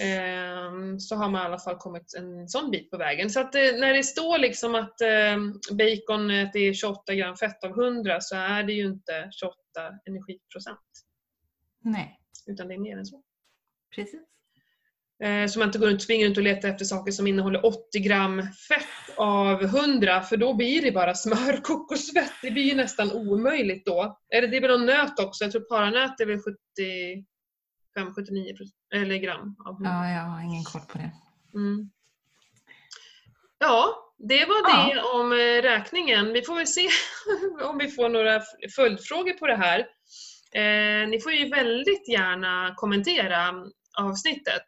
Ehm, 0.00 1.00
så 1.00 1.16
har 1.16 1.28
man 1.30 1.42
i 1.42 1.44
alla 1.44 1.58
fall 1.58 1.76
kommit 1.76 2.14
en 2.16 2.48
sån 2.48 2.70
bit 2.70 2.90
på 2.90 2.96
vägen. 2.96 3.30
Så 3.30 3.40
att 3.40 3.54
eh, 3.54 3.60
när 3.62 3.94
det 3.94 4.02
står 4.02 4.38
liksom 4.38 4.74
att 4.74 5.00
eh, 5.00 5.36
bacon 5.70 6.30
är 6.30 6.72
28 6.74 7.14
gram 7.14 7.36
fett 7.36 7.64
av 7.64 7.70
100 7.70 8.20
så 8.20 8.36
är 8.36 8.62
det 8.62 8.72
ju 8.72 8.86
inte 8.86 9.28
28 9.40 9.56
energiprocent. 10.04 10.80
Nej, 11.80 12.20
Utan 12.46 12.68
det 12.68 12.74
är 12.74 12.78
mer 12.78 12.98
än 12.98 13.06
så. 13.06 13.22
precis. 13.94 14.20
Eh, 15.24 15.46
så 15.46 15.58
man 15.58 15.68
inte 15.68 15.78
går 15.78 15.86
runt, 15.86 16.02
springer 16.02 16.26
runt 16.26 16.36
och 16.36 16.42
letar 16.42 16.68
efter 16.68 16.84
saker 16.84 17.12
som 17.12 17.26
innehåller 17.26 17.66
80 17.66 17.98
gram 17.98 18.42
fett 18.68 19.16
av 19.16 19.62
100 19.64 20.22
för 20.22 20.36
då 20.36 20.54
blir 20.54 20.82
det 20.82 20.92
bara 20.92 21.14
smör, 21.14 21.56
kokosfett. 21.62 22.32
Det 22.42 22.50
blir 22.50 22.62
ju 22.62 22.74
nästan 22.74 23.12
omöjligt 23.12 23.86
då. 23.86 24.18
Eller 24.34 24.48
det 24.48 24.56
är 24.56 24.60
väl 24.60 24.70
någon 24.70 24.86
nöt 24.86 25.20
också. 25.20 25.44
Jag 25.44 25.52
tror 25.52 25.62
paranöt 25.62 26.20
är 26.20 26.26
väl 26.26 26.38
75-79 26.38 27.24
eller 28.94 29.16
gram 29.16 29.56
av 29.66 29.74
100. 29.74 29.90
Ja, 29.90 30.10
jag 30.10 30.22
har 30.22 30.40
ingen 30.42 30.64
koll 30.64 30.82
på 30.88 30.98
det. 30.98 31.10
Mm. 31.54 31.90
Ja, 33.58 33.86
det 34.18 34.44
var 34.44 34.70
Ja. 34.70 34.90
det 34.94 35.00
om 35.02 35.32
eh, 35.32 35.62
räkningen. 35.62 36.32
Vi 36.32 36.42
får 36.42 36.54
väl 36.56 36.66
se 36.66 36.88
om 37.64 37.78
vi 37.78 37.88
får 37.90 38.08
några 38.08 38.40
följdfrågor 38.76 39.32
på 39.32 39.46
det 39.46 39.56
här. 39.56 39.78
Eh, 40.54 41.08
ni 41.08 41.20
får 41.20 41.32
ju 41.32 41.48
väldigt 41.50 42.08
gärna 42.08 42.74
kommentera 42.76 43.54
avsnittet. 43.98 44.62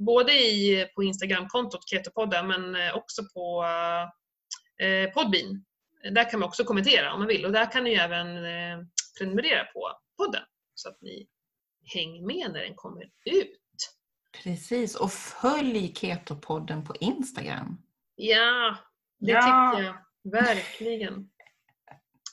Både 0.00 0.32
i, 0.32 0.86
på 0.94 1.02
Instagramkontot 1.02 1.88
Ketopodden 1.88 2.46
men 2.46 2.74
eh, 2.74 2.96
också 2.96 3.22
på 3.34 3.64
eh, 4.82 5.10
Podbean. 5.12 5.64
Där 6.12 6.30
kan 6.30 6.40
man 6.40 6.48
också 6.48 6.64
kommentera 6.64 7.12
om 7.12 7.18
man 7.18 7.28
vill 7.28 7.44
och 7.46 7.52
där 7.52 7.72
kan 7.72 7.84
ni 7.84 7.92
även 7.92 8.36
eh, 8.36 8.86
prenumerera 9.18 9.64
på 9.64 9.92
podden 10.16 10.42
så 10.74 10.88
att 10.88 11.00
ni 11.00 11.26
hänger 11.94 12.22
med 12.22 12.52
när 12.52 12.60
den 12.60 12.74
kommer 12.74 13.02
ut. 13.24 13.56
Precis, 14.42 14.94
och 14.96 15.12
följ 15.12 15.94
Ketopodden 15.94 16.84
på 16.84 16.96
Instagram. 17.00 17.76
Ja, 18.14 18.76
det 19.18 19.32
Ja. 19.32 19.72
tycker 19.72 19.84
jag. 19.86 19.96
Verkligen. 20.32 21.30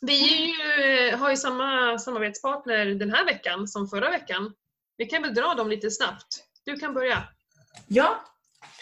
Vi 0.01 0.43
är 0.43 0.47
ju, 0.47 1.15
har 1.15 1.30
ju 1.30 1.38
samma 1.38 1.99
samarbetspartner 1.99 2.86
den 2.86 3.11
här 3.11 3.26
veckan 3.26 3.68
som 3.68 3.88
förra 3.88 4.09
veckan. 4.09 4.53
Vi 4.97 5.05
kan 5.05 5.22
väl 5.22 5.34
dra 5.34 5.53
dem 5.53 5.70
lite 5.70 5.91
snabbt. 5.91 6.43
Du 6.65 6.76
kan 6.76 6.93
börja. 6.93 7.24
Ja, 7.88 8.21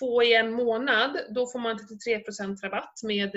få 0.00 0.22
i 0.22 0.34
en 0.34 0.52
månad, 0.52 1.18
då 1.34 1.46
får 1.46 1.58
man 1.58 1.78
33% 1.78 2.62
rabatt 2.62 3.00
med 3.02 3.30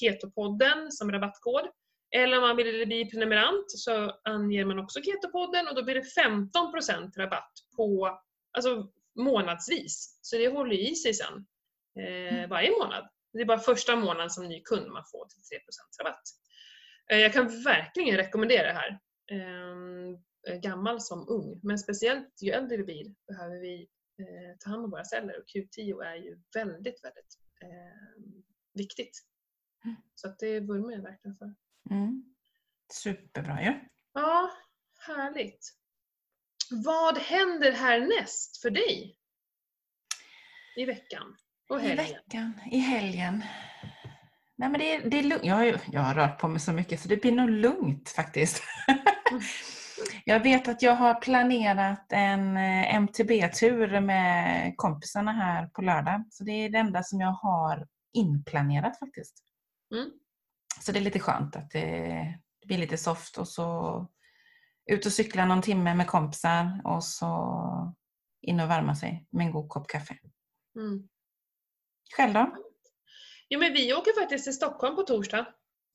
Ketopodden 0.00 0.92
som 0.92 1.12
rabattkod. 1.12 1.68
Eller 2.16 2.36
om 2.36 2.42
man 2.42 2.56
vill 2.56 2.86
bli 2.86 3.10
prenumerant 3.10 3.64
så 3.68 4.12
anger 4.24 4.64
man 4.64 4.78
också 4.78 5.00
Ketopodden 5.02 5.68
och 5.68 5.74
då 5.74 5.82
blir 5.82 5.94
det 5.94 6.22
15% 6.22 7.16
rabatt 7.16 7.52
på, 7.76 8.18
alltså 8.56 8.86
månadsvis. 9.18 10.18
Så 10.22 10.36
det 10.36 10.48
håller 10.48 10.76
i 10.76 10.94
sig 10.94 11.14
sen 11.14 11.46
eh, 12.00 12.48
varje 12.48 12.70
månad. 12.70 13.08
Det 13.32 13.40
är 13.40 13.44
bara 13.44 13.58
första 13.58 13.96
månaden 13.96 14.30
som 14.30 14.48
ny 14.48 14.62
kund 14.62 14.92
man 14.92 15.04
får 15.12 15.24
33% 15.24 15.28
rabatt. 16.02 16.22
Eh, 17.10 17.18
jag 17.18 17.32
kan 17.32 17.62
verkligen 17.62 18.16
rekommendera 18.16 18.66
det 18.66 18.72
här. 18.72 18.98
Eh, 19.30 20.58
gammal 20.62 21.00
som 21.00 21.28
ung. 21.28 21.60
Men 21.62 21.78
speciellt 21.78 22.42
ju 22.42 22.50
äldre 22.50 22.76
vi 22.76 22.84
blir 22.84 23.14
behöver 23.28 23.60
vi 23.60 23.88
eh, 24.18 24.56
ta 24.58 24.70
hand 24.70 24.84
om 24.84 24.90
våra 24.90 25.04
celler 25.04 25.38
och 25.38 25.46
Q10 25.46 26.04
är 26.04 26.14
ju 26.14 26.40
väldigt, 26.54 27.04
väldigt 27.04 27.38
eh, 27.62 28.22
viktigt. 28.74 29.24
Så 30.14 30.28
att 30.28 30.38
det 30.38 30.60
vurmar 30.60 30.92
jag 30.92 31.02
verkligen 31.02 31.36
för. 31.36 31.54
Mm. 31.90 32.34
Superbra 32.92 33.62
ju. 33.62 33.74
Ja, 34.12 34.50
härligt. 35.06 35.74
Vad 36.70 37.18
händer 37.18 37.72
härnäst 37.72 38.62
för 38.62 38.70
dig? 38.70 39.16
I 40.76 40.84
veckan 40.84 41.36
och 41.68 41.80
I 41.80 41.82
helgen? 41.82 42.06
veckan, 42.06 42.60
i 42.70 42.78
helgen. 42.78 43.44
Nej, 44.56 44.68
men 44.68 44.80
det 44.80 44.94
är, 44.94 45.10
det 45.10 45.18
är 45.18 45.22
lugnt. 45.22 45.44
Jag, 45.44 45.54
har 45.54 45.80
jag 45.92 46.00
har 46.00 46.14
rört 46.14 46.40
på 46.40 46.48
mig 46.48 46.60
så 46.60 46.72
mycket 46.72 47.00
så 47.00 47.08
det 47.08 47.16
blir 47.16 47.32
nog 47.32 47.50
lugnt 47.50 48.08
faktiskt. 48.08 48.62
jag 50.24 50.40
vet 50.40 50.68
att 50.68 50.82
jag 50.82 50.96
har 50.96 51.14
planerat 51.14 52.12
en 52.12 52.56
eh, 52.56 52.94
MTB-tur 52.94 54.00
med 54.00 54.72
kompisarna 54.76 55.32
här 55.32 55.66
på 55.66 55.82
lördag. 55.82 56.24
Så 56.30 56.44
det 56.44 56.52
är 56.52 56.70
det 56.70 56.78
enda 56.78 57.02
som 57.02 57.20
jag 57.20 57.32
har 57.32 57.86
inplanerat 58.12 58.98
faktiskt. 58.98 59.44
Mm. 59.94 60.10
Så 60.80 60.92
det 60.92 60.98
är 60.98 61.02
lite 61.02 61.20
skönt 61.20 61.56
att 61.56 61.70
det, 61.70 61.80
det 62.60 62.66
blir 62.66 62.78
lite 62.78 62.98
soft 62.98 63.38
och 63.38 63.48
så 63.48 64.06
ut 64.88 65.06
och 65.06 65.12
cykla 65.12 65.46
någon 65.46 65.62
timme 65.62 65.94
med 65.94 66.06
kompisar 66.06 66.80
och 66.84 67.04
så 67.04 67.94
in 68.42 68.60
och 68.60 68.70
värma 68.70 68.94
sig 68.94 69.26
med 69.30 69.46
en 69.46 69.52
god 69.52 69.68
kopp 69.68 69.88
kaffe. 69.88 70.18
Mm. 70.76 71.08
Själv 72.16 72.34
då? 72.34 72.54
Jo, 73.48 73.60
men 73.60 73.72
vi 73.72 73.94
åker 73.94 74.20
faktiskt 74.20 74.44
till 74.44 74.54
Stockholm 74.54 74.96
på 74.96 75.02
torsdag. 75.02 75.46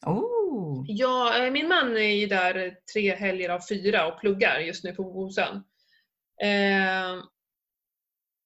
Oh. 0.06 0.86
Ja, 0.88 1.38
eh, 1.38 1.52
min 1.52 1.68
man 1.68 1.98
är 1.98 2.16
ju 2.16 2.28
där 2.28 2.76
tre 2.94 3.16
helger 3.16 3.50
av 3.50 3.60
fyra 3.70 4.08
och 4.08 4.20
pluggar 4.20 4.60
just 4.60 4.84
nu 4.84 4.94
på 4.94 5.04
Bosön. 5.04 5.56
Eh, 6.41 7.24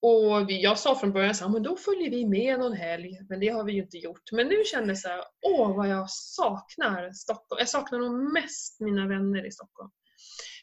och 0.02 0.52
jag 0.52 0.78
sa 0.78 0.96
från 0.96 1.14
början 1.14 1.36
så 1.36 1.50
men 1.50 1.64
då 1.64 1.78
följer 1.78 2.10
vi 2.10 2.26
med 2.26 2.60
någon 2.60 2.74
helg, 2.74 3.20
men 3.30 3.40
det 3.40 3.48
har 3.48 3.64
vi 3.64 3.74
ju 3.74 3.82
inte 3.82 3.98
gjort. 3.98 4.32
Men 4.32 4.48
nu 4.48 4.64
kände 4.66 4.90
jag 4.90 4.98
så 4.98 5.24
åh 5.42 5.76
vad 5.76 5.90
jag 5.90 6.10
saknar 6.10 7.12
Stockholm. 7.12 7.60
Jag 7.60 7.70
saknar 7.70 8.00
nog 8.00 8.34
mest 8.34 8.80
mina 8.80 9.08
vänner 9.08 9.48
i 9.48 9.52
Stockholm. 9.52 9.90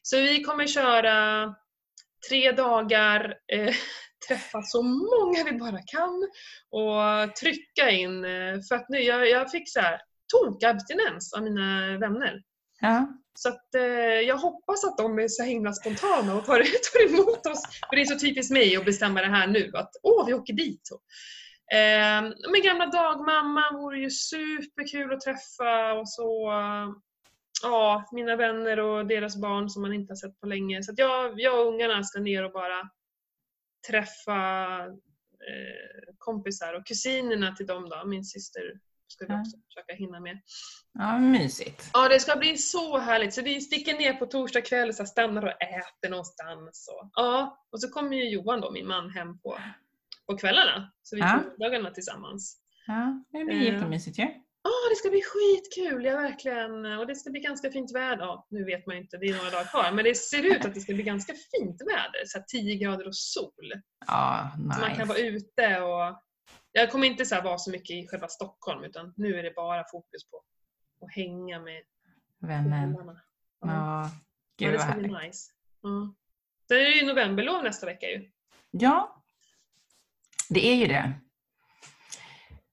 Så 0.03 0.17
vi 0.17 0.43
kommer 0.43 0.67
köra 0.67 1.55
tre 2.29 2.53
dagar, 2.53 3.35
eh, 3.53 3.75
träffa 4.29 4.63
så 4.63 4.83
många 4.83 5.45
vi 5.45 5.53
bara 5.53 5.79
kan 5.87 6.29
och 6.71 7.37
trycka 7.37 7.91
in. 7.91 8.25
Eh, 8.25 8.61
för 8.69 8.75
att 8.75 8.89
nu, 8.89 8.99
jag, 8.99 9.31
jag 9.31 9.51
fick 9.51 9.73
så 9.73 9.81
här 9.81 10.01
tokabstinens 10.33 11.33
av 11.33 11.43
mina 11.43 11.99
vänner. 11.99 12.43
Ja. 12.81 13.09
Så 13.35 13.49
att, 13.49 13.75
eh, 13.75 13.83
jag 14.21 14.37
hoppas 14.37 14.85
att 14.85 14.99
de 14.99 15.19
är 15.19 15.29
så 15.29 15.43
himla 15.43 15.73
spontana 15.73 16.35
och 16.35 16.45
tar, 16.45 16.59
tar 16.93 17.15
emot 17.15 17.47
oss. 17.47 17.63
För 17.89 17.97
det 17.97 18.03
är 18.03 18.07
så 18.07 18.19
typiskt 18.19 18.53
mig 18.53 18.77
att 18.77 18.85
bestämma 18.85 19.21
det 19.21 19.27
här 19.27 19.47
nu. 19.47 19.71
Att 19.75 19.91
åh, 20.03 20.27
vi 20.27 20.35
åker 20.35 20.53
dit. 20.53 20.91
Eh, 21.73 22.23
men 22.51 22.63
gamla 22.65 22.87
dagmamma 22.87 23.73
vore 23.73 23.99
ju 23.99 24.11
superkul 24.11 25.13
att 25.13 25.21
träffa 25.21 25.93
och 25.93 26.09
så. 26.09 26.53
Ja, 27.65 28.09
mina 28.13 28.37
vänner 28.37 28.81
och 28.81 29.07
deras 29.07 29.37
barn 29.37 29.71
som 29.71 29.83
man 29.83 29.93
inte 29.93 30.11
har 30.11 30.17
sett 30.17 30.41
på 30.41 30.47
länge. 30.47 30.83
Så 30.83 30.93
jag, 30.97 31.41
jag 31.41 31.61
och 31.61 31.73
ungarna 31.75 32.03
ska 32.05 32.21
ner 32.21 32.45
och 32.45 32.53
bara 32.53 32.91
träffa 33.89 34.37
eh, 35.49 36.15
kompisar 36.19 36.75
och 36.75 36.87
kusinerna 36.87 37.53
till 37.55 37.67
dem 37.67 37.89
då. 37.89 38.05
Min 38.07 38.25
syster 38.25 38.63
ska 39.09 39.27
vi 39.27 39.33
Ja. 39.33 39.41
också 39.41 39.57
försöka 39.69 39.95
hinna 39.95 40.21
med. 40.21 40.41
ja, 40.99 41.19
mysigt. 41.19 41.91
Ja, 41.93 42.09
det 42.09 42.21
ska 42.21 42.37
bli 42.37 42.57
så 42.59 42.99
härligt. 42.99 43.35
Så 43.35 43.43
vi 43.43 43.61
sticker 43.61 43.99
ner 43.99 44.13
på 44.15 44.27
torsdag 44.27 44.61
kväll, 44.61 44.95
så 44.95 45.03
här, 45.03 45.07
stannar 45.07 45.43
och 45.43 45.63
äter 45.63 46.11
någonstans. 46.11 46.89
Och, 46.93 47.11
ja, 47.13 47.65
och 47.73 47.81
så 47.81 47.89
kommer 47.89 48.17
ju 48.17 48.29
Johan 48.31 48.61
då, 48.61 48.71
min 48.71 48.87
man, 48.87 49.11
hem 49.11 49.39
på, 49.39 49.59
på 50.27 50.37
kvällarna. 50.37 50.93
Så 51.03 51.17
vi 51.17 51.23
Ja. 51.23 51.29
får 51.43 51.51
middagarna 51.51 51.91
tillsammans. 51.91 52.61
Ja, 52.87 53.25
det 53.33 53.45
blir 53.45 53.57
Eh. 53.57 53.75
jättemysigt 53.75 54.19
ju. 54.19 54.23
Ja, 54.23 54.44
det 54.91 54.97
ska 54.97 55.11
bli 55.11 55.23
skitkul! 55.23 56.05
Ja, 56.05 56.17
verkligen. 56.17 56.85
Och 56.87 57.07
det 57.07 57.15
ska 57.15 57.31
bli 57.31 57.41
ganska 57.41 57.71
fint 57.71 57.95
väder. 57.95 58.25
Ja, 58.25 58.47
nu 58.51 58.65
vet 58.65 58.87
man 58.87 58.97
inte, 58.97 59.17
det 59.17 59.27
är 59.27 59.37
några 59.37 59.51
dagar 59.51 59.65
kvar. 59.65 59.93
Men 59.93 60.05
det 60.05 60.15
ser 60.15 60.43
ut 60.43 60.65
att 60.65 60.75
det 60.75 60.81
ska 60.81 60.95
bli 60.95 61.03
ganska 61.03 61.33
fint 61.33 61.81
väder. 61.81 62.25
Så 62.27 62.39
här 62.39 62.45
10 62.49 62.77
grader 62.77 63.07
och 63.07 63.17
sol. 63.17 63.73
Ja, 64.07 64.51
Så 64.75 64.81
man 64.81 64.97
kan 64.97 65.09
vara 65.09 65.19
nice. 65.19 65.37
ute 65.37 65.81
och... 65.81 66.21
Jag 66.73 66.91
kommer 66.91 67.07
inte 67.07 67.27
så 67.27 67.41
vara 67.41 67.59
så 67.59 67.71
mycket 67.71 67.91
i 67.97 68.09
själva 68.09 68.29
Stockholm, 68.29 68.85
utan 68.85 69.15
nu 69.17 69.39
är 69.39 69.43
det 69.43 69.55
bara 69.55 69.85
fokus 69.91 70.31
på 70.31 70.43
att 71.07 71.15
hänga 71.15 71.61
med 71.61 71.83
Vännen. 72.39 72.97
Ja, 72.99 73.17
Ja, 73.61 74.11
gud 74.59 74.73
det 74.73 74.77
vad 74.77 74.87
ska 74.87 74.95
bli 74.99 75.09
nice. 75.09 75.51
Ja. 75.83 76.15
Sen 76.69 76.77
är 76.77 76.81
det 76.85 76.91
ju 76.91 77.07
novemberlov 77.07 77.63
nästa 77.65 77.87
vecka 77.87 78.07
ju. 78.07 78.31
Ja, 78.71 79.25
det 80.51 80.67
är 80.67 80.75
ju 80.77 80.87
det. 80.87 81.13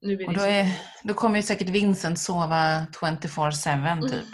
Nu 0.02 0.18
blir 0.18 0.28
Och 0.28 0.34
då, 0.34 0.42
är, 0.42 0.68
då 1.04 1.14
kommer 1.14 1.36
ju 1.36 1.44
säkert 1.44 1.70
Vincent 1.70 2.20
sova 2.20 2.86
24-7 3.02 3.78
Mm. 3.78 4.10
typ. 4.10 4.26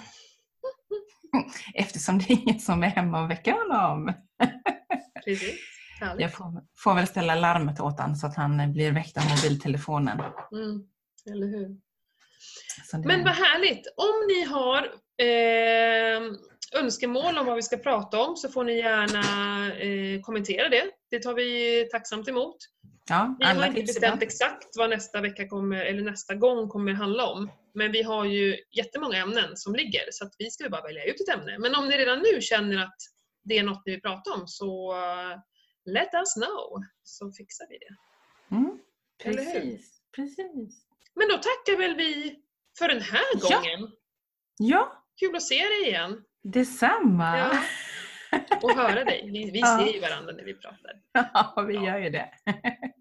Eftersom 1.73 2.19
det 2.19 2.33
är 2.33 2.41
ingen 2.41 2.59
som 2.59 2.83
är 2.83 2.87
hemma 2.87 3.23
och 3.23 3.31
väcker 3.31 3.51
honom. 3.51 4.13
Precis. 5.25 5.59
Härligt. 5.99 6.21
Jag 6.21 6.33
får, 6.33 6.63
får 6.83 6.93
väl 6.93 7.07
ställa 7.07 7.35
larmet 7.35 7.79
åt 7.79 7.99
honom 7.99 8.15
så 8.15 8.27
att 8.27 8.35
han 8.35 8.73
blir 8.73 8.91
väckt 8.91 9.17
av 9.17 9.23
mobiltelefonen. 9.29 10.19
Mm. 10.51 10.83
Eller 11.31 11.47
hur? 11.47 11.77
Men 13.07 13.23
vad 13.23 13.33
härligt! 13.33 13.87
Om 13.97 14.27
ni 14.27 14.43
har 14.43 14.83
eh, 15.17 16.33
önskemål 16.83 17.37
om 17.37 17.45
vad 17.45 17.55
vi 17.55 17.61
ska 17.61 17.77
prata 17.77 18.21
om 18.21 18.35
så 18.35 18.49
får 18.49 18.63
ni 18.63 18.77
gärna 18.77 19.73
eh, 19.75 20.21
kommentera 20.21 20.69
det. 20.69 20.83
Det 21.09 21.19
tar 21.19 21.33
vi 21.33 21.87
tacksamt 21.91 22.27
emot. 22.27 22.57
Ja, 23.09 23.35
Vi 23.39 23.45
har 23.45 23.65
inte 23.67 23.81
bestämt 23.81 24.21
exakt 24.23 24.77
vad 24.77 24.89
nästa 24.89 25.21
vecka 25.21 25.47
kommer, 25.47 25.85
eller 25.85 26.01
nästa 26.01 26.35
gång 26.35 26.69
kommer 26.69 26.93
handla 26.93 27.25
om. 27.27 27.51
Men 27.73 27.91
vi 27.91 28.01
har 28.03 28.25
ju 28.25 28.57
jättemånga 28.71 29.17
ämnen 29.17 29.57
som 29.57 29.75
ligger 29.75 30.01
så 30.11 30.25
att 30.25 30.35
vi 30.37 30.49
ska 30.51 30.63
ju 30.63 30.69
bara 30.69 30.81
välja 30.81 31.03
ut 31.03 31.21
ett 31.21 31.35
ämne. 31.39 31.59
Men 31.59 31.75
om 31.75 31.87
ni 31.87 31.97
redan 31.97 32.19
nu 32.19 32.41
känner 32.41 32.83
att 32.83 32.95
det 33.43 33.57
är 33.57 33.63
något 33.63 33.85
ni 33.85 33.91
vill 33.91 34.01
prata 34.01 34.31
om 34.31 34.43
så 34.47 34.91
eh, 34.95 35.37
let 35.85 36.13
us 36.13 36.33
know 36.33 36.83
så 37.03 37.31
fixar 37.31 37.65
vi 37.69 37.77
det. 37.77 37.95
Mm, 38.55 38.79
precis, 39.23 39.99
precis. 40.15 40.85
Men 41.15 41.27
då 41.29 41.33
tackar 41.37 41.77
väl 41.77 41.95
vi 41.95 42.39
för 42.79 42.87
den 42.87 43.01
här 43.01 43.21
Ja. 43.49 43.57
gången. 43.57 43.91
Ja, 44.57 45.03
Kul 45.19 45.35
att 45.35 45.43
se 45.43 45.55
dig 45.55 45.83
igen 45.87 46.23
detsamma. 46.43 47.37
Ja. 47.37 47.51
Och 48.61 48.71
höra 48.71 49.03
dig. 49.03 49.29
Vi, 49.33 49.51
vi 49.51 49.61
ser 49.61 49.93
ju 49.93 49.99
varandra 49.99 50.33
när 50.33 50.43
vi 50.43 50.53
pratar. 50.53 50.91
Ja, 51.33 51.63
vi 51.67 51.73
gör 51.73 51.97
ju 51.97 52.09
det. 52.09 52.29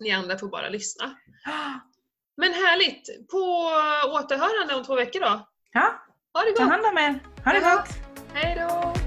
Ni 0.01 0.11
andra 0.11 0.39
får 0.39 0.49
bara 0.49 0.69
lyssna. 0.69 1.05
Men 2.37 2.53
härligt! 2.53 3.29
På 3.31 3.39
återhörande 4.19 4.75
om 4.75 4.85
två 4.85 4.95
veckor 4.95 5.21
då. 5.21 5.47
Ja, 5.73 5.95
Ha 6.35 6.45
det 6.45 6.53
ta 6.53 6.63
gott! 6.63 6.73
hand 6.73 6.85
om 6.87 6.99
er. 6.99 7.21
Ha 7.45 7.53
det 7.53 7.61
gott! 7.61 7.89
Hej 8.35 8.57
då! 8.59 9.06